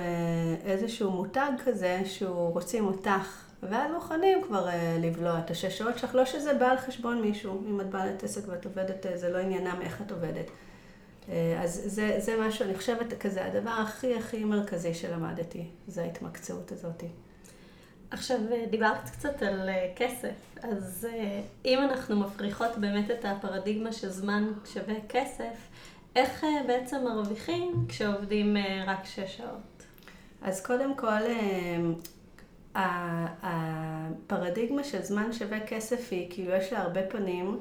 איזשהו 0.66 1.12
מותג 1.12 1.52
כזה 1.66 2.02
שהוא 2.06 2.54
רוצים 2.54 2.86
אותך 2.86 3.45
ואז 3.64 3.92
מוכנים 3.92 4.44
כבר 4.44 4.68
אה, 4.70 4.72
לבלוע 5.00 5.40
את 5.40 5.52
השש 5.52 5.78
שעות 5.78 5.98
שלך, 5.98 6.16
לא 6.16 6.26
שזה 6.26 6.54
בא 6.54 6.66
על 6.66 6.78
חשבון 6.78 7.22
מישהו, 7.22 7.64
אם 7.70 7.82
את 7.82 7.90
בעלת 7.90 8.24
עסק 8.24 8.42
ואת 8.48 8.66
עובדת, 8.66 9.06
אה, 9.06 9.18
זה 9.18 9.30
לא 9.30 9.38
עניינם 9.38 9.82
איך 9.82 10.02
את 10.02 10.12
עובדת. 10.12 10.46
אה, 11.30 11.62
אז 11.64 11.82
זה, 11.86 12.16
זה 12.20 12.36
משהו, 12.48 12.66
אני 12.66 12.76
חושבת, 12.76 13.14
כזה 13.20 13.46
הדבר 13.46 13.70
הכי 13.70 14.16
הכי 14.16 14.44
מרכזי 14.44 14.94
שלמדתי, 14.94 15.66
זה 15.88 16.04
ההתמקצעות 16.04 16.72
הזאת. 16.72 17.04
עכשיו, 18.12 18.38
אה, 18.52 18.66
דיברת 18.70 19.10
קצת 19.10 19.42
על 19.42 19.70
אה, 19.70 19.92
כסף, 19.96 20.36
אז 20.64 21.08
אם 21.66 21.80
אנחנו 21.80 22.16
מפריחות 22.16 22.78
באמת 22.78 23.12
את 23.12 23.26
הפרדיגמה 23.26 23.92
שזמן 23.92 24.52
שווה 24.74 24.96
כסף, 25.10 25.56
איך 26.16 26.46
בעצם 26.68 27.04
מרוויחים 27.04 27.86
כשעובדים 27.88 28.58
רק 28.88 29.06
שש 29.06 29.38
שעות? 29.38 29.84
אז 30.42 30.62
קודם 30.66 30.96
כל, 30.96 31.22
הפרדיגמה 33.44 34.84
של 34.84 35.02
זמן 35.02 35.34
שווה 35.34 35.60
כסף 35.60 36.08
היא, 36.12 36.28
כאילו 36.30 36.52
יש 36.52 36.74
לה 36.74 36.82
הרבה 36.82 37.02
פנים, 37.04 37.60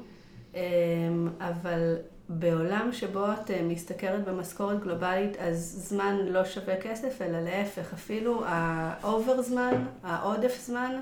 אבל 1.39 1.95
בעולם 2.29 2.89
שבו 2.91 3.25
את 3.31 3.51
אה, 3.51 3.61
משתכרת 3.61 4.23
במשכורת 4.25 4.79
גלובלית, 4.79 5.37
אז 5.37 5.85
זמן 5.89 6.15
לא 6.27 6.45
שווה 6.45 6.81
כסף, 6.81 7.21
אלא 7.21 7.41
להפך, 7.41 7.93
אפילו 7.93 8.43
ה 8.45 8.64
over 8.64 9.41
זמן, 9.41 9.85
העודף 10.03 10.59
זמן, 10.61 10.99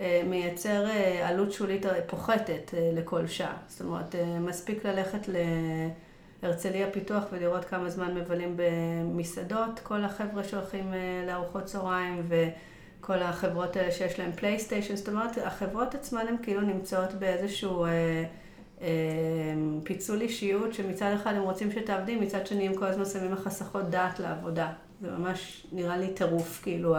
אה, 0.00 0.22
מייצר 0.26 0.86
אה, 0.86 1.28
עלות 1.28 1.52
שולית 1.52 1.86
פוחתת 2.06 2.74
לכל 2.94 3.26
שעה. 3.26 3.56
זאת 3.68 3.80
אומרת, 3.80 4.14
מספיק 4.40 4.86
ללכת 4.86 5.28
להרצליה 6.42 6.90
פיתוח 6.90 7.24
ולראות 7.32 7.64
כמה 7.64 7.90
זמן 7.90 8.14
מבלים 8.14 8.56
במסעדות, 8.56 9.80
כל 9.82 10.04
החבר'ה 10.04 10.44
שהולכים 10.44 10.94
לארוחות 11.26 11.64
צהריים 11.64 12.22
וכל 13.02 13.22
החברות 13.22 13.76
האלה 13.76 13.92
שיש 13.92 14.18
להם 14.18 14.32
פלייסטיישן, 14.32 14.96
זאת 14.96 15.08
אומרת, 15.08 15.38
החברות 15.44 15.94
עצמן 15.94 16.26
הן 16.28 16.36
כאילו 16.42 16.60
נמצאות 16.60 17.12
באיזשהו... 17.12 17.86
אמ, 18.80 19.80
פיצול 19.84 20.20
אישיות 20.20 20.74
שמצד 20.74 21.14
אחד 21.22 21.34
הם 21.34 21.42
רוצים 21.42 21.72
שתעבדי, 21.72 22.16
מצד 22.16 22.46
שני 22.46 22.68
הם 22.68 22.74
כל 22.74 22.84
הזמן 22.84 23.04
שמים 23.04 23.32
לך 23.32 23.46
הסחות 23.46 23.90
דעת 23.90 24.20
לעבודה. 24.20 24.72
זה 25.00 25.10
ממש 25.10 25.66
נראה 25.72 25.96
לי 25.96 26.08
טירוף, 26.08 26.60
כאילו, 26.62 26.96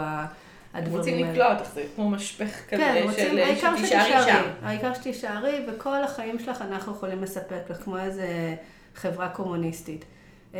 הדברים 0.73 0.93
האלה. 0.93 0.97
רוצים 0.97 1.25
לקלוע 1.25 1.53
אותך, 1.53 1.69
זה 1.73 1.83
כמו 1.95 2.09
משפך 2.09 2.61
כזה 2.69 2.77
כן, 2.77 3.01
רוצים, 3.03 3.37
של 3.37 3.77
שתישארי 3.77 4.23
שם. 4.25 4.43
העיקר 4.61 4.93
שתישארי, 4.93 5.65
וכל 5.67 6.03
החיים 6.03 6.39
שלך 6.39 6.61
אנחנו 6.61 6.91
יכולים 6.91 7.23
לספק 7.23 7.61
לך, 7.69 7.77
כמו 7.83 7.97
איזה 7.97 8.55
חברה 8.95 9.29
קומוניסטית. 9.29 10.05
אמ, 10.53 10.59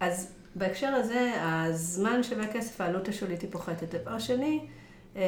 אז 0.00 0.32
בהקשר 0.54 0.88
הזה, 0.88 1.32
הזמן 1.40 2.22
שווה 2.22 2.46
כסף, 2.52 2.80
העלות 2.80 3.08
השולית 3.08 3.42
היא 3.42 3.50
פוחתת. 3.52 3.94
דבר 3.94 4.18
שני, 4.18 4.60
אמ, 5.16 5.20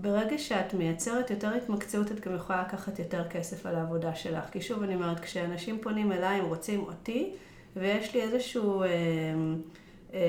ברגע 0.00 0.38
שאת 0.38 0.74
מייצרת 0.74 1.30
יותר 1.30 1.54
התמקצעות, 1.54 2.12
את 2.12 2.20
גם 2.20 2.34
יכולה 2.34 2.62
לקחת 2.62 2.98
יותר 2.98 3.28
כסף 3.28 3.66
על 3.66 3.74
העבודה 3.76 4.14
שלך. 4.14 4.44
כי 4.52 4.60
שוב, 4.60 4.82
אני 4.82 4.94
אומרת, 4.94 5.20
כשאנשים 5.20 5.78
פונים 5.82 6.12
אליי, 6.12 6.38
הם 6.38 6.44
רוצים 6.44 6.80
אותי, 6.80 7.30
ויש 7.76 8.14
לי 8.14 8.22
איזשהו 8.22 8.82
אה, 8.82 8.88
אה, 10.14 10.20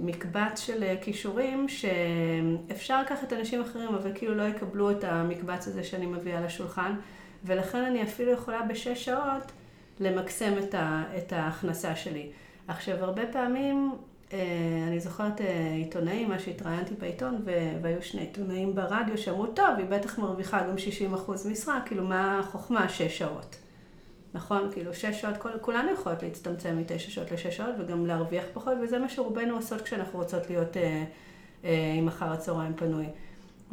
מקבץ 0.00 0.60
של 0.60 0.94
כישורים 1.00 1.66
שאפשר 1.68 3.02
לקחת 3.02 3.32
אנשים 3.32 3.60
אחרים, 3.60 3.94
אבל 3.94 4.10
כאילו 4.14 4.34
לא 4.34 4.42
יקבלו 4.42 4.90
את 4.90 5.04
המקבץ 5.04 5.68
הזה 5.68 5.84
שאני 5.84 6.06
מביאה 6.06 6.40
לשולחן, 6.40 6.94
ולכן 7.44 7.78
אני 7.78 8.02
אפילו 8.02 8.32
יכולה 8.32 8.62
בשש 8.62 9.04
שעות 9.04 9.52
למקסם 10.00 10.52
את, 10.58 10.74
ה, 10.74 11.04
את 11.18 11.32
ההכנסה 11.32 11.96
שלי. 11.96 12.30
עכשיו, 12.68 13.04
הרבה 13.04 13.22
פעמים 13.32 13.92
אה, 14.32 14.84
אני 14.88 15.00
זוכרת 15.00 15.40
אה, 15.40 15.72
עיתונאים, 15.74 16.28
מה 16.28 16.38
שהתראיינתי 16.38 16.94
בעיתון, 16.94 17.42
והיו 17.82 18.02
שני 18.02 18.20
עיתונאים 18.20 18.74
ברדיו 18.74 19.18
שאמרו, 19.18 19.46
טוב, 19.46 19.66
היא 19.78 19.86
בטח 19.86 20.18
מרוויחה 20.18 20.68
גם 20.68 20.78
60 20.78 21.14
אחוז 21.14 21.46
משרה, 21.46 21.80
כאילו, 21.86 22.04
מה 22.04 22.38
החוכמה? 22.38 22.88
שש 22.88 23.18
שעות. 23.18 23.56
נכון? 24.34 24.68
כאילו, 24.72 24.94
שש 24.94 25.20
שעות, 25.20 25.34
כולנו 25.60 25.92
יכולות 25.92 26.22
להצטמצם 26.22 26.78
מתשע 26.78 27.10
שעות 27.10 27.30
לשש 27.32 27.56
שעות, 27.56 27.74
וגם 27.78 28.06
להרוויח 28.06 28.44
פחות, 28.52 28.74
וזה 28.82 28.98
מה 28.98 29.08
שרובנו 29.08 29.54
עושות 29.54 29.80
כשאנחנו 29.80 30.18
רוצות 30.18 30.50
להיות 30.50 30.76
אה, 30.76 31.04
אה, 31.64 31.94
עם 31.98 32.08
אחר 32.08 32.32
הצהריים 32.32 32.74
פנוי. 32.76 33.06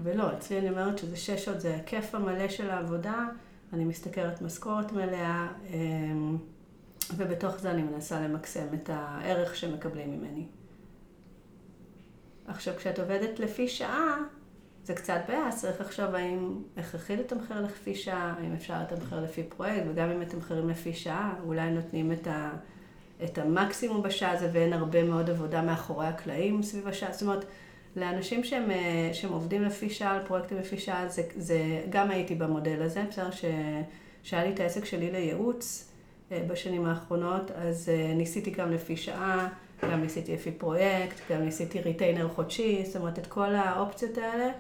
ולא, 0.04 0.34
אצלי 0.34 0.60
אני 0.60 0.70
אומרת 0.70 0.98
שזה 0.98 1.18
שש 1.18 1.46
שעות, 1.46 1.62
זה 1.62 1.76
הכיף 1.76 2.16
המלא 2.16 2.50
של 2.50 2.70
העבודה, 2.70 3.26
אני 3.74 3.86
משתכרת 3.86 4.41
משכורת 4.41 4.91
מלאה. 4.91 5.48
אה, 5.74 5.80
ובתוך 7.18 7.58
זה 7.58 7.72
אני 7.72 7.84
מנסה 7.84 8.22
למקסם 8.22 8.68
את 8.74 8.89
הערך 8.93 9.56
שמקבלים 9.56 10.12
ממני. 10.12 10.45
עכשיו, 12.47 12.74
כשאת 12.78 12.99
עובדת 12.99 13.39
לפי 13.39 13.68
שעה, 13.68 14.18
זה 14.84 14.93
קצת 14.93 15.22
בעיה, 15.28 15.51
צריך 15.51 15.82
לחשוב 15.82 16.16
האם 16.16 16.62
הכרחי 16.78 17.16
לתמחר 17.16 17.62
לפי 17.62 17.95
שעה, 17.95 18.36
האם 18.39 18.54
אפשר 18.54 18.82
לתמחר 18.82 19.22
לפי 19.22 19.43
פרויקט, 19.43 19.84
וגם 19.89 20.10
אם 20.10 20.20
מתמחרים 20.20 20.70
לפי 20.70 20.93
שעה, 20.93 21.36
אולי 21.45 21.72
נותנים 21.72 22.12
את, 22.12 22.28
ה, 22.28 22.51
את 23.24 23.38
המקסימום 23.38 24.04
בשעה 24.04 24.32
הזה 24.32 24.49
ואין 24.54 24.74
הרבה 24.74 25.04
מאוד 25.04 25.30
עבודה 25.30 25.62
מאחורי 25.62 26.08
הקלעים 26.08 26.64
סביב 26.64 26.88
השעה. 26.88 27.12
זאת 27.12 27.22
אומרת, 27.22 27.45
לאנשים 27.95 28.43
שהם, 28.43 28.70
שהם 29.14 29.32
עובדים 29.32 29.64
לפי 29.64 29.89
שעה, 29.89 30.16
על 30.16 30.26
פרויקטים 30.26 30.58
לפי 30.58 30.78
שעה, 30.78 31.08
זה, 31.08 31.22
זה 31.36 31.84
גם 31.89 32.12
הייתי 32.12 32.36
במודל 32.36 32.82
הזה, 32.82 33.04
בסדר 33.10 33.30
שהיה 34.24 34.43
לי 34.43 34.54
את 34.54 34.60
העסק 34.60 34.86
שלי 34.86 35.12
לייעוץ. 35.12 35.93
אה, 36.34 36.44
בשנים 36.48 36.86
האחרונות, 36.86 37.52
אז 37.52 37.90
אה, 37.90 38.14
ניסיתי 38.14 38.52
גם 38.52 38.72
לפי 38.72 38.98
שעה, 38.98 39.50
גם 39.92 40.02
ניסיתי 40.02 40.34
לפי 40.34 40.52
פרויקט, 40.52 41.32
גם 41.32 41.42
ניסיתי 41.42 41.82
retainer 41.82 42.30
חודשי, 42.30 42.86
זאת 42.86 42.96
אומרת 42.96 43.20
את 43.20 43.28
כל 43.28 43.56
האופציות 43.56 44.18
האלה, 44.18 44.52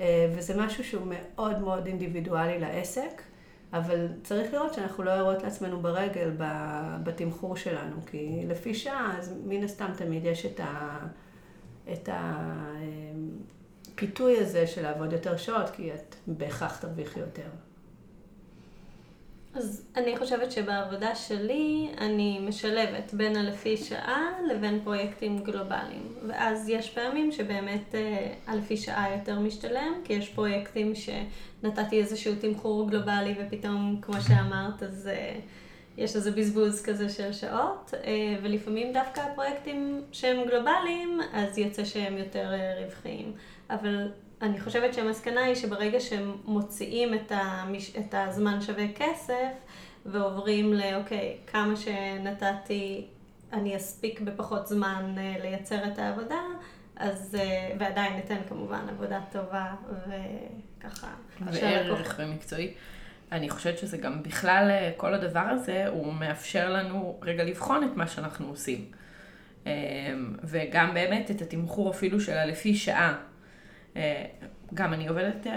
אה, 0.00 0.32
וזה 0.36 0.56
משהו 0.56 0.84
שהוא 0.84 1.06
מאוד 1.06 1.58
מאוד 1.58 1.86
אינדיבידואלי 1.86 2.58
לעסק, 2.60 3.22
אבל 3.72 4.08
צריך 4.22 4.54
לראות 4.54 4.74
שאנחנו 4.74 5.02
לא 5.02 5.10
יורות 5.10 5.42
לעצמנו 5.42 5.80
ברגל 5.80 6.30
בתמחור 7.02 7.56
שלנו, 7.56 7.96
כי 8.06 8.42
לפי 8.46 8.74
שעה, 8.74 9.14
אז 9.18 9.34
מן 9.46 9.64
הסתם 9.64 9.90
תמיד 9.96 10.24
יש 10.24 10.46
את 10.46 10.60
ה... 10.60 10.98
את 11.92 12.08
הפיתוי 13.94 14.38
הזה 14.38 14.66
של 14.66 14.82
לעבוד 14.82 15.12
יותר 15.12 15.36
שעות, 15.36 15.70
כי 15.70 15.94
את 15.94 16.14
בהכרח 16.26 16.76
תרוויחי 16.76 17.20
יותר. 17.20 17.48
אז 19.58 19.86
אני 19.96 20.16
חושבת 20.16 20.52
שבעבודה 20.52 21.14
שלי 21.14 21.88
אני 21.98 22.38
משלבת 22.40 23.14
בין 23.14 23.36
הלפי 23.36 23.76
שעה 23.76 24.30
לבין 24.50 24.80
פרויקטים 24.84 25.38
גלובליים. 25.38 26.14
ואז 26.28 26.68
יש 26.68 26.90
פעמים 26.90 27.32
שבאמת 27.32 27.94
אה, 27.94 28.34
הלפי 28.46 28.76
שעה 28.76 29.16
יותר 29.16 29.40
משתלם, 29.40 29.92
כי 30.04 30.12
יש 30.12 30.28
פרויקטים 30.28 30.92
שנתתי 30.94 32.00
איזשהו 32.00 32.34
תמחור 32.40 32.90
גלובלי 32.90 33.34
ופתאום, 33.40 33.98
כמו 34.02 34.14
שאמרת, 34.20 34.82
אז 34.82 35.08
אה, 35.12 35.38
יש 35.96 36.16
איזה 36.16 36.30
בזבוז 36.30 36.82
כזה 36.82 37.08
של 37.08 37.32
שעות. 37.32 37.94
אה, 38.04 38.36
ולפעמים 38.42 38.92
דווקא 38.92 39.20
הפרויקטים 39.20 40.02
שהם 40.12 40.48
גלובליים, 40.48 41.20
אז 41.32 41.58
יוצא 41.58 41.84
שהם 41.84 42.18
יותר 42.18 42.52
רווחיים. 42.84 43.32
אבל 43.70 44.08
אני 44.42 44.60
חושבת 44.60 44.94
שהמסקנה 44.94 45.44
היא 45.44 45.54
שברגע 45.54 46.00
שהם 46.00 46.36
מוציאים 46.44 47.14
את, 47.14 47.32
המש... 47.34 47.96
את 47.96 48.14
הזמן 48.14 48.60
שווה 48.60 48.84
כסף 48.94 49.52
ועוברים 50.06 50.72
לאוקיי, 50.72 51.36
כמה 51.46 51.76
שנתתי 51.76 53.06
אני 53.52 53.76
אספיק 53.76 54.20
בפחות 54.20 54.66
זמן 54.66 55.14
אה, 55.18 55.34
לייצר 55.42 55.92
את 55.92 55.98
העבודה, 55.98 56.40
אז, 56.96 57.36
אה, 57.40 57.76
ועדיין 57.78 58.16
ניתן 58.16 58.38
כמובן 58.48 58.86
עבודה 58.88 59.20
טובה 59.32 59.74
וככה. 60.06 61.14
וערך 61.40 62.14
ומקצועי. 62.18 62.74
אני 63.32 63.50
חושבת 63.50 63.78
שזה 63.78 63.96
גם 63.96 64.22
בכלל, 64.22 64.70
אה, 64.70 64.92
כל 64.96 65.14
הדבר 65.14 65.40
הזה, 65.40 65.86
הוא 65.88 66.14
מאפשר 66.14 66.70
לנו 66.70 67.18
רגע 67.22 67.44
לבחון 67.44 67.84
את 67.84 67.96
מה 67.96 68.06
שאנחנו 68.06 68.48
עושים. 68.48 68.84
וגם 70.44 70.94
באמת 70.94 71.30
את 71.30 71.42
התמחור 71.42 71.90
אפילו 71.90 72.20
של 72.20 72.32
הלפי 72.32 72.74
שעה. 72.74 73.14
אה, 73.98 74.24
גם 74.74 74.92
אני 74.94 75.08
עובדת 75.08 75.46
אה, 75.46 75.52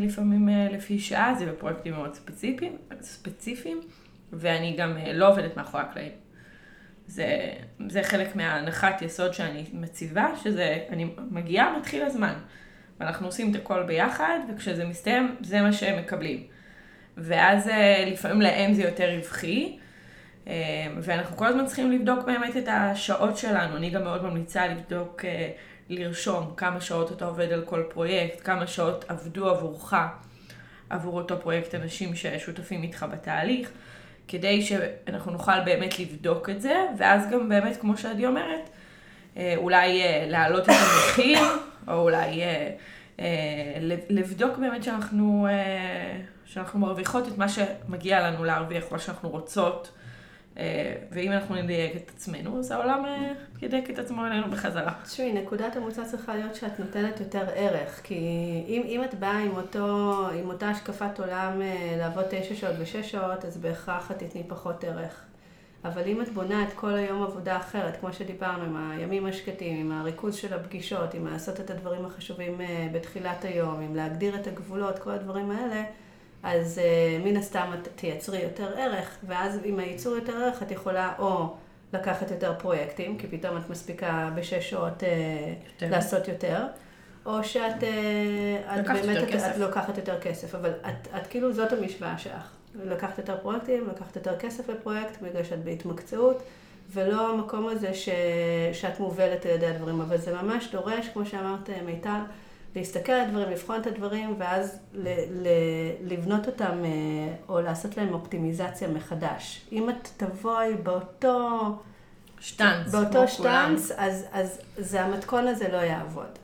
לפעמים 0.00 0.48
אה, 0.48 0.68
לפי 0.72 0.98
שעה, 0.98 1.34
זה 1.34 1.46
בפרויקטים 1.46 1.92
מאוד 1.92 2.14
ספציפיים, 2.14 2.76
ספציפיים 3.00 3.80
ואני 4.32 4.76
גם 4.78 4.98
לא 5.14 5.28
עובדת 5.28 5.56
מאחורי 5.56 5.82
הקלעים. 5.82 6.12
זה, 7.06 7.52
זה 7.88 8.02
חלק 8.02 8.36
מההנחת 8.36 9.02
יסוד 9.02 9.34
שאני 9.34 9.64
מציבה, 9.72 10.26
שזה, 10.42 10.78
אני 10.88 11.10
מגיעה, 11.30 11.78
מתחיל 11.78 12.02
הזמן. 12.02 12.34
ואנחנו 13.00 13.26
עושים 13.26 13.50
את 13.50 13.56
הכל 13.56 13.82
ביחד, 13.82 14.38
וכשזה 14.48 14.84
מסתיים, 14.84 15.36
זה 15.40 15.62
מה 15.62 15.72
שהם 15.72 15.98
מקבלים. 15.98 16.46
ואז 17.16 17.70
לפעמים 18.06 18.40
להם 18.40 18.74
זה 18.74 18.82
יותר 18.82 19.16
רווחי, 19.16 19.78
ואנחנו 21.02 21.36
כל 21.36 21.46
הזמן 21.46 21.66
צריכים 21.66 21.92
לבדוק 21.92 22.24
באמת 22.24 22.56
את 22.56 22.68
השעות 22.68 23.36
שלנו. 23.36 23.76
אני 23.76 23.90
גם 23.90 24.04
מאוד 24.04 24.24
ממליצה 24.24 24.66
לבדוק 24.66 25.24
לרשום 25.88 26.52
כמה 26.56 26.80
שעות 26.80 27.12
אתה 27.12 27.24
עובד 27.24 27.52
על 27.52 27.62
כל 27.64 27.82
פרויקט, 27.88 28.40
כמה 28.44 28.66
שעות 28.66 29.04
עבדו 29.08 29.50
עבורך, 29.50 29.94
עבור 30.90 31.16
אותו 31.16 31.40
פרויקט 31.40 31.74
אנשים 31.74 32.16
ששותפים 32.16 32.82
איתך 32.82 33.06
בתהליך, 33.12 33.70
כדי 34.28 34.62
שאנחנו 34.62 35.32
נוכל 35.32 35.60
באמת 35.64 35.98
לבדוק 35.98 36.50
את 36.50 36.60
זה, 36.60 36.74
ואז 36.98 37.30
גם 37.30 37.48
באמת, 37.48 37.76
כמו 37.80 37.96
שעדי 37.96 38.26
אומרת, 38.26 38.68
אה, 39.36 39.54
אולי 39.56 40.02
אה, 40.02 40.24
להעלות 40.28 40.64
את 40.64 40.68
המחיר, 40.68 41.38
או 41.88 41.94
אולי 41.94 42.42
אה, 43.20 43.78
לבדוק 44.08 44.58
באמת 44.58 44.84
שאנחנו, 44.84 45.46
שאנחנו 46.44 46.78
מרוויחות 46.78 47.28
את 47.28 47.38
מה 47.38 47.46
שמגיע 47.48 48.30
לנו 48.30 48.44
להרוויח, 48.44 48.84
מה 48.90 48.98
שאנחנו 48.98 49.28
רוצות. 49.28 49.90
אה, 49.92 50.05
ואם 51.10 51.32
אנחנו 51.32 51.54
נדייק 51.54 51.96
את 51.96 52.10
עצמנו, 52.14 52.58
אז 52.58 52.70
העולם 52.70 53.04
אה, 53.04 53.32
ידייק 53.62 53.90
את 53.90 53.98
עצמו 53.98 54.26
אלינו 54.26 54.50
בחזרה. 54.50 54.92
תשמעי, 55.04 55.32
נקודת 55.32 55.76
המוצא 55.76 56.04
צריכה 56.04 56.34
להיות 56.34 56.54
שאת 56.54 56.80
נותנת 56.80 57.20
יותר 57.20 57.44
ערך, 57.54 58.00
כי 58.04 58.18
אם, 58.68 58.82
אם 58.84 59.04
את 59.04 59.14
באה 59.14 59.38
עם, 59.38 59.56
אותו, 59.56 60.28
עם 60.34 60.48
אותה 60.48 60.68
השקפת 60.68 61.20
עולם 61.20 61.62
אה, 61.62 61.96
לעבוד 61.98 62.24
תשע 62.30 62.54
שעות 62.54 62.74
ושש 62.78 63.10
שעות, 63.10 63.44
אז 63.44 63.56
בהכרח 63.56 64.10
את 64.10 64.18
תתני 64.18 64.42
פחות 64.48 64.84
ערך. 64.84 65.22
אבל 65.84 66.02
אם 66.06 66.22
את 66.22 66.28
בונה 66.28 66.62
את 66.62 66.72
כל 66.72 66.94
היום 66.94 67.22
עבודה 67.22 67.56
אחרת, 67.56 67.96
כמו 68.00 68.12
שדיברנו, 68.12 68.64
עם 68.64 68.90
הימים 68.90 69.26
השקטים, 69.26 69.80
עם 69.80 69.92
הריכוז 69.92 70.34
של 70.34 70.54
הפגישות, 70.54 71.14
עם 71.14 71.26
לעשות 71.26 71.60
את 71.60 71.70
הדברים 71.70 72.06
החשובים 72.06 72.60
בתחילת 72.92 73.44
היום, 73.44 73.80
עם 73.80 73.94
להגדיר 73.94 74.36
את 74.36 74.46
הגבולות, 74.46 74.98
כל 74.98 75.10
הדברים 75.10 75.50
האלה, 75.50 75.84
אז 76.46 76.80
uh, 76.82 77.24
מן 77.24 77.36
הסתם 77.36 77.70
את 77.74 77.88
תייצרי 77.96 78.42
יותר 78.42 78.78
ערך, 78.78 79.16
ואז 79.26 79.60
עם 79.64 79.78
הייצור 79.78 80.14
יותר 80.14 80.36
ערך 80.36 80.62
את 80.62 80.70
יכולה 80.70 81.12
או 81.18 81.54
לקחת 81.92 82.30
יותר 82.30 82.54
פרויקטים, 82.58 83.18
כי 83.18 83.26
פתאום 83.26 83.56
את 83.56 83.70
מספיקה 83.70 84.30
בשש 84.34 84.70
שעות 84.70 85.02
uh, 85.02 85.06
יותר. 85.82 85.96
לעשות 85.96 86.28
יותר, 86.28 86.64
או 87.26 87.44
שאת 87.44 87.80
uh, 87.80 87.84
את 88.80 88.86
באמת 88.86 89.28
את, 89.28 89.34
את 89.34 89.58
לוקחת 89.58 89.96
יותר 89.96 90.20
כסף, 90.20 90.54
אבל 90.54 90.70
את, 90.70 91.08
את 91.16 91.26
כאילו 91.26 91.52
זאת 91.52 91.72
המשוואה 91.72 92.18
שלך. 92.18 92.50
לקחת 92.84 93.18
יותר 93.18 93.36
פרויקטים, 93.42 93.88
לקחת 93.88 94.16
יותר 94.16 94.38
כסף 94.38 94.68
לפרויקט, 94.68 95.22
בגלל 95.22 95.44
שאת 95.44 95.64
בהתמקצעות, 95.64 96.42
ולא 96.92 97.32
המקום 97.32 97.68
הזה 97.68 97.94
ש, 97.94 98.08
שאת 98.72 99.00
מובלת 99.00 99.46
על 99.46 99.52
ידי 99.52 99.66
הדברים, 99.66 100.00
אבל 100.00 100.16
זה 100.16 100.42
ממש 100.42 100.68
דורש, 100.72 101.08
כמו 101.08 101.26
שאמרת 101.26 101.70
מיטל, 101.86 102.20
להסתכל 102.76 103.12
על 103.12 103.20
הדברים, 103.20 103.50
לבחון 103.50 103.80
את 103.80 103.86
הדברים, 103.86 104.34
ואז 104.38 104.78
ל- 104.92 105.08
ל- 105.30 106.12
לבנות 106.12 106.46
אותם 106.46 106.84
אה, 106.84 107.34
או 107.48 107.60
לעשות 107.60 107.96
להם 107.96 108.14
אופטימיזציה 108.14 108.88
מחדש. 108.88 109.66
אם 109.72 109.90
את 109.90 110.08
תבואי 110.16 110.74
באותו... 110.74 111.60
שטאנץ. 112.40 112.94
באותו 112.94 113.28
שטאנץ, 113.28 113.90
אז, 113.96 114.26
אז 114.32 114.60
זה 114.78 115.02
המתכון 115.02 115.46
הזה 115.46 115.68
לא 115.68 115.76
יעבוד. 115.76 116.38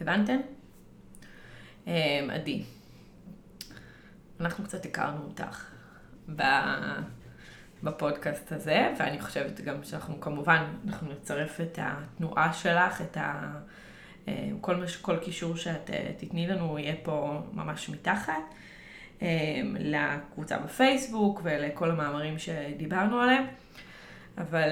הבנתם? 0.00 0.36
אה, 1.88 2.26
עדי, 2.30 2.62
אנחנו 4.40 4.64
קצת 4.64 4.84
הכרנו 4.84 5.22
אותך 5.24 5.70
בפודקאסט 7.82 8.52
הזה, 8.52 8.92
ואני 8.98 9.20
חושבת 9.20 9.60
גם 9.60 9.84
שאנחנו 9.84 10.20
כמובן, 10.20 10.64
אנחנו 10.86 11.12
נצרף 11.12 11.60
את 11.60 11.78
התנועה 11.82 12.52
שלך, 12.52 13.00
את 13.00 13.16
ה... 13.16 13.52
אה, 14.28 14.48
כל, 14.60 14.76
מש, 14.76 14.96
כל 14.96 15.16
קישור 15.16 15.56
שאת 15.56 15.90
אה, 15.90 16.10
תתני 16.16 16.46
לנו 16.46 16.78
יהיה 16.78 16.94
פה 17.02 17.42
ממש 17.52 17.88
מתחת. 17.88 18.42
אה, 19.22 19.60
לקבוצה 19.78 20.58
בפייסבוק 20.58 21.40
ולכל 21.44 21.90
המאמרים 21.90 22.38
שדיברנו 22.38 23.20
עליהם. 23.20 23.44
אבל 24.38 24.68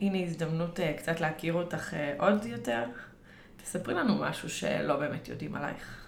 הנה 0.00 0.18
הזדמנות 0.18 0.80
קצת 0.96 1.20
להכיר 1.20 1.54
אותך 1.54 1.94
עוד 2.18 2.44
יותר. 2.46 2.84
תספרי 3.62 3.94
לנו 3.94 4.14
משהו 4.20 4.50
שלא 4.50 4.96
באמת 4.96 5.28
יודעים 5.28 5.54
עלייך. 5.54 6.06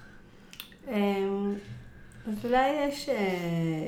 אז 2.26 2.44
אולי 2.44 2.70
יש 2.70 3.08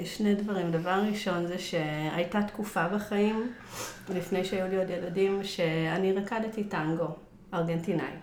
שני 0.05 0.35
דברים. 0.35 0.71
דבר 0.71 1.03
ראשון 1.11 1.47
זה 1.47 1.59
שהייתה 1.59 2.43
תקופה 2.43 2.89
בחיים, 2.89 3.53
לפני 4.15 4.45
שהיו 4.45 4.69
לי 4.69 4.77
עוד 4.77 4.91
ילדים, 4.91 5.45
שאני 5.45 6.13
רקדתי 6.13 6.65
טנגו 6.65 7.09
ארגנטינאי. 7.55 8.15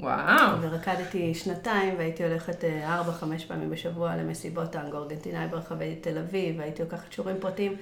וואו. 0.00 0.60
ורקדתי 0.60 1.34
שנתיים 1.34 1.94
והייתי 1.98 2.24
הולכת 2.24 2.64
אה, 2.64 2.94
ארבע, 2.94 3.12
חמש 3.12 3.44
פעמים 3.44 3.70
בשבוע 3.70 4.16
למסיבות 4.16 4.70
טנגו 4.70 4.96
ארגנטינאי 4.96 5.48
ברחבי 5.48 5.96
תל 6.00 6.18
אביב, 6.18 6.58
והייתי 6.58 6.82
לוקחת 6.82 7.12
שיעורים 7.12 7.36
פרטיים. 7.40 7.76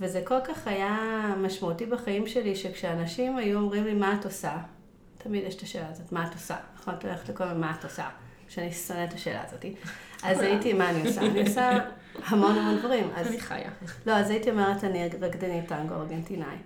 וזה 0.00 0.22
כל 0.24 0.40
כך 0.44 0.66
היה 0.66 0.98
משמעותי 1.38 1.86
בחיים 1.86 2.26
שלי, 2.26 2.56
שכשאנשים 2.56 3.36
היו 3.36 3.58
אומרים 3.58 3.84
לי, 3.84 3.94
מה 3.94 4.16
את 4.20 4.24
עושה? 4.24 4.56
תמיד 5.18 5.44
יש 5.44 5.56
את 5.56 5.62
השאלה 5.62 5.88
הזאת, 5.88 6.12
מה 6.12 6.26
את 6.26 6.34
עושה? 6.34 6.56
נכון, 6.80 6.94
את 6.94 7.04
הולכת 7.04 7.28
לכל 7.28 7.44
מיני, 7.44 7.58
מה 7.58 7.74
את 7.78 7.84
עושה? 7.84 8.08
שאני 8.48 8.72
שונאת 8.72 9.08
את 9.08 9.14
השאלה 9.14 9.42
הזאת. 9.46 9.64
אז 10.22 10.40
הייתי, 10.40 10.72
מה 10.72 10.90
אני 10.90 11.08
עושה? 11.08 11.20
אני 11.20 11.40
עושה 11.40 11.78
המון 12.26 12.58
המון 12.58 12.78
דברים. 12.78 13.10
אני 13.16 13.40
חיה. 13.40 13.70
לא, 14.06 14.12
אז 14.12 14.30
הייתי 14.30 14.50
אומרת, 14.50 14.84
אני 14.84 15.08
רקדנית 15.20 15.68
טנגו 15.68 15.94
ארגנטינאי. 15.94 16.56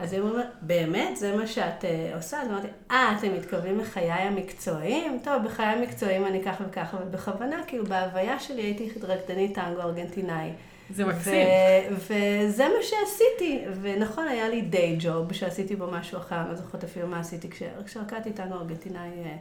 אז 0.00 0.12
היא 0.12 0.20
אומרת, 0.20 0.46
באמת? 0.62 1.16
זה 1.16 1.36
מה 1.36 1.46
שאת 1.46 1.84
uh, 1.84 2.16
עושה? 2.16 2.42
אז 2.42 2.48
אמרתי, 2.48 2.66
אה, 2.90 3.16
אתם 3.18 3.34
מתכוונים 3.34 3.80
לחיי 3.80 4.12
המקצועיים? 4.12 5.18
טוב, 5.24 5.44
בחיי 5.44 5.66
המקצועיים 5.66 6.26
אני 6.26 6.44
ככה 6.44 6.64
וככה, 6.68 6.96
אבל 6.96 7.06
בכוונה, 7.06 7.62
כאילו, 7.66 7.86
בהוויה 7.86 8.40
שלי 8.40 8.62
הייתי 8.62 8.90
רקדנית 9.02 9.54
טנגו 9.54 9.80
ארגנטינאי. 9.80 10.50
זה 10.94 11.04
מקסים. 11.04 11.46
וזה 11.92 12.64
מה 12.64 12.82
שעשיתי. 12.82 13.64
ונכון, 13.82 14.28
היה 14.28 14.48
לי 14.48 14.62
דיי 14.62 14.96
ג'וב 15.00 15.32
שעשיתי 15.32 15.76
בו 15.76 15.86
משהו 15.86 16.18
אחר, 16.18 16.40
אני 16.40 16.48
לא 16.48 16.54
זוכרת 16.54 16.84
אפילו 16.84 17.06
מה 17.06 17.20
עשיתי 17.20 17.48
כשרקדתי 17.86 18.32
טנגו 18.32 18.54
ארגנטינאי, 18.54 19.10
אה, 19.24 19.36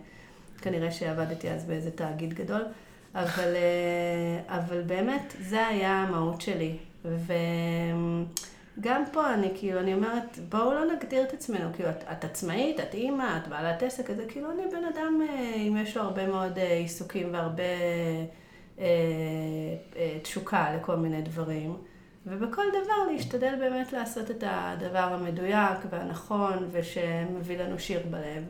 כנראה 0.61 0.91
שעבדתי 0.91 1.49
אז 1.49 1.65
באיזה 1.65 1.91
תאגיד 1.91 2.33
גדול. 2.33 2.61
אבל, 3.15 3.55
אה, 3.55 4.57
אבל 4.57 4.81
באמת, 4.81 5.33
זה 5.41 5.67
היה 5.67 5.91
המהות 5.91 6.41
שלי. 6.41 6.77
ו... 7.05 7.33
גם 8.79 9.03
פה 9.11 9.33
אני 9.33 9.51
כאילו, 9.55 9.79
אני 9.79 9.93
אומרת, 9.93 10.39
בואו 10.49 10.73
לא 10.73 10.85
נגדיר 10.93 11.23
את 11.23 11.33
עצמנו, 11.33 11.69
כאילו, 11.73 11.89
את, 11.89 12.03
את 12.11 12.23
עצמאית, 12.23 12.79
את 12.79 12.93
אימא, 12.93 13.37
את 13.37 13.47
בעלת 13.47 13.83
עסק, 13.83 14.09
אז 14.09 14.17
כאילו, 14.27 14.51
אני 14.51 14.61
בן 14.71 14.83
אדם 14.85 15.21
אם 15.55 15.77
אה, 15.77 15.81
יש 15.81 15.97
לו 15.97 16.03
הרבה 16.03 16.27
מאוד 16.27 16.57
אה, 16.57 16.73
עיסוקים 16.73 17.33
והרבה 17.33 17.63
אה, 18.79 18.85
אה, 19.95 20.17
תשוקה 20.23 20.75
לכל 20.75 20.95
מיני 20.95 21.21
דברים. 21.21 21.77
ובכל 22.25 22.63
דבר 22.69 23.11
להשתדל 23.11 23.55
באמת 23.59 23.93
לעשות 23.93 24.31
את 24.31 24.43
הדבר 24.47 25.13
המדויק 25.13 25.77
והנכון 25.89 26.67
ושמביא 26.71 27.57
לנו 27.57 27.79
שיר 27.79 28.01
בלב. 28.09 28.43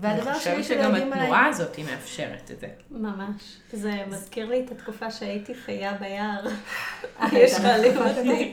והדבר 0.00 0.30
השני 0.30 0.52
עליי... 0.52 0.56
אני 0.56 0.62
חושבת 0.62 0.78
שגם 0.78 0.94
התנועה 0.94 1.46
הזאת 1.46 1.76
היא 1.76 1.84
מאפשרת 1.84 2.50
את 2.50 2.60
זה. 2.60 2.68
ממש. 2.90 3.56
זה 3.72 3.92
מזכיר 4.08 4.48
לי 4.48 4.64
את 4.64 4.70
התקופה 4.70 5.10
שהייתי 5.10 5.54
פייה 5.54 5.92
ביער. 5.92 6.44
יש 7.32 7.52
שואלים 7.52 7.96
אותי. 8.06 8.52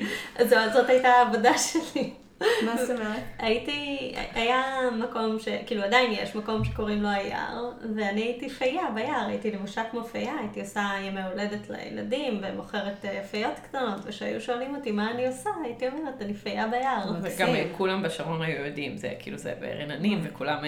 זאת 0.49 0.89
הייתה 0.89 1.07
העבודה 1.07 1.57
שלי. 1.57 2.13
מה 2.39 2.77
זאת 2.77 2.99
אומרת? 2.99 3.21
הייתי, 3.39 4.11
היה 4.33 4.63
מקום 4.99 5.39
ש... 5.39 5.47
כאילו 5.65 5.83
עדיין 5.83 6.11
יש 6.11 6.35
מקום 6.35 6.63
שקוראים 6.63 7.03
לו 7.03 7.09
היער, 7.09 7.71
ואני 7.95 8.21
הייתי 8.21 8.49
פייה 8.49 8.91
ביער, 8.95 9.25
הייתי 9.27 9.51
לבושה 9.51 9.83
כמו 9.91 10.03
פייה, 10.03 10.33
הייתי 10.39 10.59
עושה 10.61 10.89
ימי 11.01 11.23
הולדת 11.23 11.69
לילדים, 11.69 12.41
ומוכרת 12.43 13.05
אה, 13.05 13.23
פיות 13.31 13.59
קטנות, 13.63 13.99
וכשהיו 14.03 14.41
שואלים 14.41 14.75
אותי 14.75 14.91
מה 14.91 15.11
אני 15.11 15.27
עושה, 15.27 15.49
הייתי 15.63 15.87
אומרת, 15.87 16.21
אני 16.21 16.33
פייה 16.33 16.67
ביער. 16.67 17.11
וגם 17.21 17.49
כולם 17.77 18.03
בשרון 18.03 18.41
היו 18.41 18.65
יודעים, 18.65 18.97
זה 18.97 19.13
כאילו 19.19 19.37
זה 19.37 19.53
ברננים, 19.59 20.21
וכולם... 20.23 20.63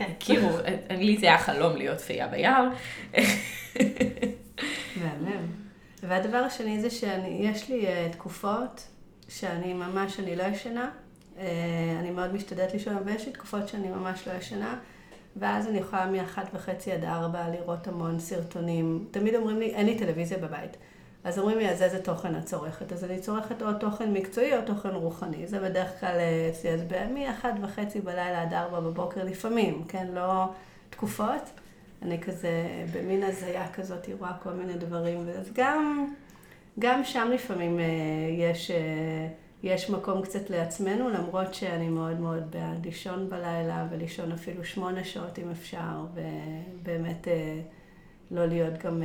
אה, 0.00 0.06
כן. 0.06 0.12
כאילו, 0.20 0.48
לי 0.90 1.16
זה 1.16 1.26
היה 1.26 1.38
חלום 1.38 1.76
להיות 1.76 2.00
פייה 2.00 2.28
ביער. 2.28 2.68
מהמם. 4.96 5.46
והדבר 6.02 6.36
השני 6.36 6.80
זה 6.80 6.90
שיש 6.90 7.70
לי 7.70 7.86
uh, 7.86 8.12
תקופות 8.12 8.86
שאני 9.28 9.74
ממש, 9.74 10.20
אני 10.20 10.36
לא 10.36 10.42
ישנה. 10.42 10.90
Uh, 11.36 11.40
אני 12.00 12.10
מאוד 12.10 12.34
משתדלת 12.34 12.72
לישון, 12.72 12.96
ויש 13.04 13.26
לי 13.26 13.32
תקופות 13.32 13.68
שאני 13.68 13.88
ממש 13.88 14.28
לא 14.28 14.32
ישנה. 14.32 14.78
ואז 15.36 15.68
אני 15.68 15.78
יכולה 15.78 16.06
מאחת 16.06 16.50
וחצי 16.54 16.92
עד 16.92 17.04
ארבע 17.04 17.48
לראות 17.48 17.88
המון 17.88 18.20
סרטונים. 18.20 19.04
תמיד 19.10 19.34
אומרים 19.34 19.58
לי, 19.58 19.74
אין 19.74 19.86
לי 19.86 19.98
טלוויזיה 19.98 20.38
בבית. 20.38 20.76
אז 21.24 21.38
אומרים 21.38 21.58
לי, 21.58 21.70
אז 21.70 21.82
איזה 21.82 22.02
תוכן 22.02 22.36
את 22.38 22.44
צורכת? 22.44 22.92
אז 22.92 23.04
אני 23.04 23.20
צורכת 23.20 23.62
או 23.62 23.72
תוכן 23.72 24.12
מקצועי 24.12 24.56
או 24.56 24.62
תוכן 24.66 24.88
רוחני. 24.88 25.46
זה 25.46 25.60
בדרך 25.60 26.00
כלל 26.00 26.16
אה, 26.18 26.48
אצלי, 26.50 26.70
אז 26.70 26.80
מאחת 27.14 27.54
וחצי 27.62 28.00
בלילה 28.00 28.42
עד 28.42 28.54
ארבע 28.54 28.80
בבוקר 28.80 29.24
לפעמים, 29.24 29.84
כן? 29.88 30.06
לא 30.12 30.44
תקופות. 30.90 31.50
אני 32.02 32.20
כזה 32.20 32.66
במין 32.94 33.22
הזיה 33.22 33.72
כזאת, 33.72 34.08
רואה 34.18 34.32
כל 34.42 34.50
מיני 34.50 34.74
דברים. 34.74 35.28
אז 35.38 35.50
גם, 35.54 36.06
גם 36.78 37.04
שם 37.04 37.30
לפעמים 37.34 37.80
אה, 37.80 37.84
יש, 38.38 38.70
אה, 38.70 39.28
יש 39.62 39.90
מקום 39.90 40.22
קצת 40.22 40.50
לעצמנו, 40.50 41.10
למרות 41.10 41.54
שאני 41.54 41.88
מאוד 41.88 42.20
מאוד 42.20 42.50
בעד 42.50 42.86
לישון 42.86 43.28
בלילה, 43.28 43.86
ולישון 43.90 44.32
אפילו 44.32 44.64
שמונה 44.64 45.04
שעות 45.04 45.38
אם 45.38 45.50
אפשר, 45.50 46.04
ובאמת 46.14 47.28
לא 48.30 48.46
להיות 48.46 48.78
גם... 48.78 49.02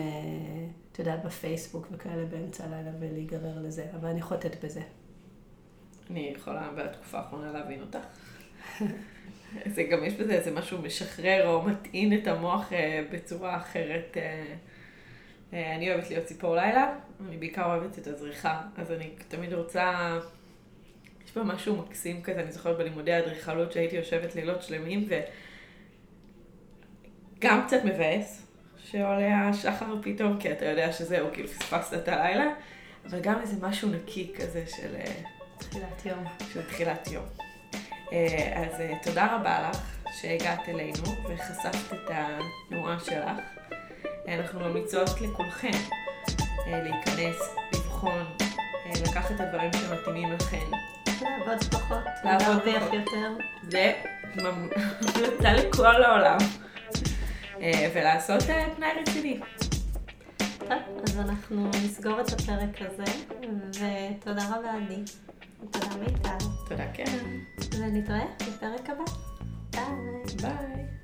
את 0.92 1.00
יודעת, 1.00 1.26
בפייסבוק 1.26 1.88
וכאלה 1.92 2.26
באמצע 2.26 2.64
הלילה 2.64 2.92
ולהיגרר 3.00 3.60
לזה, 3.62 3.86
אבל 3.96 4.10
אני 4.10 4.22
חוטאת 4.22 4.66
בזה. 4.66 4.82
אני 6.10 6.34
יכולה 6.36 6.70
בתקופה 6.76 7.18
האחרונה 7.18 7.52
להבין 7.52 7.82
אותך. 7.82 8.00
זה 9.76 9.84
גם 9.84 10.04
יש 10.04 10.14
בזה 10.14 10.34
איזה 10.34 10.52
משהו 10.52 10.82
משחרר 10.82 11.48
או 11.48 11.62
מטעין 11.62 12.14
את 12.14 12.28
המוח 12.28 12.74
אה, 12.74 13.04
בצורה 13.12 13.58
אחרת. 13.58 14.18
אה, 14.18 14.44
אה, 15.54 15.76
אני 15.76 15.94
אוהבת 15.94 16.10
להיות 16.10 16.26
ציפור 16.26 16.56
לילה, 16.56 16.96
אני 17.28 17.38
בעיקר 17.38 17.66
אוהבת 17.66 18.00
את 18.00 18.08
הזריחה, 18.08 18.62
אז 18.78 18.92
אני 18.92 19.10
תמיד 19.28 19.54
רוצה, 19.54 20.18
יש 21.26 21.38
בה 21.38 21.44
משהו 21.44 21.76
מקסים 21.76 22.22
כזה, 22.22 22.40
אני 22.40 22.52
זוכרת 22.52 22.78
בלימודי 22.78 23.14
האדריכלות 23.14 23.72
שהייתי 23.72 23.96
יושבת 23.96 24.36
לילות 24.36 24.64
שלמים 24.64 25.08
וגם 27.38 27.64
קצת 27.68 27.86
מבאס, 27.86 28.45
שעולה 29.00 29.50
השחר 29.50 29.86
פתאום, 30.02 30.38
כי 30.39 30.52
אתה 30.52 30.66
יודע 30.66 30.91
שזהו, 30.91 31.28
כאילו 31.34 31.48
פספסת 31.48 31.93
את 31.93 32.08
הלילה, 32.08 32.46
אבל 33.10 33.20
גם 33.20 33.41
איזה 33.41 33.68
משהו 33.68 33.89
נקי 33.89 34.34
כזה 34.39 34.64
של, 34.68 34.96
אה, 34.96 35.12
תחילת 35.58 36.06
יום. 36.06 36.24
של 36.54 36.62
תחילת 36.70 37.08
יום. 37.12 37.26
אה, 38.14 38.54
אז 38.66 38.82
אה, 38.82 38.93
תודה 39.04 39.36
רבה 39.36 39.70
לך 39.70 39.82
שהגעת 40.22 40.70
אלינו 40.70 41.04
וחשפת 41.30 41.93
את 41.93 42.10
התנועה 42.10 42.98
שלך. 43.00 43.30
אנחנו 44.28 44.60
ממליצות 44.60 45.22
לכולכם 45.22 45.72
להיכנס, 46.68 47.36
לבחון, 47.74 48.26
לקחת 49.08 49.32
את 49.32 49.39
הדברים 49.39 49.72
שמתאימים 49.74 50.32
לכם. 50.34 50.66
לעבוד 51.22 51.64
פחות, 51.72 51.98
לעבוד 52.24 52.62
פחות. 52.62 52.93
יותר. 52.93 53.34
זה 53.64 53.93
ממ- 54.36 54.70
המלצה 55.02 55.54
לכל 55.54 56.04
העולם. 56.04 56.38
אה, 57.62 57.91
ולעשות 57.95 58.49
אה, 58.49 58.68
פנאי 58.76 58.89
רציני. 59.01 59.39
טוב, 60.60 60.70
אז 61.03 61.20
אנחנו 61.20 61.68
נסגור 61.68 62.22
את 62.22 62.34
הפרק 62.34 62.82
הזה, 62.82 63.12
ותודה 63.72 64.43
רבה 64.49 64.74
עדי. 64.74 65.01
תודה 65.72 65.95
מיטל, 65.95 66.45
תודה, 66.70 66.86
קרן. 66.88 67.39
ונתראה 67.80 68.26
בפרק 68.39 68.89
הבא. 68.89 69.03
ביי. 69.72 69.84
ביי. 70.41 70.95